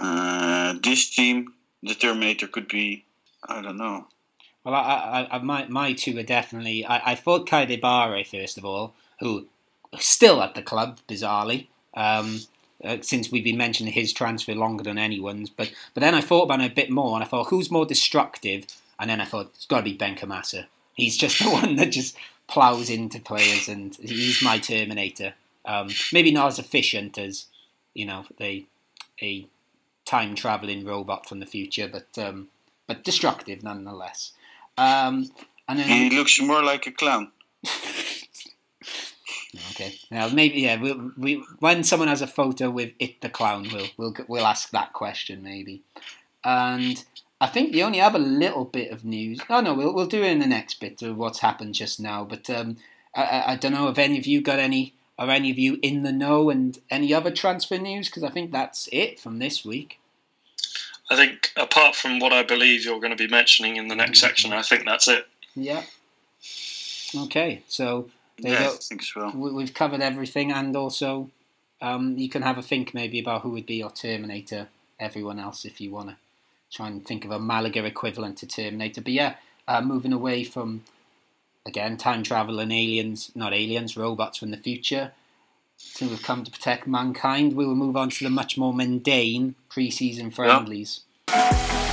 uh, 0.03 0.73
this 0.83 1.09
team. 1.09 1.53
The 1.81 1.95
Terminator 1.95 2.47
could 2.47 2.67
be. 2.67 3.05
I 3.47 3.61
don't 3.61 3.77
know. 3.77 4.07
Well, 4.63 4.75
I, 4.75 5.27
I, 5.31 5.35
I, 5.35 5.39
my, 5.39 5.65
my 5.67 5.93
two 5.93 6.17
are 6.17 6.23
definitely. 6.23 6.85
I, 6.85 7.11
I 7.11 7.15
thought 7.15 7.47
Keidi 7.47 7.81
Bare, 7.81 8.23
first 8.23 8.57
of 8.57 8.65
all, 8.65 8.93
who 9.19 9.47
still 9.99 10.41
at 10.41 10.55
the 10.55 10.61
club, 10.61 10.99
bizarrely, 11.07 11.67
um, 11.93 12.41
uh, 12.83 12.97
since 13.01 13.31
we've 13.31 13.43
been 13.43 13.57
mentioning 13.57 13.93
his 13.93 14.13
transfer 14.13 14.53
longer 14.53 14.83
than 14.83 14.97
anyone's. 14.97 15.49
But 15.49 15.73
but 15.93 16.01
then 16.01 16.15
I 16.15 16.21
thought 16.21 16.43
about 16.43 16.61
it 16.61 16.71
a 16.71 16.75
bit 16.75 16.89
more, 16.89 17.15
and 17.15 17.23
I 17.23 17.27
thought, 17.27 17.47
who's 17.47 17.71
more 17.71 17.85
destructive? 17.85 18.65
And 18.99 19.09
then 19.09 19.21
I 19.21 19.25
thought, 19.25 19.51
it's 19.55 19.65
got 19.65 19.77
to 19.77 19.83
be 19.83 19.97
Benkhemassa. 19.97 20.65
He's 20.95 21.17
just 21.17 21.39
the 21.43 21.49
one 21.49 21.75
that 21.77 21.91
just 21.91 22.17
plows 22.47 22.89
into 22.89 23.19
players, 23.19 23.69
and 23.69 23.95
he's 23.95 24.41
my 24.43 24.57
Terminator. 24.59 25.33
Um, 25.65 25.89
maybe 26.11 26.31
not 26.31 26.47
as 26.47 26.59
efficient 26.59 27.17
as, 27.17 27.45
you 27.93 28.05
know, 28.05 28.25
the, 28.37 28.65
a 29.21 29.47
time 30.05 30.35
traveling 30.35 30.85
robot 30.85 31.27
from 31.27 31.39
the 31.39 31.45
future, 31.45 31.87
but 31.87 32.17
um, 32.17 32.49
but 32.87 33.03
destructive 33.03 33.63
nonetheless. 33.63 34.33
Um, 34.77 35.29
and 35.67 35.79
then 35.79 35.87
He 35.87 36.09
looks 36.09 36.39
more 36.41 36.63
like 36.63 36.87
a 36.87 36.91
clown. 36.91 37.31
Okay. 39.71 39.93
Now 40.09 40.29
maybe 40.29 40.61
yeah. 40.61 40.81
We, 40.81 40.93
we 41.17 41.43
when 41.59 41.83
someone 41.83 42.07
has 42.07 42.21
a 42.21 42.27
photo 42.27 42.69
with 42.69 42.93
it 42.99 43.21
the 43.21 43.29
clown, 43.29 43.67
we'll 43.71 43.87
we'll 43.97 44.15
we'll 44.27 44.45
ask 44.45 44.71
that 44.71 44.93
question 44.93 45.43
maybe. 45.43 45.83
And 46.43 47.03
I 47.39 47.47
think 47.47 47.71
the 47.71 47.83
only 47.83 47.99
have 47.99 48.15
a 48.15 48.19
little 48.19 48.65
bit 48.65 48.91
of 48.91 49.05
news. 49.05 49.39
Oh 49.49 49.61
no, 49.61 49.73
we'll 49.73 49.93
we'll 49.93 50.07
do 50.07 50.23
it 50.23 50.31
in 50.31 50.39
the 50.39 50.47
next 50.47 50.79
bit 50.79 51.01
of 51.01 51.17
what's 51.17 51.39
happened 51.39 51.75
just 51.75 51.99
now. 51.99 52.23
But 52.23 52.49
um, 52.49 52.77
I, 53.15 53.23
I, 53.23 53.51
I 53.51 53.55
don't 53.55 53.73
know 53.73 53.89
if 53.89 53.97
any 53.97 54.17
of 54.17 54.25
you 54.25 54.41
got 54.41 54.59
any. 54.59 54.93
Are 55.17 55.29
any 55.29 55.51
of 55.51 55.59
you 55.59 55.77
in 55.81 56.03
the 56.03 56.11
know 56.11 56.49
and 56.49 56.79
any 56.89 57.13
other 57.13 57.31
transfer 57.31 57.77
news? 57.77 58.07
Because 58.09 58.23
I 58.23 58.29
think 58.29 58.51
that's 58.51 58.89
it 58.91 59.19
from 59.19 59.39
this 59.39 59.63
week. 59.63 59.99
I 61.09 61.15
think 61.15 61.51
apart 61.55 61.95
from 61.95 62.19
what 62.19 62.33
I 62.33 62.43
believe 62.43 62.85
you're 62.85 62.99
going 62.99 63.15
to 63.15 63.27
be 63.27 63.29
mentioning 63.29 63.75
in 63.75 63.87
the 63.87 63.95
next 63.95 64.19
section, 64.19 64.53
I 64.53 64.63
think 64.63 64.85
that's 64.85 65.07
it. 65.07 65.27
Yeah. 65.55 65.83
Okay, 67.15 67.61
so 67.67 68.09
There 68.39 68.51
you 68.51 68.57
yeah, 68.57 68.63
go. 68.65 68.73
I 68.73 68.77
think 68.77 69.03
so. 69.03 69.31
we, 69.35 69.51
we've 69.51 69.73
covered 69.73 70.01
everything, 70.01 70.51
and 70.51 70.75
also 70.75 71.29
um, 71.81 72.17
you 72.17 72.29
can 72.29 72.41
have 72.41 72.57
a 72.57 72.63
think 72.63 72.93
maybe 72.93 73.19
about 73.19 73.41
who 73.41 73.51
would 73.51 73.67
be 73.67 73.75
your 73.75 73.91
Terminator. 73.91 74.69
Everyone 74.99 75.37
else, 75.39 75.65
if 75.65 75.79
you 75.79 75.91
want 75.91 76.09
to 76.09 76.15
try 76.71 76.87
and 76.87 77.05
think 77.05 77.23
of 77.25 77.29
a 77.31 77.39
Malaga 77.39 77.85
equivalent 77.85 78.37
to 78.39 78.47
Terminator. 78.47 79.01
But 79.01 79.13
yeah, 79.13 79.35
uh, 79.67 79.81
moving 79.81 80.13
away 80.13 80.43
from 80.43 80.83
again 81.65 81.95
time 81.95 82.23
travel 82.23 82.59
and 82.59 82.73
aliens, 82.73 83.31
not 83.35 83.53
aliens, 83.53 83.95
robots 83.95 84.37
from 84.37 84.51
the 84.51 84.57
future. 84.57 85.13
To 85.95 86.09
have 86.09 86.21
come 86.21 86.43
to 86.43 86.51
protect 86.51 86.87
mankind, 86.87 87.53
we 87.53 87.65
will 87.65 87.75
move 87.75 87.95
on 87.95 88.09
to 88.09 88.23
the 88.23 88.29
much 88.29 88.57
more 88.57 88.73
mundane 88.73 89.55
pre-season 89.69 90.31
friendlies. 90.31 91.01
Vamos, 91.27 91.51
vamos 91.61 91.83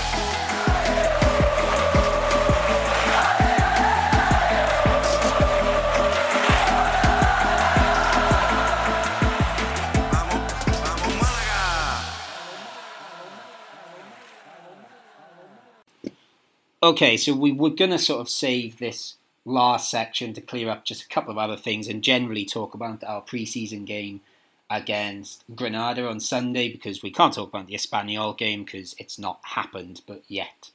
Okay, 16.82 17.18
so 17.18 17.34
we 17.34 17.52
were 17.52 17.70
going 17.70 17.90
to 17.90 17.98
sort 17.98 18.20
of 18.20 18.28
save 18.30 18.78
this 18.78 19.16
last 19.44 19.90
section 19.90 20.32
to 20.34 20.40
clear 20.40 20.68
up 20.68 20.84
just 20.84 21.02
a 21.02 21.08
couple 21.08 21.30
of 21.30 21.38
other 21.38 21.56
things 21.56 21.88
and 21.88 22.02
generally 22.02 22.44
talk 22.44 22.74
about 22.74 23.02
our 23.04 23.22
preseason 23.22 23.84
game 23.84 24.20
against 24.68 25.44
Granada 25.54 26.08
on 26.08 26.20
Sunday 26.20 26.70
because 26.70 27.02
we 27.02 27.10
can't 27.10 27.34
talk 27.34 27.48
about 27.48 27.66
the 27.66 27.74
Espanyol 27.74 28.36
game 28.36 28.64
because 28.64 28.94
it's 28.98 29.18
not 29.18 29.40
happened 29.42 30.02
but 30.06 30.22
yet. 30.28 30.70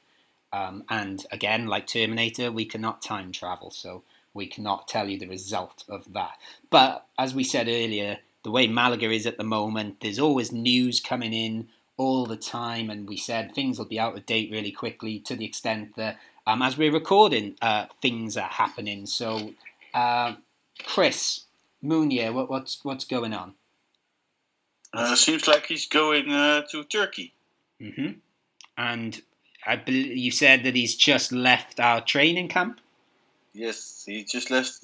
Um, 0.52 0.84
and 0.88 1.24
again, 1.32 1.66
like 1.66 1.86
Terminator, 1.86 2.52
we 2.52 2.64
cannot 2.64 3.02
time 3.02 3.32
travel, 3.32 3.70
so 3.70 4.02
we 4.34 4.46
cannot 4.46 4.86
tell 4.86 5.08
you 5.08 5.18
the 5.18 5.26
result 5.26 5.84
of 5.88 6.12
that. 6.12 6.38
But 6.70 7.06
as 7.18 7.34
we 7.34 7.44
said 7.44 7.68
earlier, 7.68 8.18
the 8.42 8.50
way 8.50 8.66
Malaga 8.66 9.10
is 9.10 9.26
at 9.26 9.38
the 9.38 9.44
moment, 9.44 10.00
there's 10.00 10.18
always 10.18 10.52
news 10.52 11.00
coming 11.00 11.32
in 11.32 11.68
all 11.96 12.26
the 12.26 12.36
time, 12.36 12.90
and 12.90 13.08
we 13.08 13.16
said 13.16 13.54
things 13.54 13.78
will 13.78 13.86
be 13.86 13.98
out 13.98 14.16
of 14.16 14.26
date 14.26 14.50
really 14.52 14.70
quickly 14.70 15.18
to 15.20 15.34
the 15.34 15.46
extent 15.46 15.96
that 15.96 16.18
um, 16.46 16.62
as 16.62 16.78
we're 16.78 16.92
recording, 16.92 17.56
uh, 17.60 17.86
things 18.00 18.36
are 18.36 18.48
happening. 18.48 19.06
So, 19.06 19.52
uh, 19.92 20.34
Chris 20.84 21.44
Munir, 21.82 22.32
what, 22.32 22.48
what's 22.48 22.84
what's 22.84 23.04
going 23.04 23.34
on? 23.34 23.54
Uh, 24.92 25.14
seems 25.16 25.46
like 25.46 25.66
he's 25.66 25.86
going 25.86 26.30
uh, 26.30 26.62
to 26.70 26.84
Turkey. 26.84 27.34
hmm 27.80 28.12
And 28.78 29.20
I 29.66 29.76
bel 29.76 29.94
you 29.94 30.30
said 30.30 30.64
that 30.64 30.74
he's 30.74 30.94
just 30.94 31.32
left 31.32 31.80
our 31.80 32.00
training 32.00 32.48
camp. 32.48 32.80
Yes, 33.52 34.04
he 34.06 34.22
just 34.22 34.50
left. 34.50 34.80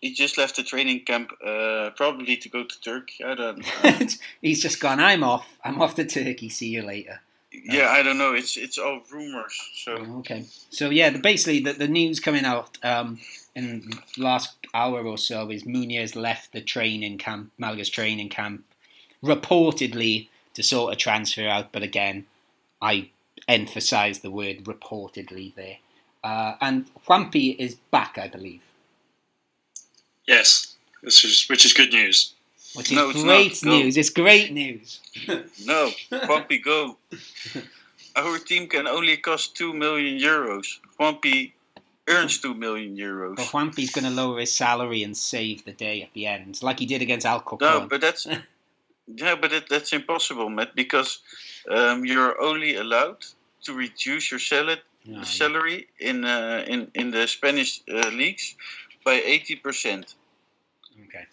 He 0.00 0.14
just 0.14 0.38
left 0.38 0.56
the 0.56 0.62
training 0.62 1.00
camp, 1.04 1.32
uh, 1.44 1.90
probably 1.96 2.36
to 2.36 2.48
go 2.48 2.62
to 2.62 2.80
Turkey. 2.80 3.24
I 3.24 3.34
don't. 3.34 3.58
know. 3.58 4.06
he's 4.40 4.62
just 4.62 4.78
gone. 4.78 5.00
I'm 5.00 5.24
off. 5.24 5.58
I'm 5.64 5.82
off 5.82 5.96
to 5.96 6.04
Turkey. 6.04 6.48
See 6.48 6.68
you 6.68 6.82
later. 6.82 7.20
Yeah, 7.52 7.88
I 7.90 8.02
don't 8.02 8.18
know. 8.18 8.32
It's 8.32 8.56
it's 8.56 8.78
all 8.78 9.02
rumors. 9.10 9.54
So 9.74 9.92
Okay. 10.18 10.44
So 10.70 10.90
yeah, 10.90 11.10
the, 11.10 11.18
basically 11.18 11.60
the, 11.60 11.72
the 11.72 11.88
news 11.88 12.20
coming 12.20 12.44
out 12.44 12.78
um, 12.82 13.18
in 13.54 13.90
the 14.16 14.22
last 14.22 14.56
hour 14.74 15.04
or 15.04 15.18
so 15.18 15.50
is 15.50 15.64
Munir's 15.64 16.16
left 16.16 16.52
the 16.52 16.60
training 16.60 17.18
camp, 17.18 17.52
Malaga's 17.58 17.90
training 17.90 18.30
camp, 18.30 18.64
reportedly 19.22 20.28
to 20.54 20.62
sort 20.62 20.92
a 20.92 20.96
transfer 20.96 21.46
out. 21.46 21.72
But 21.72 21.82
again, 21.82 22.26
I 22.80 23.10
emphasise 23.48 24.20
the 24.20 24.30
word 24.30 24.64
reportedly 24.64 25.54
there. 25.54 25.76
Uh, 26.24 26.54
and 26.60 26.86
Juanpi 27.06 27.56
is 27.58 27.74
back, 27.90 28.16
I 28.16 28.28
believe, 28.28 28.62
Yes, 30.26 30.76
which 31.00 31.24
is 31.24 31.46
which 31.48 31.64
is 31.64 31.72
good 31.72 31.92
news. 31.92 32.32
Which 32.74 32.90
is 32.90 32.96
No, 32.96 33.10
it's 33.10 33.22
great 33.22 33.64
news. 33.64 33.96
It's 33.96 34.10
great 34.10 34.52
news. 34.52 35.00
no, 35.64 35.90
Juanpi, 36.10 36.62
go. 36.62 36.96
Our 38.16 38.38
team 38.38 38.68
can 38.68 38.86
only 38.86 39.16
cost 39.16 39.56
two 39.56 39.72
million 39.72 40.18
euros. 40.18 40.78
Juanpi 40.98 41.52
earns 42.08 42.40
two 42.40 42.54
million 42.54 42.96
euros. 42.96 43.36
But 43.36 43.46
Juanpi's 43.46 43.90
going 43.90 44.04
to 44.04 44.10
lower 44.10 44.40
his 44.40 44.52
salary 44.54 45.02
and 45.02 45.16
save 45.16 45.64
the 45.64 45.72
day 45.72 46.02
at 46.02 46.12
the 46.12 46.26
end, 46.26 46.62
like 46.62 46.78
he 46.78 46.86
did 46.86 47.02
against 47.02 47.26
Alcorcon. 47.26 47.82
No, 47.82 47.86
but 47.88 48.00
that's 48.00 48.26
yeah, 49.06 49.34
but 49.34 49.52
it, 49.52 49.68
that's 49.68 49.92
impossible, 49.92 50.48
Matt, 50.50 50.74
because 50.74 51.20
um, 51.70 52.04
you're 52.04 52.40
only 52.40 52.76
allowed 52.76 53.24
to 53.64 53.72
reduce 53.74 54.30
your 54.30 54.40
salad, 54.40 54.80
Oh, 55.04 55.10
yeah. 55.10 55.22
salary 55.24 55.88
in 55.98 56.24
uh, 56.24 56.64
in 56.68 56.88
in 56.94 57.10
the 57.10 57.26
Spanish 57.26 57.80
uh, 57.92 58.08
leagues 58.10 58.54
by 59.04 59.14
eighty 59.14 59.56
percent. 59.56 60.14
Okay. 61.08 61.26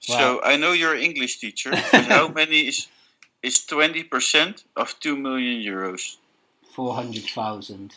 So 0.00 0.40
I 0.42 0.56
know 0.56 0.72
you're 0.72 0.94
an 0.94 1.02
English 1.02 1.38
teacher, 1.38 1.74
how 1.92 2.28
many 2.28 2.68
is 2.68 2.86
is 3.42 3.64
twenty 3.64 4.02
percent 4.04 4.64
of 4.76 4.98
two 5.00 5.16
million 5.16 5.60
euros? 5.62 6.16
Four 6.74 6.94
hundred 6.94 7.24
thousand. 7.24 7.96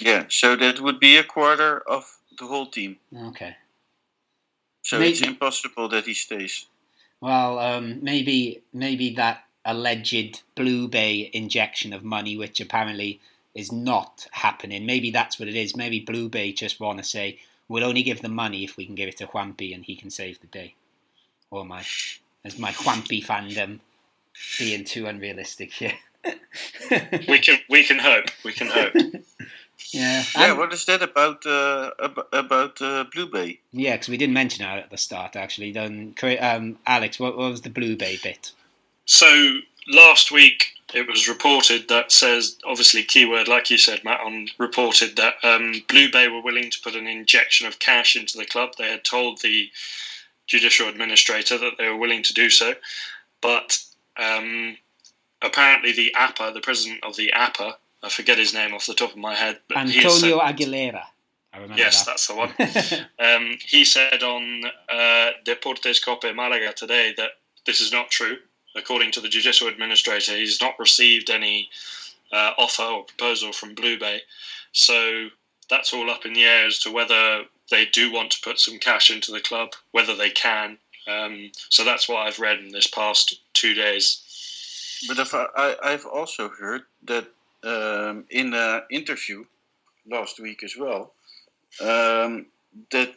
Yeah, 0.00 0.24
so 0.28 0.56
that 0.56 0.80
would 0.80 0.98
be 1.00 1.16
a 1.16 1.24
quarter 1.24 1.78
of 1.78 2.04
the 2.38 2.46
whole 2.46 2.66
team. 2.66 2.98
Okay. 3.14 3.56
So 4.82 4.98
Maybe- 4.98 5.12
it's 5.12 5.22
impossible 5.22 5.88
that 5.90 6.06
he 6.06 6.14
stays. 6.14 6.66
Well, 7.20 7.58
um, 7.58 8.02
maybe 8.02 8.62
maybe 8.72 9.10
that 9.14 9.44
alleged 9.64 10.42
Blue 10.54 10.88
Bay 10.88 11.30
injection 11.32 11.92
of 11.92 12.02
money, 12.02 12.36
which 12.36 12.60
apparently 12.60 13.20
is 13.54 13.70
not 13.70 14.26
happening. 14.32 14.86
Maybe 14.86 15.10
that's 15.10 15.38
what 15.38 15.48
it 15.48 15.54
is. 15.54 15.76
Maybe 15.76 16.00
Blue 16.00 16.28
Bay 16.28 16.52
just 16.52 16.80
want 16.80 16.98
to 16.98 17.04
say 17.04 17.38
we'll 17.68 17.84
only 17.84 18.02
give 18.02 18.22
the 18.22 18.28
money 18.28 18.64
if 18.64 18.76
we 18.76 18.86
can 18.86 18.94
give 18.94 19.08
it 19.08 19.18
to 19.18 19.26
Juanpi 19.26 19.74
and 19.74 19.84
he 19.84 19.96
can 19.96 20.10
save 20.10 20.40
the 20.40 20.46
day. 20.46 20.74
Or 21.50 21.64
my 21.64 21.84
as 22.44 22.58
my 22.58 22.70
Juanpi 22.72 23.24
fandom 23.24 23.80
being 24.58 24.84
too 24.84 25.06
unrealistic 25.06 25.72
here. 25.72 25.94
We 27.28 27.38
can 27.38 27.58
we 27.68 27.82
can 27.84 27.98
hope. 27.98 28.26
We 28.44 28.52
can 28.52 28.68
hope. 28.68 28.94
Yeah, 29.92 30.22
Yeah, 30.36 30.50
And- 30.50 30.58
what 30.58 30.72
is 30.74 30.84
that 30.84 31.02
about 31.02 31.44
uh, 31.46 31.90
about 32.32 32.80
uh, 32.82 33.04
Blue 33.12 33.26
Bay? 33.26 33.58
yeah, 33.72 33.94
because 33.94 34.10
we 34.10 34.18
didn't 34.18 34.34
mention 34.34 34.62
that 34.64 34.78
at 34.78 34.90
the 34.90 34.98
start. 34.98 35.34
Actually, 35.36 35.72
then 35.72 36.14
um, 36.40 36.78
Alex, 36.86 37.18
what, 37.18 37.36
what 37.36 37.50
was 37.50 37.62
the 37.62 37.70
Blue 37.70 37.96
Bay 37.96 38.18
bit? 38.22 38.52
So 39.06 39.56
last 39.88 40.30
week 40.30 40.66
it 40.92 41.08
was 41.08 41.28
reported 41.28 41.88
that 41.88 42.12
says 42.12 42.56
obviously 42.64 43.02
keyword 43.02 43.48
like 43.48 43.70
you 43.70 43.78
said 43.78 44.04
Matt 44.04 44.20
on 44.20 44.48
reported 44.58 45.16
that 45.16 45.36
um, 45.42 45.72
Blue 45.88 46.10
Bay 46.12 46.28
were 46.28 46.42
willing 46.42 46.70
to 46.70 46.80
put 46.82 46.94
an 46.94 47.06
injection 47.06 47.66
of 47.66 47.78
cash 47.78 48.14
into 48.14 48.36
the 48.36 48.44
club. 48.44 48.72
They 48.76 48.90
had 48.90 49.02
told 49.04 49.40
the 49.40 49.70
judicial 50.50 50.88
administrator 50.88 51.56
that 51.58 51.72
they 51.78 51.88
were 51.88 51.96
willing 51.96 52.22
to 52.24 52.34
do 52.34 52.50
so, 52.50 52.74
but 53.40 53.78
um, 54.16 54.76
apparently 55.42 55.92
the 55.92 56.12
APA, 56.14 56.50
the 56.52 56.60
president 56.60 57.02
of 57.04 57.14
the 57.16 57.32
APA, 57.32 57.76
I 58.02 58.08
forget 58.08 58.36
his 58.36 58.52
name 58.52 58.74
off 58.74 58.86
the 58.86 58.94
top 58.94 59.12
of 59.12 59.16
my 59.16 59.34
head, 59.34 59.60
but 59.68 59.86
he 59.88 60.00
said- 60.02 60.06
Antonio 60.12 60.40
Aguilera. 60.40 61.04
I 61.52 61.56
remember 61.58 61.76
Yes, 61.82 62.04
that. 62.04 62.10
that's 62.12 62.26
the 62.28 62.34
one. 62.34 62.52
Um, 63.18 63.58
he 63.66 63.84
said 63.84 64.22
on 64.22 64.64
uh, 64.88 65.30
Deportes 65.44 66.02
Cope 66.04 66.32
Malaga 66.34 66.72
today 66.72 67.12
that 67.16 67.30
this 67.66 67.80
is 67.80 67.92
not 67.92 68.08
true. 68.10 68.36
According 68.76 69.10
to 69.12 69.20
the 69.20 69.28
judicial 69.28 69.66
administrator, 69.68 70.36
he's 70.36 70.60
not 70.62 70.78
received 70.78 71.28
any 71.28 71.68
uh, 72.32 72.52
offer 72.56 72.82
or 72.84 73.02
proposal 73.04 73.52
from 73.52 73.74
Blue 73.74 73.98
Bay. 73.98 74.20
So 74.72 75.28
that's 75.68 75.92
all 75.92 76.08
up 76.08 76.24
in 76.24 76.32
the 76.34 76.44
air 76.44 76.66
as 76.66 76.78
to 76.80 76.92
whether 76.92 77.42
they 77.70 77.86
do 77.86 78.12
want 78.12 78.32
to 78.32 78.40
put 78.42 78.58
some 78.58 78.78
cash 78.78 79.10
into 79.10 79.32
the 79.32 79.40
club, 79.40 79.72
whether 79.92 80.14
they 80.14 80.30
can. 80.30 80.78
Um, 81.08 81.52
so 81.68 81.84
that's 81.84 82.08
what 82.08 82.26
I've 82.26 82.38
read 82.38 82.58
in 82.58 82.70
this 82.70 82.86
past 82.86 83.40
two 83.54 83.74
days. 83.74 85.04
But 85.08 85.18
if 85.18 85.34
I, 85.34 85.46
I, 85.56 85.76
I've 85.82 86.06
also 86.06 86.48
heard 86.48 86.82
that 87.04 87.26
um, 87.62 88.24
in 88.30 88.52
an 88.54 88.82
interview 88.90 89.44
last 90.10 90.40
week 90.40 90.62
as 90.62 90.76
well, 90.76 91.12
um, 91.80 92.46
that 92.90 93.14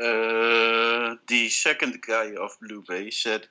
uh, 0.00 1.16
the 1.28 1.48
second 1.48 2.00
guy 2.06 2.34
of 2.34 2.56
Blue 2.60 2.84
Bay 2.86 3.10
said 3.10 3.46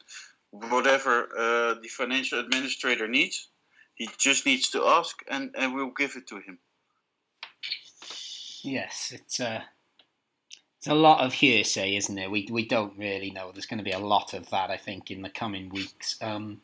whatever 0.51 1.29
uh, 1.37 1.73
the 1.81 1.87
financial 1.87 2.39
administrator 2.39 3.07
needs, 3.07 3.47
he 3.95 4.09
just 4.17 4.45
needs 4.45 4.69
to 4.71 4.83
ask 4.85 5.23
and, 5.29 5.51
and 5.57 5.73
we'll 5.73 5.91
give 5.91 6.15
it 6.15 6.27
to 6.27 6.39
him. 6.39 6.57
Yes, 8.63 9.11
it's 9.13 9.39
a 9.39 9.65
it's 10.81 10.87
a 10.87 10.95
lot 10.95 11.21
of 11.23 11.33
hearsay, 11.33 11.95
isn't 11.95 12.17
it? 12.17 12.31
We 12.31 12.47
we 12.49 12.65
don't 12.65 12.97
really 12.97 13.29
know. 13.29 13.51
There's 13.51 13.67
going 13.67 13.77
to 13.77 13.83
be 13.83 13.91
a 13.91 13.99
lot 13.99 14.33
of 14.33 14.49
that, 14.49 14.71
I 14.71 14.77
think, 14.77 15.11
in 15.11 15.21
the 15.21 15.29
coming 15.29 15.69
weeks. 15.69 16.15
Um, 16.23 16.61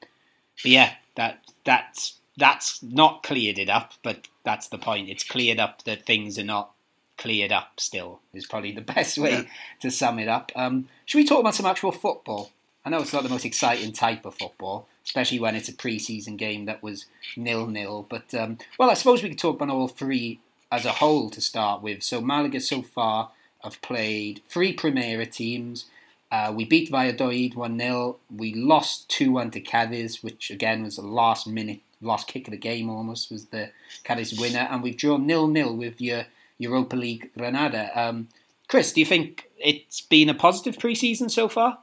but 0.64 0.72
yeah, 0.72 0.94
that 1.14 1.44
that's 1.64 2.16
that's 2.36 2.82
not 2.82 3.22
cleared 3.22 3.60
it 3.60 3.70
up, 3.70 3.94
but 4.02 4.28
that's 4.44 4.70
the 4.70 4.80
point. 4.80 5.08
It's 5.10 5.24
cleared 5.24 5.60
up 5.60 5.84
that 5.84 6.04
things 6.08 6.40
are 6.40 6.44
not 6.44 6.72
cleared 7.20 7.52
up. 7.52 7.80
Still, 7.80 8.20
is 8.34 8.48
probably 8.48 8.72
the 8.72 8.82
best 8.96 9.20
way 9.20 9.32
Yeah. 9.32 9.44
to 9.82 9.92
sum 9.92 10.18
it 10.18 10.28
up. 10.28 10.52
Um, 10.56 10.88
should 11.06 11.20
we 11.20 11.24
talk 11.24 11.42
about 11.42 11.54
some 11.54 11.68
actual 11.68 11.92
football? 11.92 12.52
I 12.84 12.90
know 12.90 13.02
it's 13.02 13.14
not 13.14 13.22
the 13.22 13.30
most 13.30 13.46
exciting 13.46 13.92
type 13.92 14.26
of 14.26 14.34
football, 14.34 14.88
especially 15.06 15.40
when 15.40 15.56
it's 15.56 15.70
a 15.70 15.74
pre-season 15.74 16.38
game 16.38 16.66
that 16.66 16.82
was 16.82 17.06
nil-nil. 17.36 18.08
But 18.10 18.34
um, 18.34 18.58
well, 18.80 18.90
I 18.90 18.96
suppose 18.96 19.22
we 19.22 19.30
could 19.30 19.38
talk 19.38 19.58
about 19.62 19.70
all 19.70 19.88
three 19.90 20.40
as 20.72 20.86
a 20.86 20.92
whole 20.94 21.30
to 21.30 21.40
start 21.42 21.84
with. 21.84 22.02
So 22.02 22.20
Malaga 22.20 22.60
so 22.62 22.82
far 22.82 23.30
have 23.68 23.82
played 23.82 24.42
three 24.48 24.76
Primera 24.76 25.30
teams. 25.32 25.86
Uh, 26.32 26.52
we 26.56 26.66
beat 26.66 26.92
Valladolid 26.92 27.56
1 27.56 27.80
0. 27.80 28.18
We 28.36 28.54
lost 28.54 29.10
2 29.10 29.32
1 29.32 29.52
to 29.52 29.62
Cadiz, 29.62 30.24
which 30.24 30.52
again 30.52 30.84
was 30.84 30.98
the 30.98 31.04
last 31.04 31.48
minute, 31.48 31.82
last 32.02 32.28
kick 32.28 32.48
of 32.48 32.52
the 32.52 32.58
game 32.58 32.90
almost, 32.90 33.32
was 33.32 33.48
the 33.48 33.72
Cadiz 34.04 34.38
winner. 34.40 34.68
And 34.70 34.84
we've 34.84 34.98
drawn 34.98 35.28
0 35.28 35.54
0 35.54 35.72
with 35.74 36.02
your 36.02 36.26
Europa 36.58 36.96
League 36.96 37.30
Granada. 37.38 37.92
Um, 38.00 38.28
Chris, 38.68 38.92
do 38.92 39.00
you 39.00 39.06
think 39.06 39.50
it's 39.58 40.02
been 40.02 40.30
a 40.30 40.34
positive 40.34 40.78
preseason 40.78 41.32
so 41.32 41.48
far? 41.48 41.80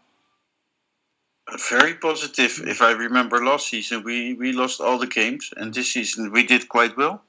Very 1.71 1.95
positive. 1.95 2.61
If 2.67 2.81
I 2.83 2.93
remember 2.93 3.45
last 3.45 3.69
season, 3.69 4.03
we, 4.03 4.35
we 4.35 4.53
lost 4.53 4.81
all 4.81 4.99
the 4.99 5.07
games, 5.07 5.53
and 5.57 5.73
this 5.73 5.93
season 5.93 6.33
we 6.33 6.47
did 6.47 6.69
quite 6.69 6.97
well. 6.97 7.23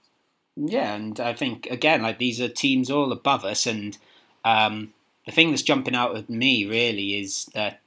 Yeah, 0.56 0.96
and 0.96 1.20
I 1.20 1.34
think 1.34 1.68
again, 1.68 2.02
like 2.02 2.18
these 2.18 2.40
are 2.40 2.48
teams 2.48 2.90
all 2.90 3.12
above 3.12 3.44
us, 3.44 3.66
and 3.66 3.98
um, 4.46 4.94
the 5.26 5.32
thing 5.32 5.50
that's 5.50 5.64
jumping 5.64 5.96
out 5.96 6.16
at 6.16 6.30
me 6.30 6.66
really 6.66 7.20
is 7.20 7.46
that 7.54 7.82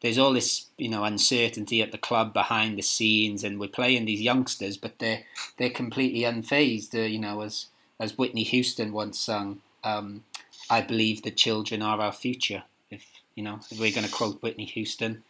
there's 0.00 0.18
all 0.18 0.32
this, 0.32 0.66
you 0.78 0.88
know, 0.88 1.04
uncertainty 1.04 1.82
at 1.82 1.90
the 1.90 1.98
club 1.98 2.32
behind 2.32 2.78
the 2.78 2.82
scenes, 2.82 3.42
and 3.42 3.58
we're 3.58 3.68
playing 3.68 4.04
these 4.04 4.20
youngsters, 4.20 4.76
but 4.76 4.98
they're 4.98 5.22
they're 5.58 5.70
completely 5.70 6.20
unfazed. 6.20 6.94
Uh, 6.94 7.06
you 7.06 7.18
know, 7.18 7.40
as 7.40 7.66
as 7.98 8.16
Whitney 8.16 8.44
Houston 8.44 8.92
once 8.92 9.18
sung, 9.18 9.60
um, 9.82 10.24
"I 10.70 10.82
believe 10.82 11.22
the 11.22 11.30
children 11.30 11.82
are 11.82 12.00
our 12.00 12.12
future." 12.12 12.62
If 12.90 13.04
you 13.34 13.42
know, 13.42 13.60
if 13.70 13.80
we're 13.80 13.92
going 13.92 14.06
to 14.06 14.12
quote 14.12 14.42
Whitney 14.42 14.66
Houston, 14.66 15.24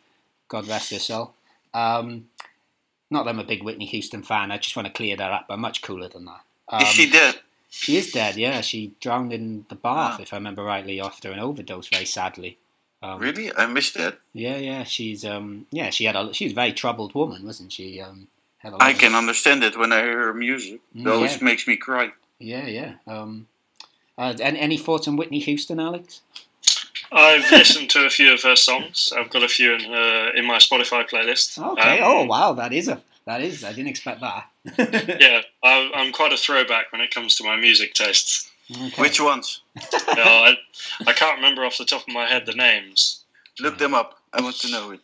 God 0.48 0.68
rest 0.68 0.92
her 0.92 0.98
soul. 0.98 1.34
Um, 1.72 2.28
not 3.10 3.24
that 3.24 3.30
I'm 3.30 3.40
a 3.40 3.44
big 3.44 3.62
Whitney 3.62 3.86
Houston 3.86 4.22
fan. 4.22 4.50
I 4.50 4.58
just 4.58 4.76
want 4.76 4.86
to 4.86 4.92
clear 4.92 5.16
that 5.16 5.32
up. 5.32 5.46
I'm 5.48 5.60
much 5.60 5.82
cooler 5.82 6.08
than 6.08 6.24
that. 6.26 6.40
Um, 6.68 6.84
she 6.86 7.10
dead? 7.10 7.36
She 7.74 7.96
is 7.96 8.12
dead, 8.12 8.36
yeah. 8.36 8.60
She 8.60 8.92
drowned 9.00 9.32
in 9.32 9.66
the 9.68 9.74
bath, 9.74 10.16
Ah. 10.18 10.22
if 10.22 10.32
I 10.32 10.36
remember 10.36 10.62
rightly, 10.62 11.00
after 11.00 11.30
an 11.32 11.38
overdose, 11.38 11.88
very 11.88 12.04
sadly. 12.06 12.58
Um, 13.02 13.18
Really? 13.20 13.54
I 13.54 13.66
missed 13.66 13.94
that. 13.94 14.18
Yeah, 14.32 14.56
yeah. 14.56 14.84
She's 14.84 15.24
um, 15.24 15.66
yeah. 15.70 15.90
She 15.90 16.04
had 16.04 16.16
a. 16.16 16.32
She 16.32 16.44
was 16.46 16.52
a 16.52 16.54
very 16.54 16.72
troubled 16.72 17.14
woman, 17.14 17.44
wasn't 17.44 17.72
she? 17.72 18.00
Um, 18.00 18.28
had 18.58 18.70
a 18.72 18.76
lot 18.76 18.82
I 18.82 18.90
of- 18.92 18.98
can 18.98 19.14
understand 19.14 19.62
it 19.62 19.76
when 19.76 19.92
I 19.92 20.00
hear 20.02 20.18
her 20.26 20.34
music. 20.34 20.80
It 20.94 21.04
Mm, 21.04 21.12
always 21.12 21.42
makes 21.42 21.66
me 21.66 21.76
cry. 21.76 22.12
Yeah, 22.38 22.66
yeah. 22.66 22.92
Um, 23.06 23.46
uh, 24.16 24.34
and 24.40 24.56
any 24.56 24.78
thoughts 24.78 25.06
on 25.08 25.16
Whitney 25.16 25.40
Houston, 25.40 25.78
Alex? 25.80 26.22
I've 27.12 27.48
listened 27.50 27.90
to 27.90 28.06
a 28.06 28.10
few 28.10 28.32
of 28.32 28.42
her 28.42 28.56
songs. 28.56 29.12
I've 29.16 29.30
got 29.30 29.42
a 29.42 29.48
few 29.48 29.74
in, 29.74 29.84
uh, 29.92 30.30
in 30.34 30.44
my 30.46 30.56
Spotify 30.58 31.08
playlist. 31.08 31.58
Okay. 31.72 31.98
Um, 32.00 32.04
oh 32.10 32.24
wow, 32.24 32.52
that 32.54 32.72
is 32.72 32.88
a 32.88 33.00
that 33.26 33.40
is. 33.42 33.62
I 33.64 33.72
didn't 33.72 33.88
expect 33.88 34.20
that. 34.22 34.48
yeah, 34.78 35.42
I, 35.62 35.90
I'm 35.94 36.12
quite 36.12 36.32
a 36.32 36.36
throwback 36.36 36.90
when 36.92 37.00
it 37.00 37.10
comes 37.10 37.34
to 37.36 37.44
my 37.44 37.56
music 37.56 37.94
tastes. 37.94 38.50
Okay. 38.70 39.02
Which 39.02 39.20
ones? 39.20 39.60
Yeah, 40.16 40.24
I, 40.24 40.56
I 41.06 41.12
can't 41.12 41.36
remember 41.36 41.64
off 41.64 41.76
the 41.76 41.84
top 41.84 42.06
of 42.06 42.14
my 42.14 42.26
head 42.26 42.46
the 42.46 42.52
names. 42.52 43.24
Look 43.60 43.78
them 43.78 43.94
up. 43.94 44.20
I 44.32 44.40
want 44.40 44.56
to 44.60 44.70
know 44.70 44.92
it. 44.92 45.00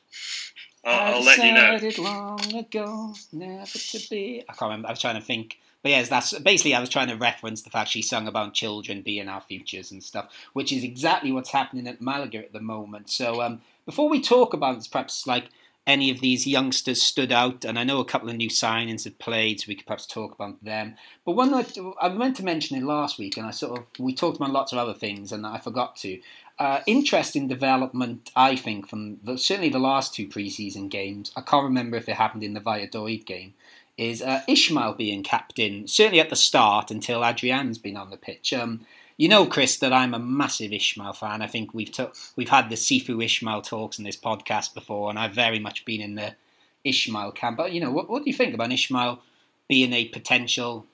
I'll, 0.84 1.16
I'll 1.16 1.24
let 1.24 1.38
you 1.38 1.52
know. 1.52 1.78
decided 1.78 1.98
long 1.98 2.54
ago 2.54 3.14
never 3.32 3.66
to 3.66 4.00
be. 4.08 4.44
I 4.48 4.52
can't 4.52 4.68
remember. 4.70 4.88
I 4.88 4.92
was 4.92 5.00
trying 5.00 5.16
to 5.16 5.26
think. 5.26 5.58
But 5.82 5.90
yes, 5.90 6.08
that's 6.08 6.38
basically. 6.38 6.74
I 6.74 6.80
was 6.80 6.88
trying 6.88 7.08
to 7.08 7.16
reference 7.16 7.62
the 7.62 7.70
fact 7.70 7.90
she 7.90 8.02
sung 8.02 8.26
about 8.26 8.54
children 8.54 9.02
being 9.02 9.28
our 9.28 9.40
futures 9.40 9.90
and 9.90 10.02
stuff, 10.02 10.28
which 10.52 10.72
is 10.72 10.84
exactly 10.84 11.32
what's 11.32 11.50
happening 11.50 11.86
at 11.86 12.00
Malaga 12.00 12.38
at 12.38 12.52
the 12.52 12.61
moment. 12.61 13.11
So 13.11 13.42
um, 13.42 13.61
before 13.84 14.08
we 14.08 14.20
talk 14.20 14.54
about 14.54 14.86
perhaps 14.90 15.26
like 15.26 15.48
any 15.87 16.11
of 16.11 16.20
these 16.20 16.47
youngsters 16.47 17.03
stood 17.03 17.33
out, 17.33 17.64
and 17.64 17.78
I 17.78 17.85
know 17.85 18.01
a 18.01 18.05
couple 18.05 18.28
of 18.28 18.37
new 18.37 18.49
signings 18.49 19.05
have 19.05 19.18
played, 19.18 19.61
so 19.61 19.66
we 19.68 19.74
could 19.74 19.87
perhaps 19.87 20.07
talk 20.07 20.33
about 20.35 20.62
them. 20.62 20.97
But 21.24 21.33
one 21.33 21.53
I, 21.55 21.64
I 22.01 22.09
meant 22.11 22.37
to 22.37 22.45
mention 22.45 22.76
it 22.76 22.85
last 22.85 23.18
week, 23.18 23.37
and 23.37 23.47
I 23.47 23.51
sort 23.51 23.78
of 23.78 23.87
we 23.99 24.14
talked 24.14 24.37
about 24.37 24.53
lots 24.53 24.72
of 24.72 24.78
other 24.78 24.95
things, 24.95 25.33
and 25.33 25.47
I 25.47 25.59
forgot 25.59 25.97
to. 25.97 26.20
Uh, 26.59 26.83
interesting 26.87 27.49
development, 27.49 28.31
I 28.37 28.55
think, 28.55 28.87
from 28.87 29.16
the, 29.24 29.39
certainly 29.39 29.70
the 29.70 29.78
last 29.78 30.14
two 30.14 30.28
preseason 30.28 30.91
games. 30.91 31.33
I 31.35 31.41
can't 31.41 31.64
remember 31.64 31.97
if 31.97 32.07
it 32.07 32.16
happened 32.16 32.45
in 32.45 32.53
the 32.53 32.61
Valladolid 32.61 33.24
game. 33.24 33.55
Is 33.97 34.20
uh, 34.20 34.43
Ismael 34.47 34.93
being 34.93 35.22
captain? 35.22 35.89
Certainly 35.89 36.20
at 36.20 36.28
the 36.28 36.37
start 36.37 36.91
until 36.91 37.24
Adrian's 37.24 37.78
been 37.78 37.97
on 37.97 38.11
the 38.11 38.18
pitch. 38.18 38.53
Um, 38.53 38.87
you 39.20 39.28
know, 39.28 39.44
Chris, 39.44 39.76
that 39.76 39.92
I'm 39.92 40.14
a 40.14 40.18
massive 40.18 40.72
Ismael 40.72 41.12
fan. 41.12 41.42
I 41.42 41.46
think 41.46 41.74
we've 41.74 41.92
t- 41.92 42.06
we've 42.36 42.48
had 42.48 42.70
the 42.70 42.74
Sifu 42.74 43.22
Ismael 43.22 43.60
talks 43.60 43.98
in 43.98 44.04
this 44.06 44.16
podcast 44.16 44.72
before, 44.72 45.10
and 45.10 45.18
I've 45.18 45.34
very 45.34 45.58
much 45.58 45.84
been 45.84 46.00
in 46.00 46.14
the 46.14 46.36
Ismael 46.84 47.32
camp. 47.32 47.58
But 47.58 47.72
you 47.72 47.82
know, 47.82 47.90
what, 47.90 48.08
what 48.08 48.24
do 48.24 48.30
you 48.30 48.34
think 48.34 48.54
about 48.54 48.72
Ismael 48.72 49.20
being 49.68 49.92
a 49.92 50.06
potential? 50.06 50.86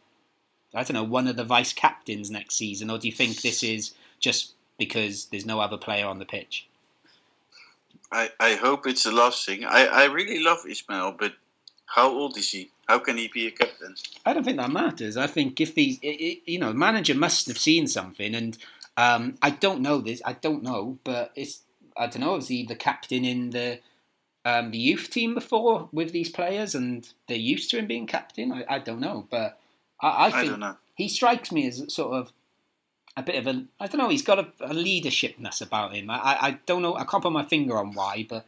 I 0.75 0.83
don't 0.83 0.95
know, 0.95 1.05
one 1.05 1.29
of 1.29 1.37
the 1.37 1.45
vice 1.45 1.73
captains 1.73 2.29
next 2.29 2.57
season, 2.57 2.91
or 2.91 2.99
do 2.99 3.07
you 3.07 3.15
think 3.15 3.43
this 3.43 3.63
is 3.63 3.93
just 4.19 4.55
because 4.77 5.27
there's 5.27 5.47
no 5.47 5.61
other 5.61 5.77
player 5.77 6.07
on 6.07 6.19
the 6.19 6.25
pitch? 6.25 6.67
I, 8.11 8.31
I 8.41 8.55
hope 8.57 8.89
it's 8.89 9.05
the 9.05 9.13
last 9.13 9.47
thing. 9.47 9.65
I, 9.65 9.87
I 9.87 10.05
really 10.07 10.43
love 10.43 10.67
Ismael, 10.69 11.15
but 11.17 11.35
how 11.87 12.11
old 12.11 12.37
is 12.37 12.51
he? 12.51 12.73
How 12.87 13.01
can 13.01 13.17
he 13.17 13.29
be 13.29 13.49
a 13.49 13.51
captain? 13.51 13.95
I 14.25 14.33
don't 14.33 14.45
think 14.45 14.59
that 14.59 14.71
matters. 14.71 15.17
I 15.17 15.27
think 15.27 15.61
if 15.61 15.75
he's, 15.75 15.99
i 16.05 16.09
i 16.09 16.41
you 16.47 16.59
know, 16.59 16.69
the 16.69 16.79
manager 16.79 17.15
must 17.15 17.49
have 17.49 17.59
seen 17.59 17.89
something, 17.89 18.35
and 18.35 18.57
um, 18.97 19.37
I 19.43 19.51
don't 19.51 19.81
know 19.81 19.99
this. 19.99 20.23
I 20.25 20.35
don't 20.35 20.63
know, 20.63 20.99
but 21.05 21.33
it's 21.35 21.63
I 21.97 22.07
don't 22.07 22.21
know. 22.21 22.37
Is 22.37 22.49
he 22.49 22.65
the 22.65 22.77
captain 22.77 23.25
in 23.25 23.51
the 23.51 23.81
um, 24.45 24.71
the 24.71 24.79
youth 24.79 25.11
team 25.11 25.35
before 25.35 25.89
with 25.93 26.13
these 26.13 26.31
players, 26.31 26.75
and 26.75 27.09
they're 27.27 27.37
used 27.37 27.71
to 27.71 27.79
him 27.79 27.87
being 27.87 28.07
captain? 28.07 28.53
I, 28.53 28.65
I 28.69 28.79
don't 28.79 29.01
know, 29.01 29.27
but 29.31 29.59
I, 30.01 30.09
I 30.09 30.27
I, 30.27 30.31
think 30.31 30.51
don't 30.51 30.61
know. 30.61 30.77
he 30.95 31.09
strikes 31.09 31.51
me 31.51 31.67
as 31.67 31.93
sort 31.93 32.15
of 32.15 32.33
a 33.17 33.23
bit 33.23 33.35
of 33.35 33.47
a 33.49 33.65
I 33.81 33.89
don't 33.89 33.99
know. 33.99 34.11
He's 34.11 34.23
got 34.23 34.39
a, 34.39 34.49
a 34.61 34.75
leadershipness 34.75 35.61
about 35.61 35.95
him. 35.95 36.09
I, 36.09 36.19
I, 36.19 36.47
I 36.47 36.51
don't 36.67 36.83
know. 36.83 36.95
I 36.95 37.05
can't 37.05 37.23
put 37.23 37.33
my 37.33 37.45
finger 37.45 37.77
on 37.77 37.95
why, 37.95 38.25
but 38.29 38.47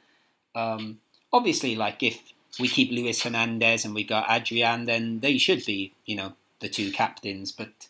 um, 0.55 1.01
obviously, 1.33 1.75
like 1.75 2.03
if 2.03 2.21
we 2.59 2.69
keep 2.69 2.91
Luis 2.91 3.23
Hernandez 3.23 3.85
and 3.85 3.95
we 3.95 4.05
got 4.05 4.27
Adrian, 4.31 4.85
then 4.87 5.21
they 5.21 5.39
should 5.39 5.65
be, 5.65 5.93
you 6.07 6.17
know, 6.17 6.33
the 6.61 6.69
two 6.69 6.91
captains. 6.91 7.53
But 7.53 7.89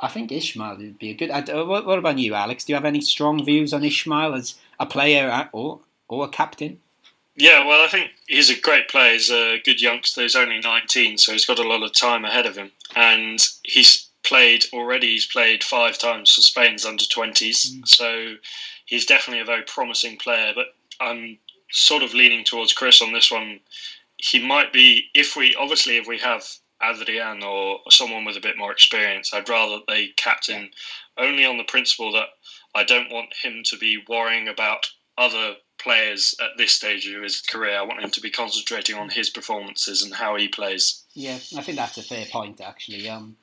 I 0.00 0.08
think 0.08 0.32
Ismael 0.32 0.76
would 0.76 0.98
be 0.98 1.10
a 1.10 1.14
good. 1.14 1.30
Uh, 1.30 1.64
what, 1.64 1.86
what 1.86 1.98
about 1.98 2.18
you, 2.18 2.34
Alex? 2.34 2.64
Do 2.64 2.72
you 2.72 2.76
have 2.76 2.84
any 2.84 3.00
strong 3.00 3.44
views 3.44 3.72
on 3.72 3.84
Ismael 3.84 4.34
as 4.34 4.56
a 4.78 4.86
player 4.86 5.48
or 5.52 5.80
or 6.08 6.24
a 6.24 6.28
captain? 6.28 6.80
Yeah, 7.36 7.64
well, 7.64 7.82
I 7.82 7.88
think 7.88 8.10
he's 8.26 8.50
a 8.50 8.60
great 8.60 8.88
player. 8.88 9.14
He's 9.14 9.30
a 9.30 9.60
good 9.64 9.80
youngster. 9.80 10.22
He's 10.22 10.36
only 10.36 10.60
19, 10.60 11.16
so 11.16 11.32
he's 11.32 11.46
got 11.46 11.58
a 11.58 11.66
lot 11.66 11.82
of 11.82 11.94
time 11.94 12.26
ahead 12.26 12.44
of 12.44 12.56
him. 12.56 12.70
And 12.94 13.42
he's 13.62 14.08
played 14.22 14.66
already, 14.72 15.12
he's 15.12 15.26
played 15.26 15.64
five 15.64 15.98
times 15.98 16.34
for 16.34 16.42
Spain's 16.42 16.84
under 16.84 17.04
20s. 17.04 17.70
Mm. 17.70 17.88
So 17.88 18.34
he's 18.84 19.06
definitely 19.06 19.40
a 19.40 19.46
very 19.46 19.62
promising 19.62 20.18
player. 20.18 20.52
But 20.54 20.74
I'm 21.00 21.38
sort 21.72 22.02
of 22.02 22.14
leaning 22.14 22.44
towards 22.44 22.72
Chris 22.72 23.02
on 23.02 23.12
this 23.12 23.30
one. 23.30 23.60
He 24.16 24.44
might 24.44 24.72
be, 24.72 25.08
if 25.14 25.36
we, 25.36 25.56
obviously, 25.56 25.96
if 25.96 26.06
we 26.06 26.18
have 26.18 26.44
Adrian 26.82 27.42
or 27.42 27.80
someone 27.90 28.24
with 28.24 28.36
a 28.36 28.40
bit 28.40 28.56
more 28.56 28.72
experience, 28.72 29.32
I'd 29.32 29.48
rather 29.48 29.78
they 29.88 30.08
captain 30.16 30.70
only 31.18 31.44
on 31.44 31.58
the 31.58 31.64
principle 31.64 32.12
that 32.12 32.28
I 32.74 32.84
don't 32.84 33.10
want 33.10 33.34
him 33.42 33.62
to 33.66 33.76
be 33.76 34.02
worrying 34.08 34.48
about 34.48 34.88
other 35.18 35.54
players 35.78 36.34
at 36.40 36.56
this 36.56 36.72
stage 36.72 37.06
of 37.08 37.22
his 37.22 37.40
career. 37.40 37.78
I 37.78 37.82
want 37.82 38.00
him 38.00 38.10
to 38.10 38.20
be 38.20 38.30
concentrating 38.30 38.96
on 38.96 39.08
his 39.08 39.30
performances 39.30 40.02
and 40.02 40.14
how 40.14 40.36
he 40.36 40.48
plays. 40.48 41.02
Yeah, 41.14 41.38
I 41.56 41.62
think 41.62 41.76
that's 41.76 41.98
a 41.98 42.02
fair 42.02 42.26
point 42.26 42.60
actually. 42.60 43.08
Um, 43.08 43.36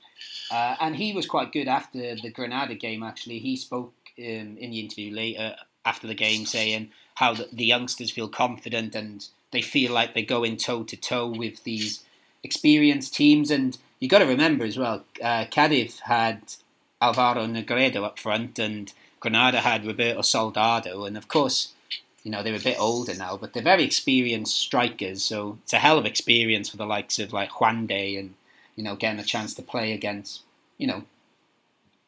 uh, 0.51 0.75
and 0.79 0.95
he 0.95 1.13
was 1.13 1.25
quite 1.25 1.51
good 1.51 1.67
after 1.67 2.15
the 2.15 2.31
Granada 2.31 2.75
game. 2.75 3.03
Actually, 3.03 3.39
he 3.39 3.55
spoke 3.55 3.93
um, 4.17 4.57
in 4.57 4.71
the 4.71 4.79
interview 4.79 5.13
later 5.13 5.55
after 5.85 6.07
the 6.07 6.15
game, 6.15 6.45
saying 6.45 6.91
how 7.19 7.33
the, 7.33 7.47
the 7.51 7.65
youngsters 7.65 8.11
feel 8.11 8.27
confident 8.27 8.95
and 8.95 9.27
they 9.51 9.61
feel 9.61 9.91
like 9.91 10.13
they're 10.13 10.23
going 10.23 10.57
toe 10.57 10.83
to 10.83 10.95
toe 10.95 11.27
with 11.27 11.63
these 11.63 12.03
experienced 12.43 13.13
teams. 13.13 13.51
And 13.51 13.77
you 13.99 14.07
got 14.07 14.19
to 14.19 14.25
remember 14.25 14.65
as 14.65 14.77
well, 14.77 15.03
uh, 15.21 15.45
Cadiz 15.45 15.99
had 16.01 16.41
Alvaro 17.01 17.45
Negredo 17.45 18.03
up 18.03 18.19
front, 18.19 18.59
and 18.59 18.93
Granada 19.19 19.61
had 19.61 19.85
Roberto 19.85 20.21
Soldado, 20.21 21.05
and 21.05 21.17
of 21.17 21.27
course. 21.27 21.73
You 22.21 22.31
know 22.31 22.43
they're 22.43 22.53
a 22.53 22.59
bit 22.59 22.77
older 22.77 23.15
now, 23.15 23.37
but 23.37 23.53
they're 23.53 23.63
very 23.63 23.85
experienced 23.85 24.57
strikers. 24.57 25.23
So 25.23 25.57
it's 25.63 25.71
a 25.71 25.79
hell 25.79 25.97
of 25.97 26.05
experience 26.05 26.67
for 26.67 26.75
the 26.75 26.85
likes 26.85 27.17
of 27.17 27.31
like 27.31 27.49
Juande 27.49 28.19
and 28.19 28.35
you 28.79 28.85
know, 28.85 28.95
getting 28.95 29.19
a 29.19 29.25
chance 29.25 29.53
to 29.53 29.61
play 29.61 29.91
against, 29.91 30.43
you 30.77 30.87
know, 30.87 31.03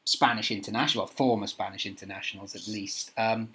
Spanish 0.06 0.52
international, 0.52 1.06
former 1.06 1.46
Spanish 1.46 1.86
internationals 1.86 2.56
at 2.56 2.66
least. 2.66 3.12
Um, 3.18 3.50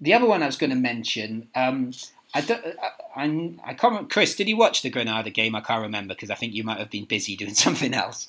the 0.00 0.14
other 0.14 0.26
one 0.26 0.42
I 0.42 0.46
was 0.46 0.56
going 0.56 0.70
to 0.70 0.76
mention, 0.76 1.48
um, 1.54 1.92
I 2.34 2.40
don't, 2.40 2.64
I, 2.64 3.22
I, 3.22 3.24
I 3.64 3.74
can't 3.74 3.82
remember, 3.92 4.08
Chris, 4.08 4.34
did 4.34 4.48
you 4.48 4.56
watch 4.56 4.82
the 4.82 4.90
Granada 4.90 5.30
game? 5.30 5.54
I 5.54 5.60
can't 5.60 5.82
remember 5.82 6.14
because 6.14 6.30
I 6.30 6.34
think 6.36 6.54
you 6.54 6.64
might 6.64 6.78
have 6.78 6.90
been 6.90 7.04
busy 7.04 7.36
doing 7.36 7.54
something 7.66 7.92
else. 7.94 8.28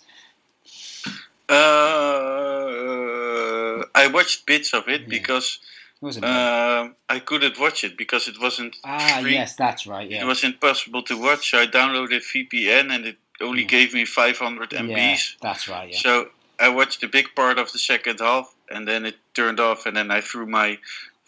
Uh, 2.11 3.83
I 3.95 4.07
watched 4.07 4.45
bits 4.45 4.73
of 4.73 4.87
it 4.87 5.01
Yeah. 5.01 5.07
because 5.09 5.59
wasn't 6.01 6.25
um 6.25 6.95
I 7.09 7.19
couldn't 7.19 7.59
watch 7.59 7.83
it 7.83 7.95
because 7.97 8.27
it 8.27 8.39
wasn't 8.41 8.75
ah, 8.83 9.19
free. 9.21 9.33
yes, 9.33 9.55
that's 9.55 9.85
right. 9.85 10.09
Yeah. 10.09 10.17
It 10.17 10.21
Yeah, 10.21 10.27
was 10.27 10.43
impossible 10.43 11.03
to 11.03 11.15
watch. 11.17 11.51
So 11.51 11.59
I 11.59 11.67
downloaded 11.67 12.21
VPN 12.23 12.91
and 12.93 13.05
it 13.05 13.17
only 13.39 13.61
Yeah. 13.63 13.67
gave 13.67 13.93
me 13.93 14.05
500 14.05 14.73
yeah, 14.73 14.79
MBs. 14.79 15.35
that's 15.41 15.67
right. 15.67 15.89
Yeah. 15.91 15.97
So 15.99 16.29
I 16.59 16.69
watched 16.69 17.03
a 17.03 17.07
big 17.07 17.27
part 17.35 17.57
of 17.59 17.71
the 17.71 17.79
second 17.79 18.19
half 18.19 18.53
and 18.69 18.87
then 18.87 19.05
it 19.05 19.17
turned 19.33 19.59
off 19.59 19.85
and 19.85 19.95
then 19.95 20.09
I 20.09 20.21
threw 20.21 20.45
my 20.47 20.77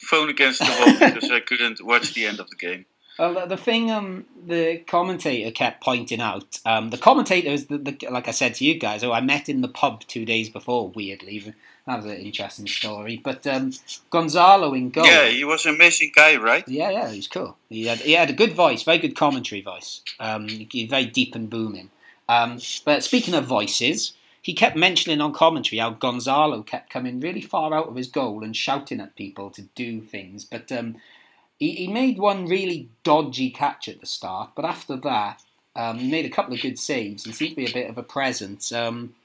phone 0.03 0.29
against 0.29 0.59
the 0.59 0.65
wall 0.65 1.11
because 1.11 1.31
I 1.31 1.39
couldn't 1.39 1.83
watch 1.83 2.13
the 2.13 2.25
end 2.25 2.39
of 2.39 2.49
the 2.49 2.55
game. 2.55 2.85
Well, 3.19 3.47
the- 3.47 3.57
thing 3.57 3.91
um, 3.91 4.25
the 4.45 4.77
commentator 4.87 5.51
kept 5.51 5.83
pointing 5.83 6.19
out, 6.19 6.59
um, 6.65 6.89
the 6.89 6.97
commentator 6.97 7.49
is, 7.49 7.67
the, 7.67 7.77
the, 7.77 8.07
like 8.09 8.27
I 8.27 8.31
said 8.31 8.55
to 8.55 8.65
you 8.65 8.79
guys, 8.79 9.03
oh, 9.03 9.11
I 9.11 9.21
met 9.21 9.49
in 9.49 9.61
the 9.61 9.67
pub 9.67 10.01
two 10.07 10.25
days 10.25 10.49
before, 10.49 10.89
weirdly. 10.89 11.53
That 11.85 11.97
was 11.97 12.05
an 12.05 12.17
interesting 12.17 12.67
story. 12.67 13.19
But 13.23 13.45
um, 13.45 13.71
Gonzalo 14.09 14.73
in 14.73 14.89
goal. 14.89 15.05
Yeah, 15.05 15.27
he 15.27 15.43
was 15.43 15.65
an 15.65 15.75
amazing 15.75 16.11
guy, 16.15 16.37
right? 16.37 16.67
Yeah, 16.67 16.89
yeah, 16.89 17.09
he 17.09 17.17
was 17.17 17.27
cool. 17.27 17.57
He 17.69 17.85
had 17.85 17.99
he 17.99 18.13
had 18.13 18.29
a 18.29 18.33
good 18.33 18.53
voice, 18.53 18.83
very 18.83 18.99
good 18.99 19.15
commentary 19.15 19.61
voice. 19.61 20.01
Um, 20.19 20.47
very 20.47 21.05
deep 21.05 21.35
and 21.35 21.49
booming. 21.49 21.91
Um, 22.29 22.59
but 22.85 23.03
speaking 23.03 23.33
of 23.33 23.45
voices, 23.45 24.13
he 24.43 24.53
kept 24.53 24.75
mentioning 24.75 25.21
on 25.21 25.33
commentary 25.33 25.79
how 25.79 25.91
Gonzalo 25.91 26.63
kept 26.63 26.89
coming 26.89 27.21
really 27.21 27.41
far 27.41 27.73
out 27.73 27.87
of 27.87 27.95
his 27.95 28.09
goal 28.09 28.43
and 28.43 28.55
shouting 28.55 28.99
at 28.99 29.15
people 29.15 29.49
to 29.51 29.63
do 29.73 30.01
things. 30.01 30.43
But 30.43 30.69
um, 30.69 30.97
he, 31.57 31.71
he 31.71 31.87
made 31.87 32.19
one 32.19 32.45
really 32.45 32.89
dodgy 33.03 33.49
catch 33.49 33.87
at 33.87 34.01
the 34.01 34.05
start. 34.05 34.49
But 34.53 34.65
after 34.65 34.97
that, 34.97 35.41
um, 35.77 35.97
he 35.97 36.11
made 36.11 36.25
a 36.25 36.29
couple 36.29 36.53
of 36.53 36.61
good 36.61 36.77
saves 36.77 37.25
and 37.25 37.33
seemed 37.33 37.51
to 37.51 37.55
be 37.55 37.69
a 37.69 37.73
bit 37.73 37.89
of 37.89 37.97
a 37.97 38.03
presence. 38.03 38.73
Um, 38.73 39.15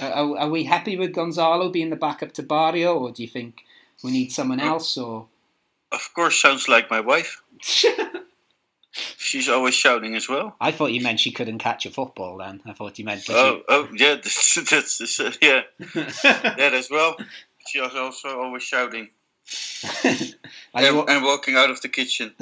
are, 0.00 0.38
are 0.38 0.48
we 0.48 0.62
happy 0.62 0.96
with 0.96 1.12
Gonzalo 1.12 1.68
being 1.68 1.90
the 1.90 1.96
backup 1.96 2.30
to 2.34 2.44
Barrio, 2.44 2.96
or 2.96 3.10
do 3.10 3.22
you 3.22 3.28
think 3.28 3.64
we 4.04 4.12
need 4.12 4.30
someone 4.30 4.60
else? 4.60 4.96
Or 4.96 5.26
Of 5.90 6.14
course, 6.14 6.40
sounds 6.40 6.68
like 6.68 6.88
my 6.92 7.00
wife. 7.00 7.42
She's 9.18 9.48
always 9.48 9.74
shouting 9.74 10.14
as 10.14 10.28
well. 10.28 10.54
I 10.60 10.70
thought 10.70 10.92
you 10.92 11.00
meant 11.00 11.18
she 11.20 11.32
couldn't 11.32 11.58
catch 11.58 11.84
a 11.84 11.90
football. 11.90 12.38
Then 12.38 12.62
I 12.64 12.72
thought 12.72 12.98
you 12.98 13.04
meant. 13.04 13.24
Oh, 13.28 13.62
oh, 13.68 13.88
yeah, 13.94 14.14
that's, 14.22 14.54
that's, 14.70 14.98
that's 14.98 15.38
yeah, 15.42 15.62
that 15.78 16.72
as 16.74 16.88
well. 16.90 17.16
She 17.66 17.80
was 17.80 17.94
also 17.94 18.40
always 18.40 18.62
shouting 18.62 19.08
are, 20.74 20.82
you, 20.82 21.00
and, 21.00 21.10
and 21.10 21.24
walking 21.24 21.54
out 21.56 21.70
of 21.70 21.80
the 21.82 21.88
kitchen. 21.88 22.34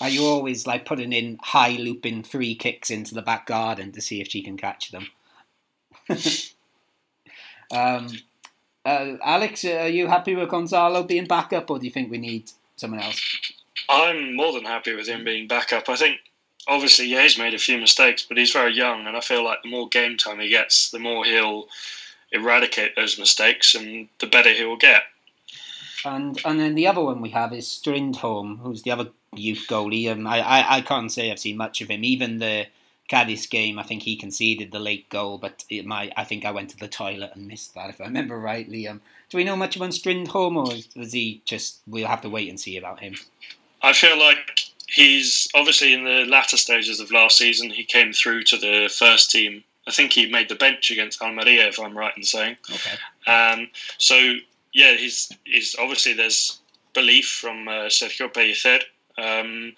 are 0.00 0.08
you 0.08 0.24
always 0.24 0.66
like 0.66 0.84
putting 0.84 1.12
in 1.12 1.38
high 1.42 1.76
looping 1.76 2.22
free 2.22 2.54
kicks 2.54 2.90
into 2.90 3.14
the 3.14 3.22
back 3.22 3.46
garden 3.46 3.90
to 3.92 4.00
see 4.00 4.20
if 4.20 4.28
she 4.28 4.42
can 4.42 4.56
catch 4.56 4.92
them? 4.92 5.08
um, 7.72 8.08
uh, 8.84 9.16
Alex, 9.24 9.64
uh, 9.64 9.78
are 9.80 9.88
you 9.88 10.06
happy 10.06 10.36
with 10.36 10.48
Gonzalo 10.48 11.02
being 11.02 11.26
back 11.26 11.52
up, 11.52 11.70
or 11.70 11.78
do 11.78 11.86
you 11.86 11.92
think 11.92 12.10
we 12.10 12.18
need 12.18 12.50
someone 12.76 13.00
else? 13.00 13.20
I'm 13.88 14.36
more 14.36 14.52
than 14.52 14.64
happy 14.64 14.94
with 14.94 15.08
him 15.08 15.24
being 15.24 15.48
back 15.48 15.72
up. 15.72 15.88
I 15.88 15.96
think, 15.96 16.18
obviously, 16.66 17.06
yeah, 17.06 17.22
he's 17.22 17.38
made 17.38 17.54
a 17.54 17.58
few 17.58 17.78
mistakes, 17.78 18.24
but 18.26 18.36
he's 18.36 18.52
very 18.52 18.74
young, 18.74 19.06
and 19.06 19.16
I 19.16 19.20
feel 19.20 19.44
like 19.44 19.62
the 19.62 19.70
more 19.70 19.88
game 19.88 20.16
time 20.16 20.40
he 20.40 20.48
gets, 20.48 20.90
the 20.90 20.98
more 20.98 21.24
he'll 21.24 21.68
eradicate 22.32 22.94
those 22.94 23.18
mistakes 23.18 23.74
and 23.74 24.08
the 24.18 24.26
better 24.26 24.52
he 24.52 24.64
will 24.64 24.76
get. 24.76 25.02
And 26.04 26.38
and 26.44 26.60
then 26.60 26.74
the 26.74 26.86
other 26.86 27.02
one 27.02 27.20
we 27.20 27.30
have 27.30 27.52
is 27.52 27.66
Strindholm, 27.66 28.58
who's 28.58 28.82
the 28.82 28.90
other 28.90 29.08
youth 29.34 29.64
goalie. 29.68 30.10
And 30.10 30.28
I, 30.28 30.38
I, 30.38 30.76
I 30.76 30.80
can't 30.82 31.10
say 31.10 31.30
I've 31.30 31.38
seen 31.38 31.56
much 31.56 31.80
of 31.80 31.88
him. 31.88 32.04
Even 32.04 32.38
the 32.38 32.66
Cadiz 33.08 33.46
game, 33.46 33.78
I 33.78 33.82
think 33.82 34.02
he 34.02 34.14
conceded 34.14 34.70
the 34.70 34.78
late 34.78 35.08
goal, 35.08 35.38
but 35.38 35.64
it 35.70 35.86
might, 35.86 36.12
I 36.16 36.24
think 36.24 36.44
I 36.44 36.50
went 36.50 36.70
to 36.70 36.76
the 36.76 36.88
toilet 36.88 37.32
and 37.34 37.48
missed 37.48 37.74
that, 37.74 37.90
if 37.90 38.00
I 38.00 38.04
remember 38.04 38.38
rightly. 38.38 38.86
Um, 38.86 39.00
do 39.30 39.38
we 39.38 39.44
know 39.44 39.56
much 39.56 39.76
about 39.76 39.94
Strindholm, 39.94 40.56
or 40.56 40.74
was 40.94 41.12
he 41.12 41.40
just, 41.46 41.80
we'll 41.86 42.06
have 42.06 42.20
to 42.20 42.28
wait 42.28 42.50
and 42.50 42.60
see 42.60 42.76
about 42.76 43.00
him? 43.00 43.14
I 43.82 43.92
feel 43.92 44.18
like 44.18 44.60
he's 44.88 45.48
obviously 45.54 45.92
in 45.94 46.04
the 46.04 46.24
latter 46.26 46.56
stages 46.56 47.00
of 47.00 47.10
last 47.10 47.38
season, 47.38 47.70
he 47.70 47.84
came 47.84 48.12
through 48.12 48.42
to 48.44 48.56
the 48.56 48.92
first 48.92 49.30
team. 49.30 49.62
I 49.86 49.90
think 49.90 50.12
he 50.12 50.30
made 50.30 50.48
the 50.48 50.54
bench 50.54 50.90
against 50.90 51.22
Almeria, 51.22 51.68
if 51.68 51.78
I'm 51.78 51.96
right 51.96 52.16
in 52.16 52.22
saying. 52.22 52.56
Okay. 52.70 53.30
Um, 53.30 53.68
so 53.98 54.34
yeah, 54.72 54.94
he's 54.94 55.30
he's 55.44 55.76
obviously 55.78 56.12
there's 56.12 56.58
belief 56.94 57.28
from 57.28 57.68
uh, 57.68 57.86
Sergio 57.86 58.32
Pellicer, 58.32 58.80
um, 59.16 59.74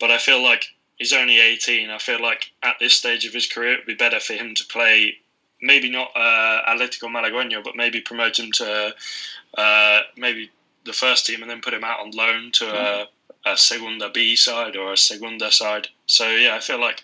but 0.00 0.10
I 0.10 0.18
feel 0.18 0.42
like 0.42 0.66
he's 0.96 1.12
only 1.12 1.40
18. 1.40 1.90
I 1.90 1.98
feel 1.98 2.20
like 2.20 2.50
at 2.62 2.76
this 2.80 2.94
stage 2.94 3.26
of 3.26 3.32
his 3.32 3.46
career, 3.46 3.74
it 3.74 3.80
would 3.80 3.86
be 3.86 3.94
better 3.94 4.20
for 4.20 4.34
him 4.34 4.54
to 4.54 4.64
play. 4.66 5.16
Maybe 5.62 5.88
not 5.88 6.10
uh, 6.14 6.62
Atletico 6.68 7.08
Malagueño, 7.08 7.62
but 7.64 7.76
maybe 7.76 8.00
promote 8.00 8.38
him 8.38 8.52
to 8.52 8.94
uh, 9.56 10.00
maybe 10.16 10.50
the 10.84 10.92
first 10.92 11.26
team 11.26 11.42
and 11.42 11.50
then 11.50 11.60
put 11.60 11.72
him 11.72 11.84
out 11.84 12.00
on 12.00 12.10
loan 12.10 12.50
to 12.52 12.66
a, 12.66 13.08
a 13.46 13.56
Segunda 13.56 14.10
B 14.10 14.36
side 14.36 14.76
or 14.76 14.92
a 14.92 14.96
Segunda 14.96 15.50
side. 15.50 15.88
So 16.06 16.30
yeah, 16.30 16.56
I 16.56 16.60
feel 16.60 16.80
like 16.80 17.02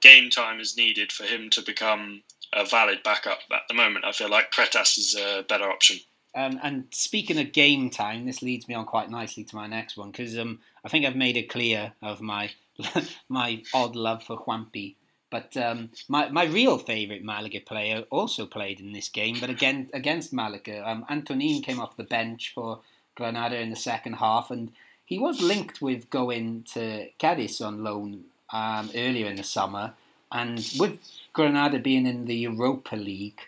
game 0.00 0.30
time 0.30 0.60
is 0.60 0.76
needed 0.76 1.12
for 1.12 1.24
him 1.24 1.50
to 1.50 1.62
become 1.62 2.22
a 2.52 2.64
valid 2.64 3.02
backup. 3.02 3.38
At 3.50 3.62
the 3.68 3.74
moment, 3.74 4.04
I 4.04 4.12
feel 4.12 4.30
like 4.30 4.52
Pretas 4.52 4.98
is 4.98 5.16
a 5.18 5.44
better 5.48 5.70
option. 5.70 5.98
Um, 6.34 6.58
and 6.62 6.86
speaking 6.90 7.38
of 7.38 7.52
game 7.52 7.90
time, 7.90 8.24
this 8.24 8.42
leads 8.42 8.66
me 8.66 8.74
on 8.74 8.86
quite 8.86 9.10
nicely 9.10 9.44
to 9.44 9.56
my 9.56 9.66
next 9.66 9.96
one 9.96 10.10
because 10.10 10.38
um, 10.38 10.60
I 10.84 10.88
think 10.88 11.04
I've 11.04 11.16
made 11.16 11.36
it 11.36 11.50
clear 11.50 11.92
of 12.00 12.20
my 12.20 12.50
my 13.28 13.62
odd 13.74 13.96
love 13.96 14.22
for 14.22 14.38
Juanpi. 14.38 14.96
But 15.30 15.56
um, 15.56 15.90
my 16.08 16.28
my 16.30 16.44
real 16.44 16.78
favourite 16.78 17.24
Malaga 17.24 17.60
player 17.60 18.04
also 18.10 18.46
played 18.46 18.80
in 18.80 18.92
this 18.92 19.08
game, 19.08 19.38
but 19.40 19.50
again 19.50 19.90
against 19.92 20.32
Malaga. 20.32 20.88
Um, 20.88 21.04
Antonin 21.08 21.62
came 21.62 21.80
off 21.80 21.96
the 21.96 22.04
bench 22.04 22.52
for 22.54 22.80
Granada 23.14 23.58
in 23.58 23.70
the 23.70 23.76
second 23.76 24.14
half, 24.14 24.50
and 24.50 24.72
he 25.12 25.18
was 25.18 25.42
linked 25.42 25.82
with 25.82 26.08
going 26.08 26.64
to 26.72 27.06
Cadiz 27.18 27.60
on 27.60 27.84
loan 27.84 28.24
um, 28.50 28.88
earlier 28.94 29.26
in 29.26 29.36
the 29.36 29.42
summer. 29.42 29.92
And 30.32 30.66
with 30.78 30.98
Granada 31.34 31.78
being 31.78 32.06
in 32.06 32.24
the 32.24 32.34
Europa 32.34 32.96
League, 32.96 33.42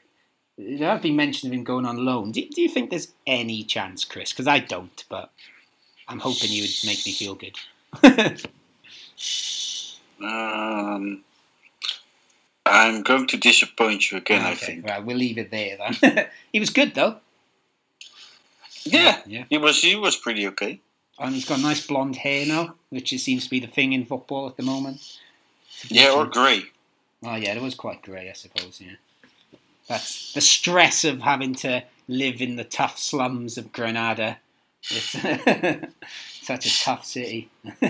there 0.59 0.91
have 0.91 1.01
been 1.01 1.17
mentions 1.17 1.47
of 1.47 1.55
him 1.55 1.65
going 1.65 1.87
on 1.87 2.05
loan. 2.05 2.33
Do, 2.33 2.47
do 2.47 2.61
you 2.61 2.69
think 2.69 2.91
there's 2.91 3.12
any 3.27 3.65
chance, 3.65 4.05
Chris? 4.05 4.31
Because 4.31 4.47
I 4.47 4.59
don't, 4.59 5.05
but 5.09 5.33
I'm 6.07 6.19
hoping 6.19 6.51
you 6.51 6.65
would 6.65 6.71
make 6.85 7.07
me 7.07 7.12
feel 7.12 7.35
good. 7.35 7.57
Um, 10.23 11.25
I'm 12.65 13.03
going 13.03 13.27
to 13.29 13.37
disappoint 13.37 14.11
you 14.11 14.19
again. 14.19 14.43
I 14.43 14.55
think. 14.55 14.87
right, 14.87 15.05
we'll 15.05 15.17
leave 15.17 15.39
it 15.39 15.51
there 15.51 15.77
then. 15.77 16.29
he 16.53 16.61
was 16.61 16.71
good 16.71 16.95
though. 16.95 17.17
Yeah, 18.85 19.21
yeah. 19.27 19.45
he 19.51 19.59
was. 19.59 19.83
He 19.83 19.97
was 19.97 20.17
pretty 20.17 20.47
okay. 20.49 20.81
And 21.19 21.35
he's 21.35 21.45
got 21.45 21.61
nice 21.61 21.87
blonde 21.87 22.17
hair 22.17 22.45
now, 22.47 22.75
which 22.91 23.11
seems 23.11 23.45
to 23.45 23.51
be 23.51 23.61
the 23.61 23.69
thing 23.69 23.93
in 23.93 24.05
football 24.05 24.49
at 24.49 24.57
the 24.57 24.62
moment. 24.62 25.19
Yeah, 25.89 26.12
or 26.12 26.27
grey. 26.27 26.65
Oh 27.23 27.37
yeah, 27.37 27.55
it 27.55 27.62
was 27.62 27.75
quite 27.75 28.03
grey, 28.03 28.29
I 28.29 28.33
suppose. 28.33 28.81
Yeah, 28.81 28.97
that's 29.89 30.33
the 30.33 30.41
stress 30.41 31.05
of 31.05 31.23
having 31.23 31.55
to 31.57 31.85
live 32.09 32.41
in 32.41 32.57
the 32.57 32.65
tough 32.65 32.99
slums 32.99 33.57
of 33.57 33.73
Granada. 33.73 34.39
It's 34.91 35.11
such 36.43 36.67
a 36.67 36.81
tough 36.81 37.05
city. 37.05 37.49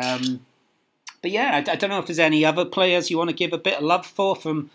um, 0.00 0.44
but 1.20 1.30
yeah, 1.30 1.62
I, 1.66 1.72
I 1.72 1.76
don't 1.76 1.90
know 1.90 1.98
if 1.98 2.06
there's 2.06 2.18
any 2.18 2.44
other 2.44 2.64
players 2.64 3.10
you 3.10 3.18
want 3.18 3.30
to 3.30 3.36
give 3.36 3.52
a 3.52 3.58
bit 3.58 3.78
of 3.78 3.84
love 3.84 4.06
for 4.06 4.36
from 4.36 4.70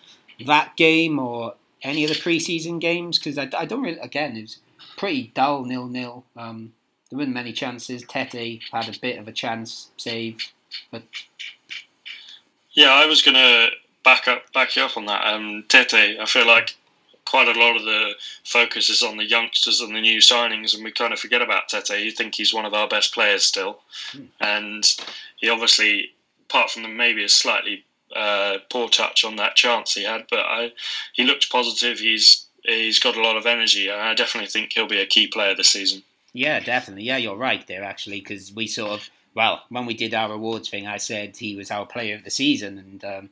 that 0.45 0.75
game 0.75 1.19
or 1.19 1.55
any 1.83 2.03
of 2.03 2.09
the 2.09 2.15
preseason 2.15 2.79
games 2.79 3.19
because 3.19 3.38
I, 3.38 3.49
I 3.57 3.65
don't 3.65 3.83
really. 3.83 3.99
Again, 3.99 4.35
it 4.35 4.41
was 4.41 4.57
pretty 4.97 5.31
dull, 5.33 5.63
nil 5.65 5.88
nil. 5.88 6.25
Um, 6.35 6.73
there 7.09 7.19
weren't 7.19 7.33
many 7.33 7.53
chances. 7.53 8.03
Tete 8.03 8.61
had 8.71 8.89
a 8.89 8.99
bit 8.99 9.19
of 9.19 9.27
a 9.27 9.31
chance 9.31 9.91
saved, 9.97 10.51
but 10.91 11.03
Yeah, 12.73 12.91
I 12.91 13.05
was 13.05 13.21
going 13.21 13.35
to 13.35 13.69
back 14.03 14.27
up, 14.27 14.51
back 14.53 14.75
you 14.75 14.83
up 14.83 14.97
on 14.97 15.05
that. 15.05 15.25
Um, 15.25 15.65
Tete, 15.67 16.19
I 16.19 16.25
feel 16.25 16.47
like 16.47 16.75
quite 17.25 17.47
a 17.47 17.59
lot 17.59 17.75
of 17.75 17.83
the 17.83 18.13
focus 18.45 18.89
is 18.89 19.03
on 19.03 19.17
the 19.17 19.25
youngsters 19.25 19.81
and 19.81 19.93
the 19.93 20.01
new 20.01 20.19
signings, 20.19 20.73
and 20.73 20.83
we 20.83 20.91
kind 20.91 21.13
of 21.13 21.19
forget 21.19 21.41
about 21.41 21.67
Tete. 21.67 22.03
You 22.03 22.11
think 22.11 22.35
he's 22.35 22.53
one 22.53 22.65
of 22.65 22.73
our 22.73 22.87
best 22.87 23.13
players 23.13 23.43
still, 23.43 23.79
and 24.39 24.85
he 25.37 25.49
obviously, 25.49 26.11
apart 26.49 26.71
from 26.71 26.83
the 26.83 26.89
maybe 26.89 27.23
a 27.23 27.29
slightly 27.29 27.83
uh, 28.15 28.59
poor 28.69 28.87
touch 28.89 29.25
on 29.25 29.35
that 29.35 29.55
chance 29.55 29.93
he 29.93 30.03
had, 30.03 30.25
but 30.29 30.39
I, 30.39 30.71
he 31.13 31.23
looked 31.23 31.51
positive. 31.51 31.99
He's 31.99 32.45
he's 32.63 32.99
got 32.99 33.17
a 33.17 33.21
lot 33.21 33.37
of 33.37 33.45
energy. 33.45 33.91
I 33.91 34.13
definitely 34.13 34.49
think 34.49 34.73
he'll 34.73 34.87
be 34.87 35.01
a 35.01 35.05
key 35.05 35.27
player 35.27 35.55
this 35.55 35.69
season. 35.69 36.03
Yeah, 36.34 36.59
definitely. 36.59 37.03
Yeah, 37.03 37.17
you're 37.17 37.38
right 37.38 37.65
there, 37.67 37.84
actually, 37.84 38.19
because 38.19 38.51
we 38.53 38.67
sort 38.67 38.91
of, 38.91 39.09
well, 39.34 39.63
when 39.69 39.86
we 39.86 39.93
did 39.93 40.13
our 40.13 40.32
awards 40.32 40.69
thing, 40.69 40.86
I 40.88 40.97
said 40.97 41.38
he 41.38 41.55
was 41.55 41.71
our 41.71 41.86
player 41.86 42.15
of 42.15 42.23
the 42.23 42.30
season, 42.30 42.78
and 42.78 43.05
um, 43.05 43.30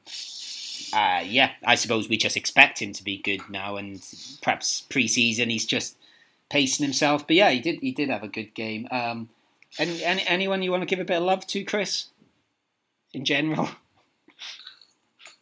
uh, 0.94 1.24
yeah, 1.26 1.52
I 1.66 1.76
suppose 1.76 2.10
we 2.10 2.18
just 2.18 2.38
expect 2.38 2.82
him 2.82 2.94
to 2.94 3.04
be 3.04 3.18
good 3.18 3.50
now, 3.50 3.76
and 3.76 4.04
perhaps 4.42 4.82
pre-season 4.82 5.50
he's 5.50 5.66
just 5.66 5.98
pacing 6.50 6.86
himself. 6.86 7.28
But 7.28 7.36
yeah, 7.36 7.50
he 7.52 7.60
did 7.60 7.80
he 7.80 7.92
did 7.92 8.10
have 8.10 8.24
a 8.24 8.28
good 8.28 8.54
game. 8.54 8.88
Um, 8.92 9.30
and, 9.78 9.90
and 10.02 10.22
anyone 10.26 10.62
you 10.62 10.72
want 10.72 10.84
to 10.84 10.88
give 10.88 11.00
a 11.00 11.06
bit 11.06 11.18
of 11.18 11.24
love 11.24 11.46
to, 11.48 11.64
Chris? 11.64 12.08
In 13.14 13.26
general. 13.26 13.70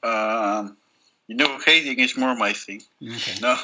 Um, 0.04 0.76
you 1.28 1.38
know, 1.38 1.58
hating 1.66 1.98
is 1.98 2.18
more 2.18 2.36
my 2.36 2.52
thing. 2.52 2.82
Okay. 3.02 3.40
No. 3.42 3.56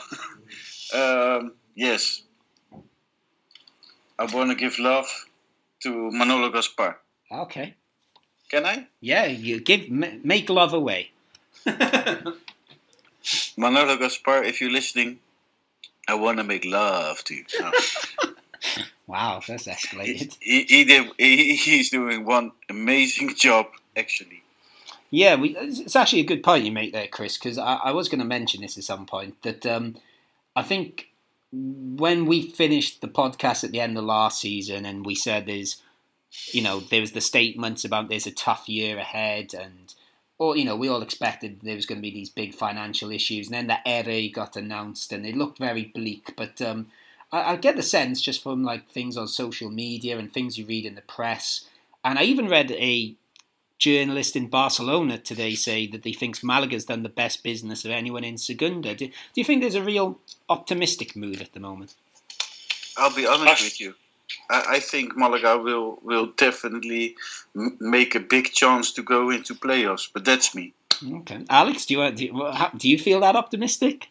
um, 1.38 1.54
yes. 1.76 2.22
I 4.20 4.26
want 4.26 4.50
to 4.50 4.56
give 4.56 4.78
love 4.80 5.08
to 5.84 6.12
Manolo 6.12 6.50
Gaspar. 6.50 6.98
Okay. 7.32 7.76
Can 8.50 8.66
I? 8.66 8.88
Yeah, 9.00 9.26
you 9.26 9.62
give 9.62 9.90
make 9.90 10.50
love 10.50 10.74
away. 10.74 11.12
Manolo 13.58 13.96
Gaspar, 13.98 14.44
if 14.44 14.60
you're 14.60 14.72
listening, 14.72 15.20
I 16.08 16.16
want 16.16 16.40
to 16.40 16.44
make 16.44 16.66
love 16.66 17.24
to 17.26 17.36
you. 17.36 17.46
No. 17.60 17.72
wow, 19.08 19.42
that's 19.48 19.68
escalated. 19.68 20.36
he, 20.42 20.64
he 20.64 20.84
did, 20.84 21.12
he, 21.18 21.56
he's 21.56 21.90
doing 21.90 22.26
one 22.26 22.52
amazing 22.70 23.36
job, 23.36 23.68
actually. 23.96 24.44
Yeah, 25.12 25.36
we, 25.36 25.56
it's 25.58 25.96
actually 25.96 26.22
a 26.22 26.26
good 26.26 26.44
point 26.44 26.66
you 26.66 26.72
make 26.72 26.92
there, 26.92 27.08
Chris, 27.08 27.38
because 27.38 27.58
I, 27.58 27.76
I 27.76 27.92
was 27.92 28.10
going 28.10 28.20
to 28.20 28.26
mention 28.26 28.62
this 28.62 28.78
at 28.78 28.84
some 28.84 29.06
point 29.06 29.42
that 29.44 29.66
um, 29.66 29.96
I 30.56 30.64
think 30.64 31.09
when 31.52 32.26
we 32.26 32.50
finished 32.50 33.02
the 33.02 33.08
podcast 33.08 33.64
at 33.64 33.72
the 33.72 33.80
end 33.80 33.98
of 33.98 34.04
last 34.04 34.42
season 34.42 34.86
and 34.86 35.06
we 35.06 35.16
said 35.16 35.46
there's, 35.46 35.82
you 36.52 36.62
know, 36.62 36.80
there 36.80 37.02
was 37.02 37.14
the 37.14 37.22
statements 37.22 37.84
about 37.84 38.10
there's 38.10 38.28
a 38.28 38.32
tough 38.32 38.70
year 38.70 38.98
ahead 38.98 39.54
and, 39.54 39.94
or, 40.38 40.56
you 40.56 40.64
know, 40.64 40.76
we 40.76 40.88
all 40.88 41.02
expected 41.02 41.60
there 41.62 41.76
was 41.76 41.86
going 41.86 41.98
to 41.98 42.04
be 42.04 42.12
these 42.12 42.30
big 42.30 42.54
financial 42.54 43.12
issues 43.12 43.48
and 43.48 43.56
then 43.56 43.68
the 43.68 43.80
ERE 43.86 44.32
got 44.32 44.56
announced 44.56 45.12
and 45.12 45.26
it 45.26 45.36
looked 45.36 45.58
very 45.58 45.86
bleak, 45.86 46.34
but 46.38 46.62
um, 46.62 46.88
I, 47.32 47.54
I 47.54 47.56
get 47.56 47.76
the 47.76 47.84
sense 47.84 48.22
just 48.22 48.44
from 48.44 48.64
like 48.64 48.90
things 48.90 49.18
on 49.18 49.28
social 49.28 49.70
media 49.70 50.18
and 50.18 50.32
things 50.32 50.58
you 50.58 50.66
read 50.66 50.86
in 50.86 50.96
the 50.96 51.02
press, 51.02 51.68
and 52.04 52.18
I 52.18 52.24
even 52.24 52.48
read 52.48 52.72
a 52.72 53.16
journalist 53.80 54.36
in 54.36 54.48
Barcelona 54.48 55.18
today 55.18 55.56
say 55.56 55.88
that 55.88 56.04
he 56.04 56.14
thinks 56.14 56.44
Malaga's 56.44 56.86
done 56.86 57.04
the 57.04 57.10
best 57.10 57.44
business 57.44 57.86
of 57.86 57.92
anyone 57.92 58.26
in 58.26 58.38
Segunda. 58.38 58.94
Do, 58.94 59.08
do 59.08 59.14
you 59.36 59.46
think 59.46 59.62
there's 59.62 59.76
a 59.76 59.84
real 59.84 60.20
optimistic 60.50 61.16
mood 61.16 61.42
at 61.42 61.54
the 61.54 61.60
moment? 61.60 61.96
I'll 62.98 63.16
be 63.16 63.26
honest 63.26 63.64
with 63.64 63.80
you. 63.80 63.96
I, 64.50 64.66
I 64.76 64.80
think 64.80 65.18
Malaga 65.18 65.58
will 65.58 66.00
will 66.04 66.28
definitely 66.38 67.16
m- 67.56 67.78
make 67.80 68.16
a 68.16 68.20
big 68.20 68.52
chance 68.52 68.92
to 68.94 69.02
go 69.02 69.30
into 69.30 69.56
playoffs, 69.56 70.10
but 70.14 70.26
that's 70.26 70.54
me. 70.54 70.74
Okay, 71.04 71.46
Alex, 71.50 71.86
do 71.86 71.94
you 71.96 72.02
uh, 72.02 72.12
do 72.12 72.26
you, 72.26 72.54
do 72.78 72.90
you 72.90 73.00
feel 73.00 73.22
that 73.22 73.36
optimistic? 73.36 74.10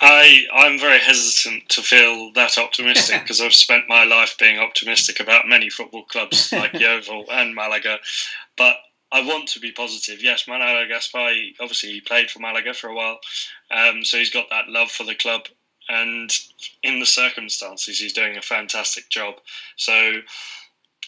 I 0.00 0.46
I'm 0.54 0.78
very 0.78 1.00
hesitant 1.00 1.68
to 1.70 1.82
feel 1.82 2.32
that 2.34 2.56
optimistic 2.56 3.20
because 3.22 3.40
I've 3.40 3.52
spent 3.52 3.88
my 3.88 4.04
life 4.04 4.36
being 4.38 4.58
optimistic 4.58 5.18
about 5.18 5.48
many 5.48 5.68
football 5.68 6.04
clubs 6.04 6.52
like 6.52 6.72
Yeovil 6.80 7.24
and 7.30 7.54
Malaga, 7.54 7.98
but 8.56 8.76
I 9.12 9.26
want 9.26 9.48
to 9.48 9.60
be 9.60 9.72
positive. 9.72 10.22
Yes, 10.22 10.46
Manolo 10.46 10.86
Gaspar, 10.86 11.32
obviously 11.60 11.90
he 11.90 12.00
played 12.00 12.30
for 12.30 12.38
Malaga 12.38 12.74
for 12.74 12.88
a 12.88 12.94
while, 12.94 13.18
um, 13.70 14.04
so 14.04 14.18
he's 14.18 14.30
got 14.30 14.50
that 14.50 14.68
love 14.68 14.90
for 14.90 15.04
the 15.04 15.14
club, 15.14 15.46
and 15.88 16.30
in 16.82 17.00
the 17.00 17.06
circumstances, 17.06 17.98
he's 17.98 18.12
doing 18.12 18.36
a 18.36 18.42
fantastic 18.42 19.08
job. 19.08 19.34
So 19.76 19.92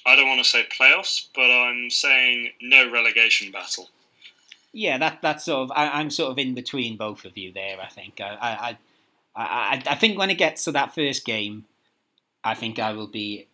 I 0.05 0.17
don't 0.17 0.27
want 0.27 0.43
to 0.43 0.49
say 0.49 0.67
playoffs, 0.79 1.29
but 1.35 1.51
I'm 1.51 1.91
saying 1.91 2.51
no 2.61 2.91
relegation 2.91 3.53
battle. 3.53 3.89
Yeah, 4.73 4.99
that 4.99 5.19
that's 5.23 5.45
sort 5.45 5.65
of 5.65 5.73
I, 5.77 6.01
I'm 6.01 6.11
sort 6.11 6.33
of 6.33 6.39
in 6.39 6.55
between 6.55 6.97
both 6.97 7.25
of 7.25 7.37
you 7.37 7.53
there. 7.53 7.79
I 7.81 7.89
think 7.89 8.21
I 8.21 8.39
I, 8.41 8.79
I 9.37 9.45
I 9.45 9.83
I 9.87 9.95
think 9.95 10.19
when 10.19 10.31
it 10.31 10.39
gets 10.39 10.65
to 10.65 10.73
that 10.73 10.95
first 10.95 11.25
game, 11.25 11.67
I 12.43 12.55
think 12.55 12.79
I 12.79 12.93
will 12.93 13.07
be 13.07 13.49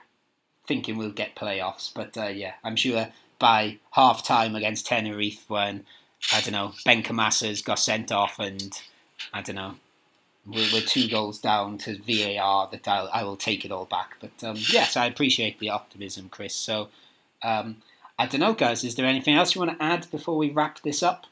thinking 0.67 0.97
we'll 0.97 1.11
get 1.11 1.35
playoffs. 1.35 1.93
But 1.93 2.17
uh, 2.17 2.29
yeah, 2.29 2.55
I'm 2.63 2.77
sure 2.77 3.09
by 3.39 3.79
half 3.93 4.25
time 4.25 4.55
against 4.55 4.87
Tenerife, 4.87 5.45
when 5.49 5.85
I 6.33 6.41
don't 6.41 6.53
know 6.53 6.73
Benkhemassa's 6.87 7.63
got 7.63 7.79
sent 7.79 8.11
off, 8.13 8.39
and 8.39 8.81
I 9.33 9.43
don't 9.43 9.57
know 9.57 9.75
we're, 10.47 10.69
we're 10.73 10.81
two 10.81 11.09
goals 11.09 11.39
down 11.39 11.79
to 11.79 11.99
VAR, 11.99 12.69
that 12.71 12.89
I'll, 12.89 13.11
I 13.13 13.23
will 13.23 13.37
take 13.37 13.65
it 13.65 13.73
all 13.73 13.85
back. 13.85 14.17
But 14.21 14.43
um, 14.43 14.57
yes, 14.57 14.97
I 14.97 15.07
appreciate 15.07 15.59
the 15.59 15.71
optimism, 15.71 16.29
Chris. 16.29 16.55
So. 16.55 16.89
Um, 17.43 17.77
I 18.19 18.27
don't 18.27 18.41
know, 18.41 18.53
guys. 18.53 18.83
Is 18.83 18.97
there 18.97 19.07
anything 19.07 19.37
else 19.37 19.55
you 19.55 19.61
want 19.61 19.79
to 19.79 19.85
add 19.85 20.11
before 20.11 20.37
we 20.37 20.51
wrap 20.51 20.81
this 20.83 21.05
up? 21.05 21.27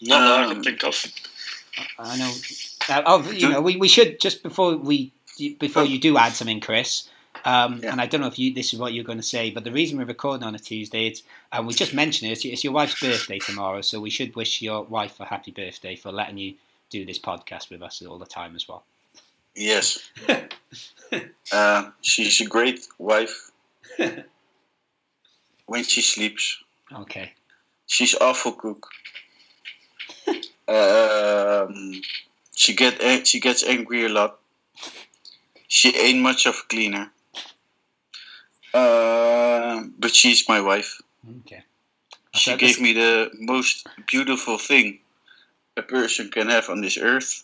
Not 0.00 0.20
that 0.20 0.44
I 0.44 0.48
can 0.48 0.56
Um, 0.58 0.62
think 0.62 0.84
of. 0.84 1.04
I 1.98 2.16
know. 2.16 2.32
Uh, 2.88 3.02
oh, 3.06 3.30
you 3.30 3.48
know, 3.48 3.60
we, 3.60 3.76
we 3.76 3.88
should 3.88 4.20
just 4.20 4.42
before 4.42 4.76
we 4.76 5.12
before 5.58 5.84
you 5.84 5.98
do 5.98 6.16
add 6.16 6.34
something, 6.34 6.60
Chris. 6.60 7.08
Um, 7.44 7.80
Yeah. 7.82 7.92
And 7.92 8.00
I 8.00 8.06
don't 8.06 8.20
know 8.20 8.26
if 8.28 8.38
you 8.38 8.52
this 8.54 8.72
is 8.72 8.78
what 8.78 8.92
you're 8.92 9.04
going 9.04 9.18
to 9.18 9.22
say, 9.24 9.50
but 9.50 9.64
the 9.64 9.72
reason 9.72 9.98
we're 9.98 10.04
recording 10.04 10.46
on 10.46 10.54
a 10.54 10.58
Tuesday, 10.58 11.06
it's 11.06 11.22
and 11.50 11.66
we 11.66 11.74
just 11.74 11.92
mentioned 11.94 12.30
it. 12.30 12.32
It's, 12.34 12.44
it's 12.44 12.64
your 12.64 12.72
wife's 12.72 13.00
birthday 13.00 13.38
tomorrow, 13.38 13.80
so 13.80 14.00
we 14.00 14.10
should 14.10 14.34
wish 14.36 14.62
your 14.62 14.82
wife 14.84 15.18
a 15.20 15.24
happy 15.26 15.50
birthday 15.50 15.96
for 15.96 16.12
letting 16.12 16.38
you 16.38 16.54
do 16.90 17.04
this 17.04 17.18
podcast 17.18 17.70
with 17.70 17.82
us 17.82 18.02
all 18.02 18.18
the 18.18 18.26
time 18.26 18.54
as 18.54 18.68
well. 18.68 18.84
Yes. 19.54 19.98
uh, 21.52 21.90
she's 22.00 22.40
a 22.40 22.46
great 22.46 22.86
wife. 22.98 23.50
when 25.66 25.84
she 25.84 26.00
sleeps, 26.02 26.62
Okay. 26.92 27.32
she's 27.86 28.14
awful 28.14 28.52
cook. 28.52 28.88
um, 30.68 32.00
she 32.54 32.74
get 32.74 33.26
she 33.26 33.40
gets 33.40 33.64
angry 33.64 34.04
a 34.04 34.08
lot. 34.08 34.38
She 35.68 35.96
ain't 35.96 36.20
much 36.20 36.46
of 36.46 36.54
a 36.54 36.68
cleaner. 36.68 37.10
Uh, 38.74 39.82
but 39.98 40.14
she's 40.14 40.48
my 40.48 40.60
wife. 40.60 41.00
Okay. 41.40 41.62
She 42.34 42.50
gave 42.56 42.60
this- 42.76 42.80
me 42.80 42.92
the 42.94 43.30
most 43.38 43.86
beautiful 44.06 44.58
thing 44.58 44.98
a 45.76 45.82
person 45.82 46.30
can 46.30 46.48
have 46.48 46.68
on 46.70 46.80
this 46.80 46.98
earth. 46.98 47.42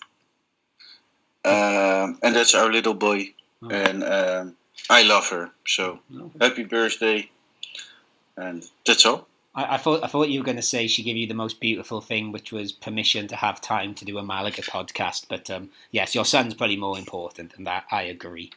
Um, 1.44 2.18
and 2.22 2.34
that's 2.34 2.54
our 2.54 2.70
little 2.70 2.94
boy. 2.94 3.32
Oh, 3.62 3.68
And 3.70 4.04
um, 4.04 4.56
I 4.90 5.02
love 5.02 5.28
her. 5.30 5.50
So 5.66 6.00
happy 6.40 6.64
birthday. 6.64 7.30
And 8.36 8.64
that's 8.86 9.04
all. 9.06 9.26
I, 9.54 9.74
I 9.74 9.78
thought 9.78 10.04
I 10.04 10.06
thought 10.06 10.28
you 10.28 10.40
were 10.40 10.44
going 10.44 10.56
to 10.56 10.62
say 10.62 10.86
she 10.86 11.02
gave 11.02 11.16
you 11.16 11.26
the 11.26 11.34
most 11.34 11.58
beautiful 11.60 12.00
thing, 12.00 12.32
which 12.32 12.52
was 12.52 12.70
permission 12.72 13.26
to 13.28 13.36
have 13.36 13.60
time 13.60 13.94
to 13.94 14.04
do 14.04 14.18
a 14.18 14.22
Malaga 14.22 14.62
podcast. 14.62 15.26
But 15.28 15.50
um, 15.50 15.70
yes, 15.90 16.14
your 16.14 16.24
son's 16.24 16.54
probably 16.54 16.76
more 16.76 16.98
important 16.98 17.54
than 17.54 17.64
that. 17.64 17.84
I 17.90 18.02
agree. 18.02 18.50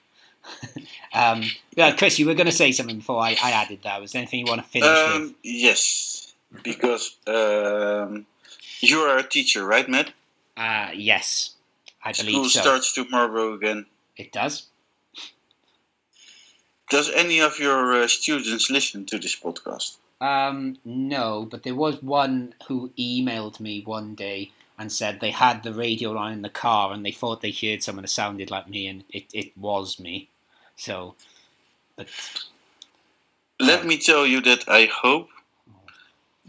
um, 1.14 1.44
yeah, 1.76 1.96
Chris, 1.96 2.20
you 2.20 2.26
were 2.26 2.34
going 2.34 2.48
to 2.48 2.52
say 2.52 2.72
something 2.72 2.98
before 2.98 3.22
I, 3.22 3.38
I 3.42 3.52
added 3.52 3.80
that. 3.84 4.02
Was 4.02 4.12
there 4.12 4.22
anything 4.22 4.46
you 4.46 4.50
want 4.50 4.62
to 4.62 4.68
finish 4.68 4.90
with? 4.90 5.16
Um, 5.16 5.36
yes. 5.44 6.34
because 6.64 7.16
um, 7.28 8.26
you 8.80 9.00
are 9.00 9.18
a 9.18 9.24
teacher, 9.24 9.66
right, 9.66 9.88
Matt? 9.88 10.12
Uh, 10.58 10.90
yes, 10.94 11.56
I 12.04 12.12
School 12.12 12.32
believe 12.32 12.52
so. 12.52 12.62
starts 12.62 12.94
tomorrow 12.94 13.54
again. 13.54 13.86
It 14.18 14.32
does. 14.32 14.68
Does 16.90 17.10
any 17.10 17.40
of 17.40 17.58
your 17.58 18.04
uh, 18.04 18.08
students 18.08 18.70
listen 18.70 19.06
to 19.06 19.18
this 19.18 19.36
podcast? 19.36 19.98
Um, 20.20 20.78
no, 20.84 21.48
but 21.50 21.64
there 21.64 21.74
was 21.74 22.04
one 22.04 22.54
who 22.68 22.92
emailed 23.00 23.60
me 23.60 23.82
one 23.84 24.14
day 24.14 24.52
and 24.78 24.92
said 24.92 25.20
they 25.20 25.32
had 25.32 25.64
the 25.64 25.74
radio 25.74 26.18
on 26.18 26.34
in 26.34 26.42
the 26.42 26.50
car 26.50 26.92
and 26.92 27.06
they 27.06 27.12
thought 27.12 27.42
they 27.42 27.52
heard 27.52 27.82
someone 27.82 28.02
that 28.02 28.10
sounded 28.10 28.52
like 28.52 28.68
me, 28.68 28.88
and 28.88 29.04
it, 29.10 29.26
it 29.34 29.58
was 29.58 30.00
me. 30.00 30.30
So, 30.82 31.14
but 31.96 32.08
Let 33.60 33.86
me 33.86 34.00
tell 34.00 34.26
you 34.26 34.42
that 34.42 34.68
I 34.68 34.86
hope 34.86 35.30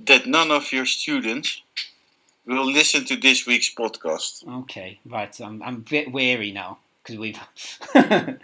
that 0.07 0.24
none 0.26 0.51
of 0.51 0.72
your 0.72 0.87
students 0.87 1.61
will 2.47 2.64
listen 2.64 3.05
to 3.05 3.16
this 3.16 3.47
week's 3.47 3.74
podcast. 3.74 4.49
okay, 4.62 4.99
right. 5.05 5.39
I'm 5.39 5.62
I'm 5.62 5.74
a 5.76 5.91
bit 5.91 6.11
wary 6.11 6.51
now 6.51 6.78
because 7.03 7.18
we've 7.18 7.39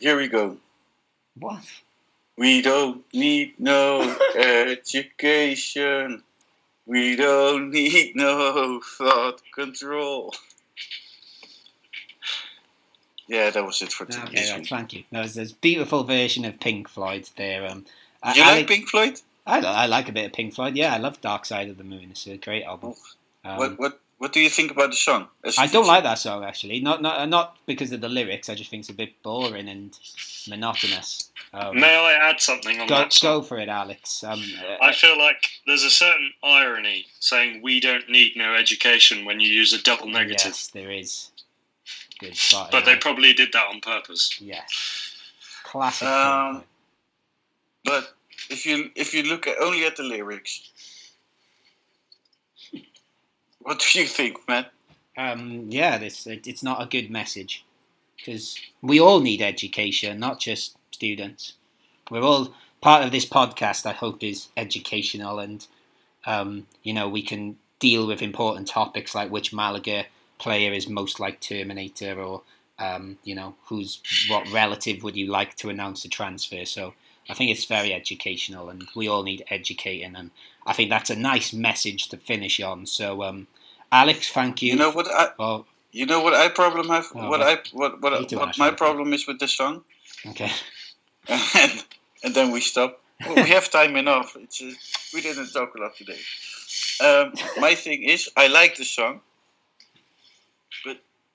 Here 0.00 0.16
we 0.16 0.26
go. 0.26 0.56
what? 1.38 1.62
We 2.36 2.62
don't 2.62 3.04
need 3.14 3.54
no 3.60 4.16
education. 4.36 6.24
We 6.86 7.14
don't 7.14 7.70
need 7.70 8.16
no 8.16 8.80
thought 8.98 9.40
control. 9.54 10.34
Yeah, 13.30 13.50
that 13.50 13.64
was 13.64 13.80
it 13.80 13.92
for 13.92 14.06
t- 14.06 14.18
Okay, 14.18 14.34
this 14.34 14.50
right, 14.50 14.66
thank 14.66 14.92
you. 14.92 15.04
That 15.12 15.22
was 15.22 15.34
this 15.34 15.52
beautiful 15.52 16.02
version 16.02 16.44
of 16.44 16.58
Pink 16.58 16.88
Floyd 16.88 17.30
there. 17.36 17.64
Um, 17.64 17.86
uh, 18.24 18.32
you 18.34 18.42
like 18.42 18.66
Pink 18.66 18.88
Floyd? 18.88 19.20
I, 19.46 19.60
I 19.60 19.86
like 19.86 20.08
a 20.08 20.12
bit 20.12 20.26
of 20.26 20.32
Pink 20.32 20.52
Floyd. 20.52 20.74
Yeah, 20.74 20.92
I 20.92 20.98
love 20.98 21.20
Dark 21.20 21.46
Side 21.46 21.68
of 21.68 21.78
the 21.78 21.84
Moon. 21.84 22.08
It's 22.10 22.26
a 22.26 22.36
great 22.36 22.64
album. 22.64 22.94
Um, 23.44 23.56
what 23.56 23.78
what 23.78 24.00
what 24.18 24.32
do 24.32 24.40
you 24.40 24.50
think 24.50 24.72
about 24.72 24.90
the 24.90 24.96
song? 24.96 25.28
As 25.44 25.56
a 25.56 25.60
I 25.60 25.68
don't 25.68 25.86
like 25.86 26.02
that 26.02 26.18
song 26.18 26.42
actually. 26.42 26.80
Not 26.80 27.02
not 27.02 27.28
not 27.28 27.56
because 27.66 27.92
of 27.92 28.00
the 28.00 28.08
lyrics. 28.08 28.48
I 28.48 28.56
just 28.56 28.68
think 28.68 28.80
it's 28.80 28.88
a 28.88 28.94
bit 28.94 29.22
boring 29.22 29.68
and 29.68 29.96
monotonous. 30.48 31.30
Um, 31.54 31.78
May 31.78 31.96
I 31.96 32.30
add 32.30 32.40
something 32.40 32.80
on 32.80 32.88
go 32.88 32.96
that? 32.96 33.12
song? 33.12 33.38
go 33.38 33.42
for 33.42 33.58
it, 33.58 33.68
Alex. 33.68 34.24
Um, 34.24 34.42
I 34.82 34.92
feel 34.92 35.16
like 35.16 35.50
there's 35.68 35.84
a 35.84 35.90
certain 35.90 36.32
irony 36.42 37.06
saying 37.20 37.62
we 37.62 37.78
don't 37.78 38.10
need 38.10 38.32
no 38.36 38.54
education 38.54 39.24
when 39.24 39.38
you 39.38 39.48
use 39.48 39.72
a 39.72 39.80
double 39.80 40.08
negative. 40.08 40.46
Yes, 40.46 40.66
there 40.66 40.90
is. 40.90 41.30
Good. 42.20 42.38
But 42.70 42.84
they 42.84 42.96
probably 42.96 43.32
did 43.32 43.52
that 43.52 43.66
on 43.68 43.80
purpose. 43.80 44.38
yes, 44.40 45.16
classic. 45.64 46.06
Um, 46.06 46.64
But 47.84 48.12
if 48.50 48.66
you 48.66 48.90
if 48.94 49.14
you 49.14 49.22
look 49.22 49.46
at 49.46 49.58
only 49.60 49.86
at 49.86 49.96
the 49.96 50.02
lyrics, 50.02 50.70
what 53.60 53.78
do 53.80 54.00
you 54.00 54.06
think, 54.06 54.36
Matt? 54.48 54.72
Um, 55.16 55.66
yeah, 55.68 55.98
this 55.98 56.26
it, 56.26 56.46
it's 56.46 56.62
not 56.62 56.82
a 56.82 56.86
good 56.86 57.10
message 57.10 57.64
because 58.16 58.58
we 58.82 59.00
all 59.00 59.20
need 59.20 59.40
education, 59.42 60.18
not 60.18 60.38
just 60.40 60.76
students. 60.90 61.54
We're 62.10 62.22
all 62.22 62.52
part 62.80 63.04
of 63.04 63.12
this 63.12 63.26
podcast. 63.26 63.86
I 63.86 63.92
hope 63.92 64.22
is 64.22 64.48
educational, 64.56 65.38
and 65.38 65.66
um, 66.26 66.66
you 66.82 66.92
know 66.92 67.08
we 67.08 67.22
can 67.22 67.56
deal 67.78 68.06
with 68.06 68.20
important 68.20 68.68
topics 68.68 69.14
like 69.14 69.30
which 69.30 69.52
Malaga 69.54 70.04
player 70.40 70.72
is 70.72 70.88
most 70.88 71.20
like 71.20 71.38
Terminator, 71.40 72.20
or 72.20 72.42
um, 72.78 73.18
you 73.22 73.34
know 73.34 73.54
who's 73.66 74.00
what 74.28 74.50
relative 74.50 75.02
would 75.02 75.16
you 75.16 75.26
like 75.26 75.54
to 75.56 75.68
announce 75.68 76.04
a 76.04 76.08
transfer. 76.08 76.64
So 76.64 76.94
I 77.28 77.34
think 77.34 77.50
it's 77.50 77.66
very 77.66 77.92
educational, 77.94 78.68
and 78.70 78.88
we 78.96 79.06
all 79.06 79.22
need 79.22 79.44
educating, 79.50 80.16
and 80.16 80.30
I 80.66 80.72
think 80.72 80.90
that's 80.90 81.10
a 81.10 81.16
nice 81.16 81.52
message 81.52 82.08
to 82.08 82.16
finish 82.16 82.60
on. 82.60 82.86
So, 82.86 83.22
um, 83.22 83.46
Alex, 83.92 84.30
thank 84.32 84.62
you. 84.62 84.72
You 84.72 84.78
know 84.78 84.90
what 84.90 85.08
I 85.08 85.28
Oh, 85.38 85.66
you 85.92 86.06
know 86.06 86.20
what 86.20 86.34
I 86.34 86.48
problem 86.48 86.88
have 86.88 87.06
Oh, 87.14 87.28
what 87.28 87.42
I 87.42 87.58
what 87.72 88.00
what, 88.02 88.28
too, 88.28 88.38
what 88.38 88.58
my 88.58 88.70
problem 88.70 89.12
is 89.12 89.26
with 89.26 89.38
this 89.38 89.52
song, 89.52 89.84
okay. 90.26 90.50
and 91.28 91.84
and 92.24 92.34
then 92.34 92.50
we 92.50 92.60
stop. 92.60 93.00
Well, 93.26 93.36
we 93.36 93.50
have 93.50 93.70
time 93.70 93.96
enough. 93.96 94.34
It's 94.36 94.62
uh, 94.62 94.72
we 95.12 95.20
didn't 95.20 95.52
talk 95.52 95.74
a 95.74 95.80
lot 95.80 95.94
today. 95.94 96.18
Um, 97.04 97.32
my 97.58 97.74
thing 97.74 98.02
is, 98.04 98.30
I 98.36 98.46
like 98.46 98.76
the 98.76 98.84
song, 98.84 99.20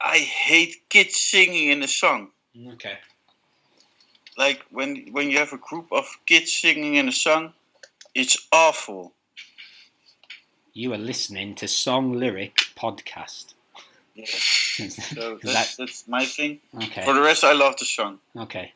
I 0.05 0.19
hate 0.19 0.87
kids 0.89 1.15
singing 1.15 1.71
in 1.71 1.81
a 1.83 1.87
song. 1.87 2.29
Okay. 2.73 2.97
Like 4.37 4.63
when 4.69 5.07
when 5.11 5.29
you 5.31 5.37
have 5.39 5.51
a 5.53 5.57
group 5.57 5.87
of 5.91 6.05
kids 6.25 6.53
singing 6.53 6.95
in 6.95 7.07
a 7.07 7.11
song, 7.11 7.53
it's 8.13 8.37
awful. 8.51 9.13
You 10.73 10.93
are 10.93 10.97
listening 10.97 11.55
to 11.55 11.67
Song 11.67 12.13
Lyric 12.13 12.55
Podcast. 12.77 13.53
Yeah. 14.13 14.25
Is 14.77 14.95
So 15.15 15.35
that- 15.37 15.53
that's, 15.53 15.75
that's 15.77 16.07
my 16.07 16.25
thing. 16.25 16.59
Okay. 16.75 17.03
For 17.05 17.13
the 17.13 17.21
rest, 17.21 17.43
I 17.43 17.53
love 17.53 17.77
the 17.77 17.85
song. 17.85 18.19
Okay. 18.35 18.73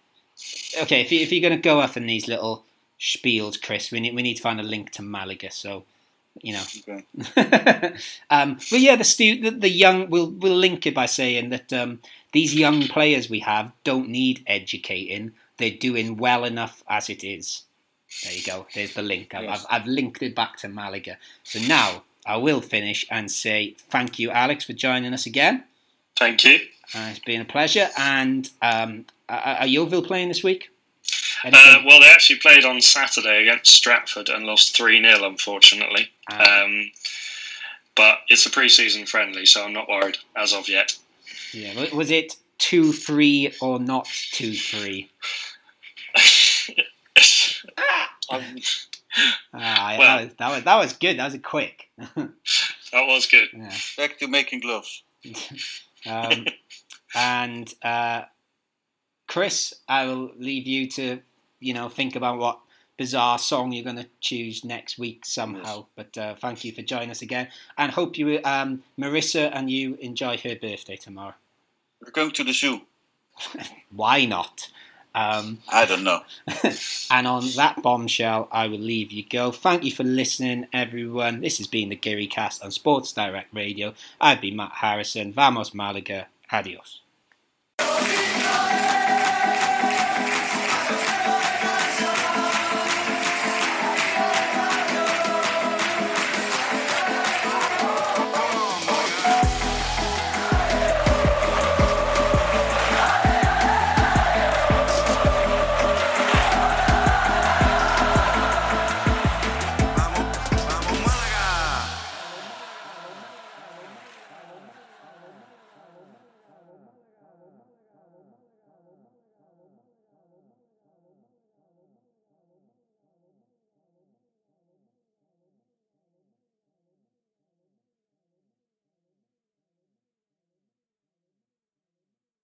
Okay. 0.82 1.02
If, 1.02 1.12
you, 1.12 1.20
if 1.20 1.32
you're 1.32 1.42
going 1.42 1.62
to 1.62 1.70
go 1.70 1.82
off 1.82 1.98
in 1.98 2.08
these 2.08 2.28
little 2.30 2.64
spiels, 3.00 3.62
Chris, 3.62 3.92
we 3.92 4.00
need 4.00 4.16
we 4.16 4.22
need 4.24 4.36
to 4.36 4.42
find 4.42 4.60
a 4.60 4.64
link 4.64 4.92
to 4.92 5.02
Malaga. 5.02 5.52
So, 5.52 5.84
you 6.42 6.54
know. 6.54 6.64
Okay. 6.90 7.94
um, 8.30 8.56
but 8.56 8.80
yeah, 8.80 8.96
the, 8.96 9.04
stu- 9.04 9.42
the 9.42 9.52
the 9.52 9.70
young 9.70 10.10
we'll 10.10 10.30
we'll 10.32 10.56
link 10.56 10.86
it 10.86 10.96
by 10.96 11.06
saying 11.06 11.50
that 11.50 11.72
um, 11.74 12.00
these 12.32 12.56
young 12.56 12.88
players 12.88 13.30
we 13.30 13.40
have 13.40 13.72
don't 13.84 14.10
need 14.10 14.44
educating. 14.48 15.34
They're 15.58 15.72
doing 15.72 16.18
well 16.18 16.46
enough 16.46 16.84
as 16.88 17.10
it 17.10 17.24
is. 17.24 17.64
There 18.24 18.34
you 18.34 18.44
go. 18.44 18.66
There's 18.74 18.94
the 18.94 19.02
link. 19.02 19.36
I've, 19.36 19.44
Yes. 19.44 19.66
I've, 19.70 19.82
I've 19.82 19.88
linked 19.88 20.22
it 20.24 20.36
back 20.36 20.58
to 20.60 20.70
Malaga. 20.70 21.18
So 21.44 21.60
now 21.60 22.04
I 22.26 22.38
will 22.38 22.62
finish 22.62 23.06
and 23.12 23.30
say 23.32 23.76
thank 23.90 24.20
you, 24.20 24.32
Alex, 24.32 24.66
for 24.66 24.74
joining 24.74 25.14
us 25.14 25.26
again. 25.26 25.66
Thank 26.18 26.44
you. 26.44 26.60
Uh, 26.96 27.10
it's 27.12 27.20
been 27.20 27.42
a 27.42 27.46
pleasure. 27.46 27.90
And 27.98 28.50
um, 28.62 29.06
are, 29.28 29.58
are 29.60 29.68
Yeovil 29.68 30.02
playing 30.04 30.30
this 30.30 30.44
week? 30.44 30.72
Uh, 31.46 31.82
well, 31.86 32.00
they 32.02 32.10
actually 32.10 32.40
played 32.40 32.66
on 32.66 32.82
Saturday 32.82 33.42
against 33.44 33.72
Stratford 33.74 34.30
and 34.30 34.46
lost 34.46 34.76
3 34.76 35.02
0, 35.02 35.24
unfortunately. 35.26 36.10
Ah, 36.32 36.64
Um, 36.64 36.92
but 37.96 38.20
it's 38.28 38.46
a 38.46 38.50
pre 38.50 38.70
season 38.70 39.06
friendly, 39.06 39.46
so 39.46 39.64
I'm 39.64 39.74
not 39.74 39.88
worried 39.90 40.18
as 40.36 40.54
of 40.54 40.68
yet. 40.70 40.96
yeah. 41.54 41.94
Was 41.94 42.12
it 42.12 42.36
two 42.58 42.92
three 42.94 43.54
or 43.62 43.80
not 43.80 44.08
two 44.32 44.54
three? 44.54 45.10
Um, 48.32 48.44
Ah, 49.54 49.92
yeah, 49.94 49.98
Well- 49.98 50.18
that, 50.18 50.24
was, 50.26 50.34
that 50.38 50.50
was 50.52 50.64
that 50.66 50.76
was 50.78 50.94
good. 50.94 51.18
That 51.18 51.32
was 51.32 51.42
quick. 51.44 51.90
that 51.98 52.30
was 52.94 53.26
good. 53.26 53.48
yeah. 53.54 53.74
Back 53.98 54.20
to 54.20 54.28
making 54.28 54.60
gloves. 54.62 55.04
Um, 56.06 56.46
and 57.14 57.74
uh, 57.84 58.22
Chris, 59.30 59.76
I 59.88 60.08
will 60.08 60.32
leave 60.38 60.66
you 60.66 60.90
to 60.90 61.20
you 61.60 61.74
know 61.74 61.88
think 61.88 62.16
about 62.16 62.40
what 62.40 62.60
bizarre 62.98 63.38
song 63.38 63.72
you're 63.72 63.84
going 63.84 63.96
to 63.96 64.08
choose 64.20 64.66
next 64.66 64.98
week 64.98 65.24
somehow. 65.24 65.86
But 65.96 66.18
uh, 66.18 66.34
thank 66.36 66.66
you 66.66 66.72
for 66.74 66.82
joining 66.82 67.12
us 67.12 67.22
again, 67.22 67.48
and 67.78 67.92
hope 67.92 68.18
you, 68.18 68.42
um, 68.44 68.84
Marissa, 69.00 69.52
and 69.54 69.70
you 69.70 69.96
enjoy 70.02 70.38
her 70.38 70.56
birthday 70.56 70.96
tomorrow. 70.96 71.36
We're 72.04 72.12
going 72.12 72.32
to 72.32 72.44
the 72.44 72.54
zoo. 72.54 72.82
Why 73.92 74.26
not? 74.26 74.72
Um, 75.14 75.60
I 75.72 75.86
don't 75.86 76.04
know. 76.04 76.22
and 77.12 77.28
on 77.28 77.50
that 77.56 77.82
bombshell, 77.84 78.48
I 78.52 78.68
will 78.68 78.80
leave 78.80 79.12
you 79.12 79.24
go. 79.30 79.52
Thank 79.52 79.84
you 79.84 79.92
for 79.92 80.04
listening, 80.04 80.68
everyone. 80.74 81.42
This 81.42 81.60
has 81.60 81.68
been 81.68 81.90
the 81.90 81.96
Geary 81.96 82.28
Cast 82.28 82.64
on 82.64 82.72
Sports 82.72 83.14
Direct 83.14 83.54
Radio. 83.54 83.94
I've 84.20 84.42
been 84.42 84.56
Matt 84.56 84.72
Harrison. 84.74 85.34
Vamos 85.34 85.74
Malaga. 85.76 86.28
Adios. 86.52 87.02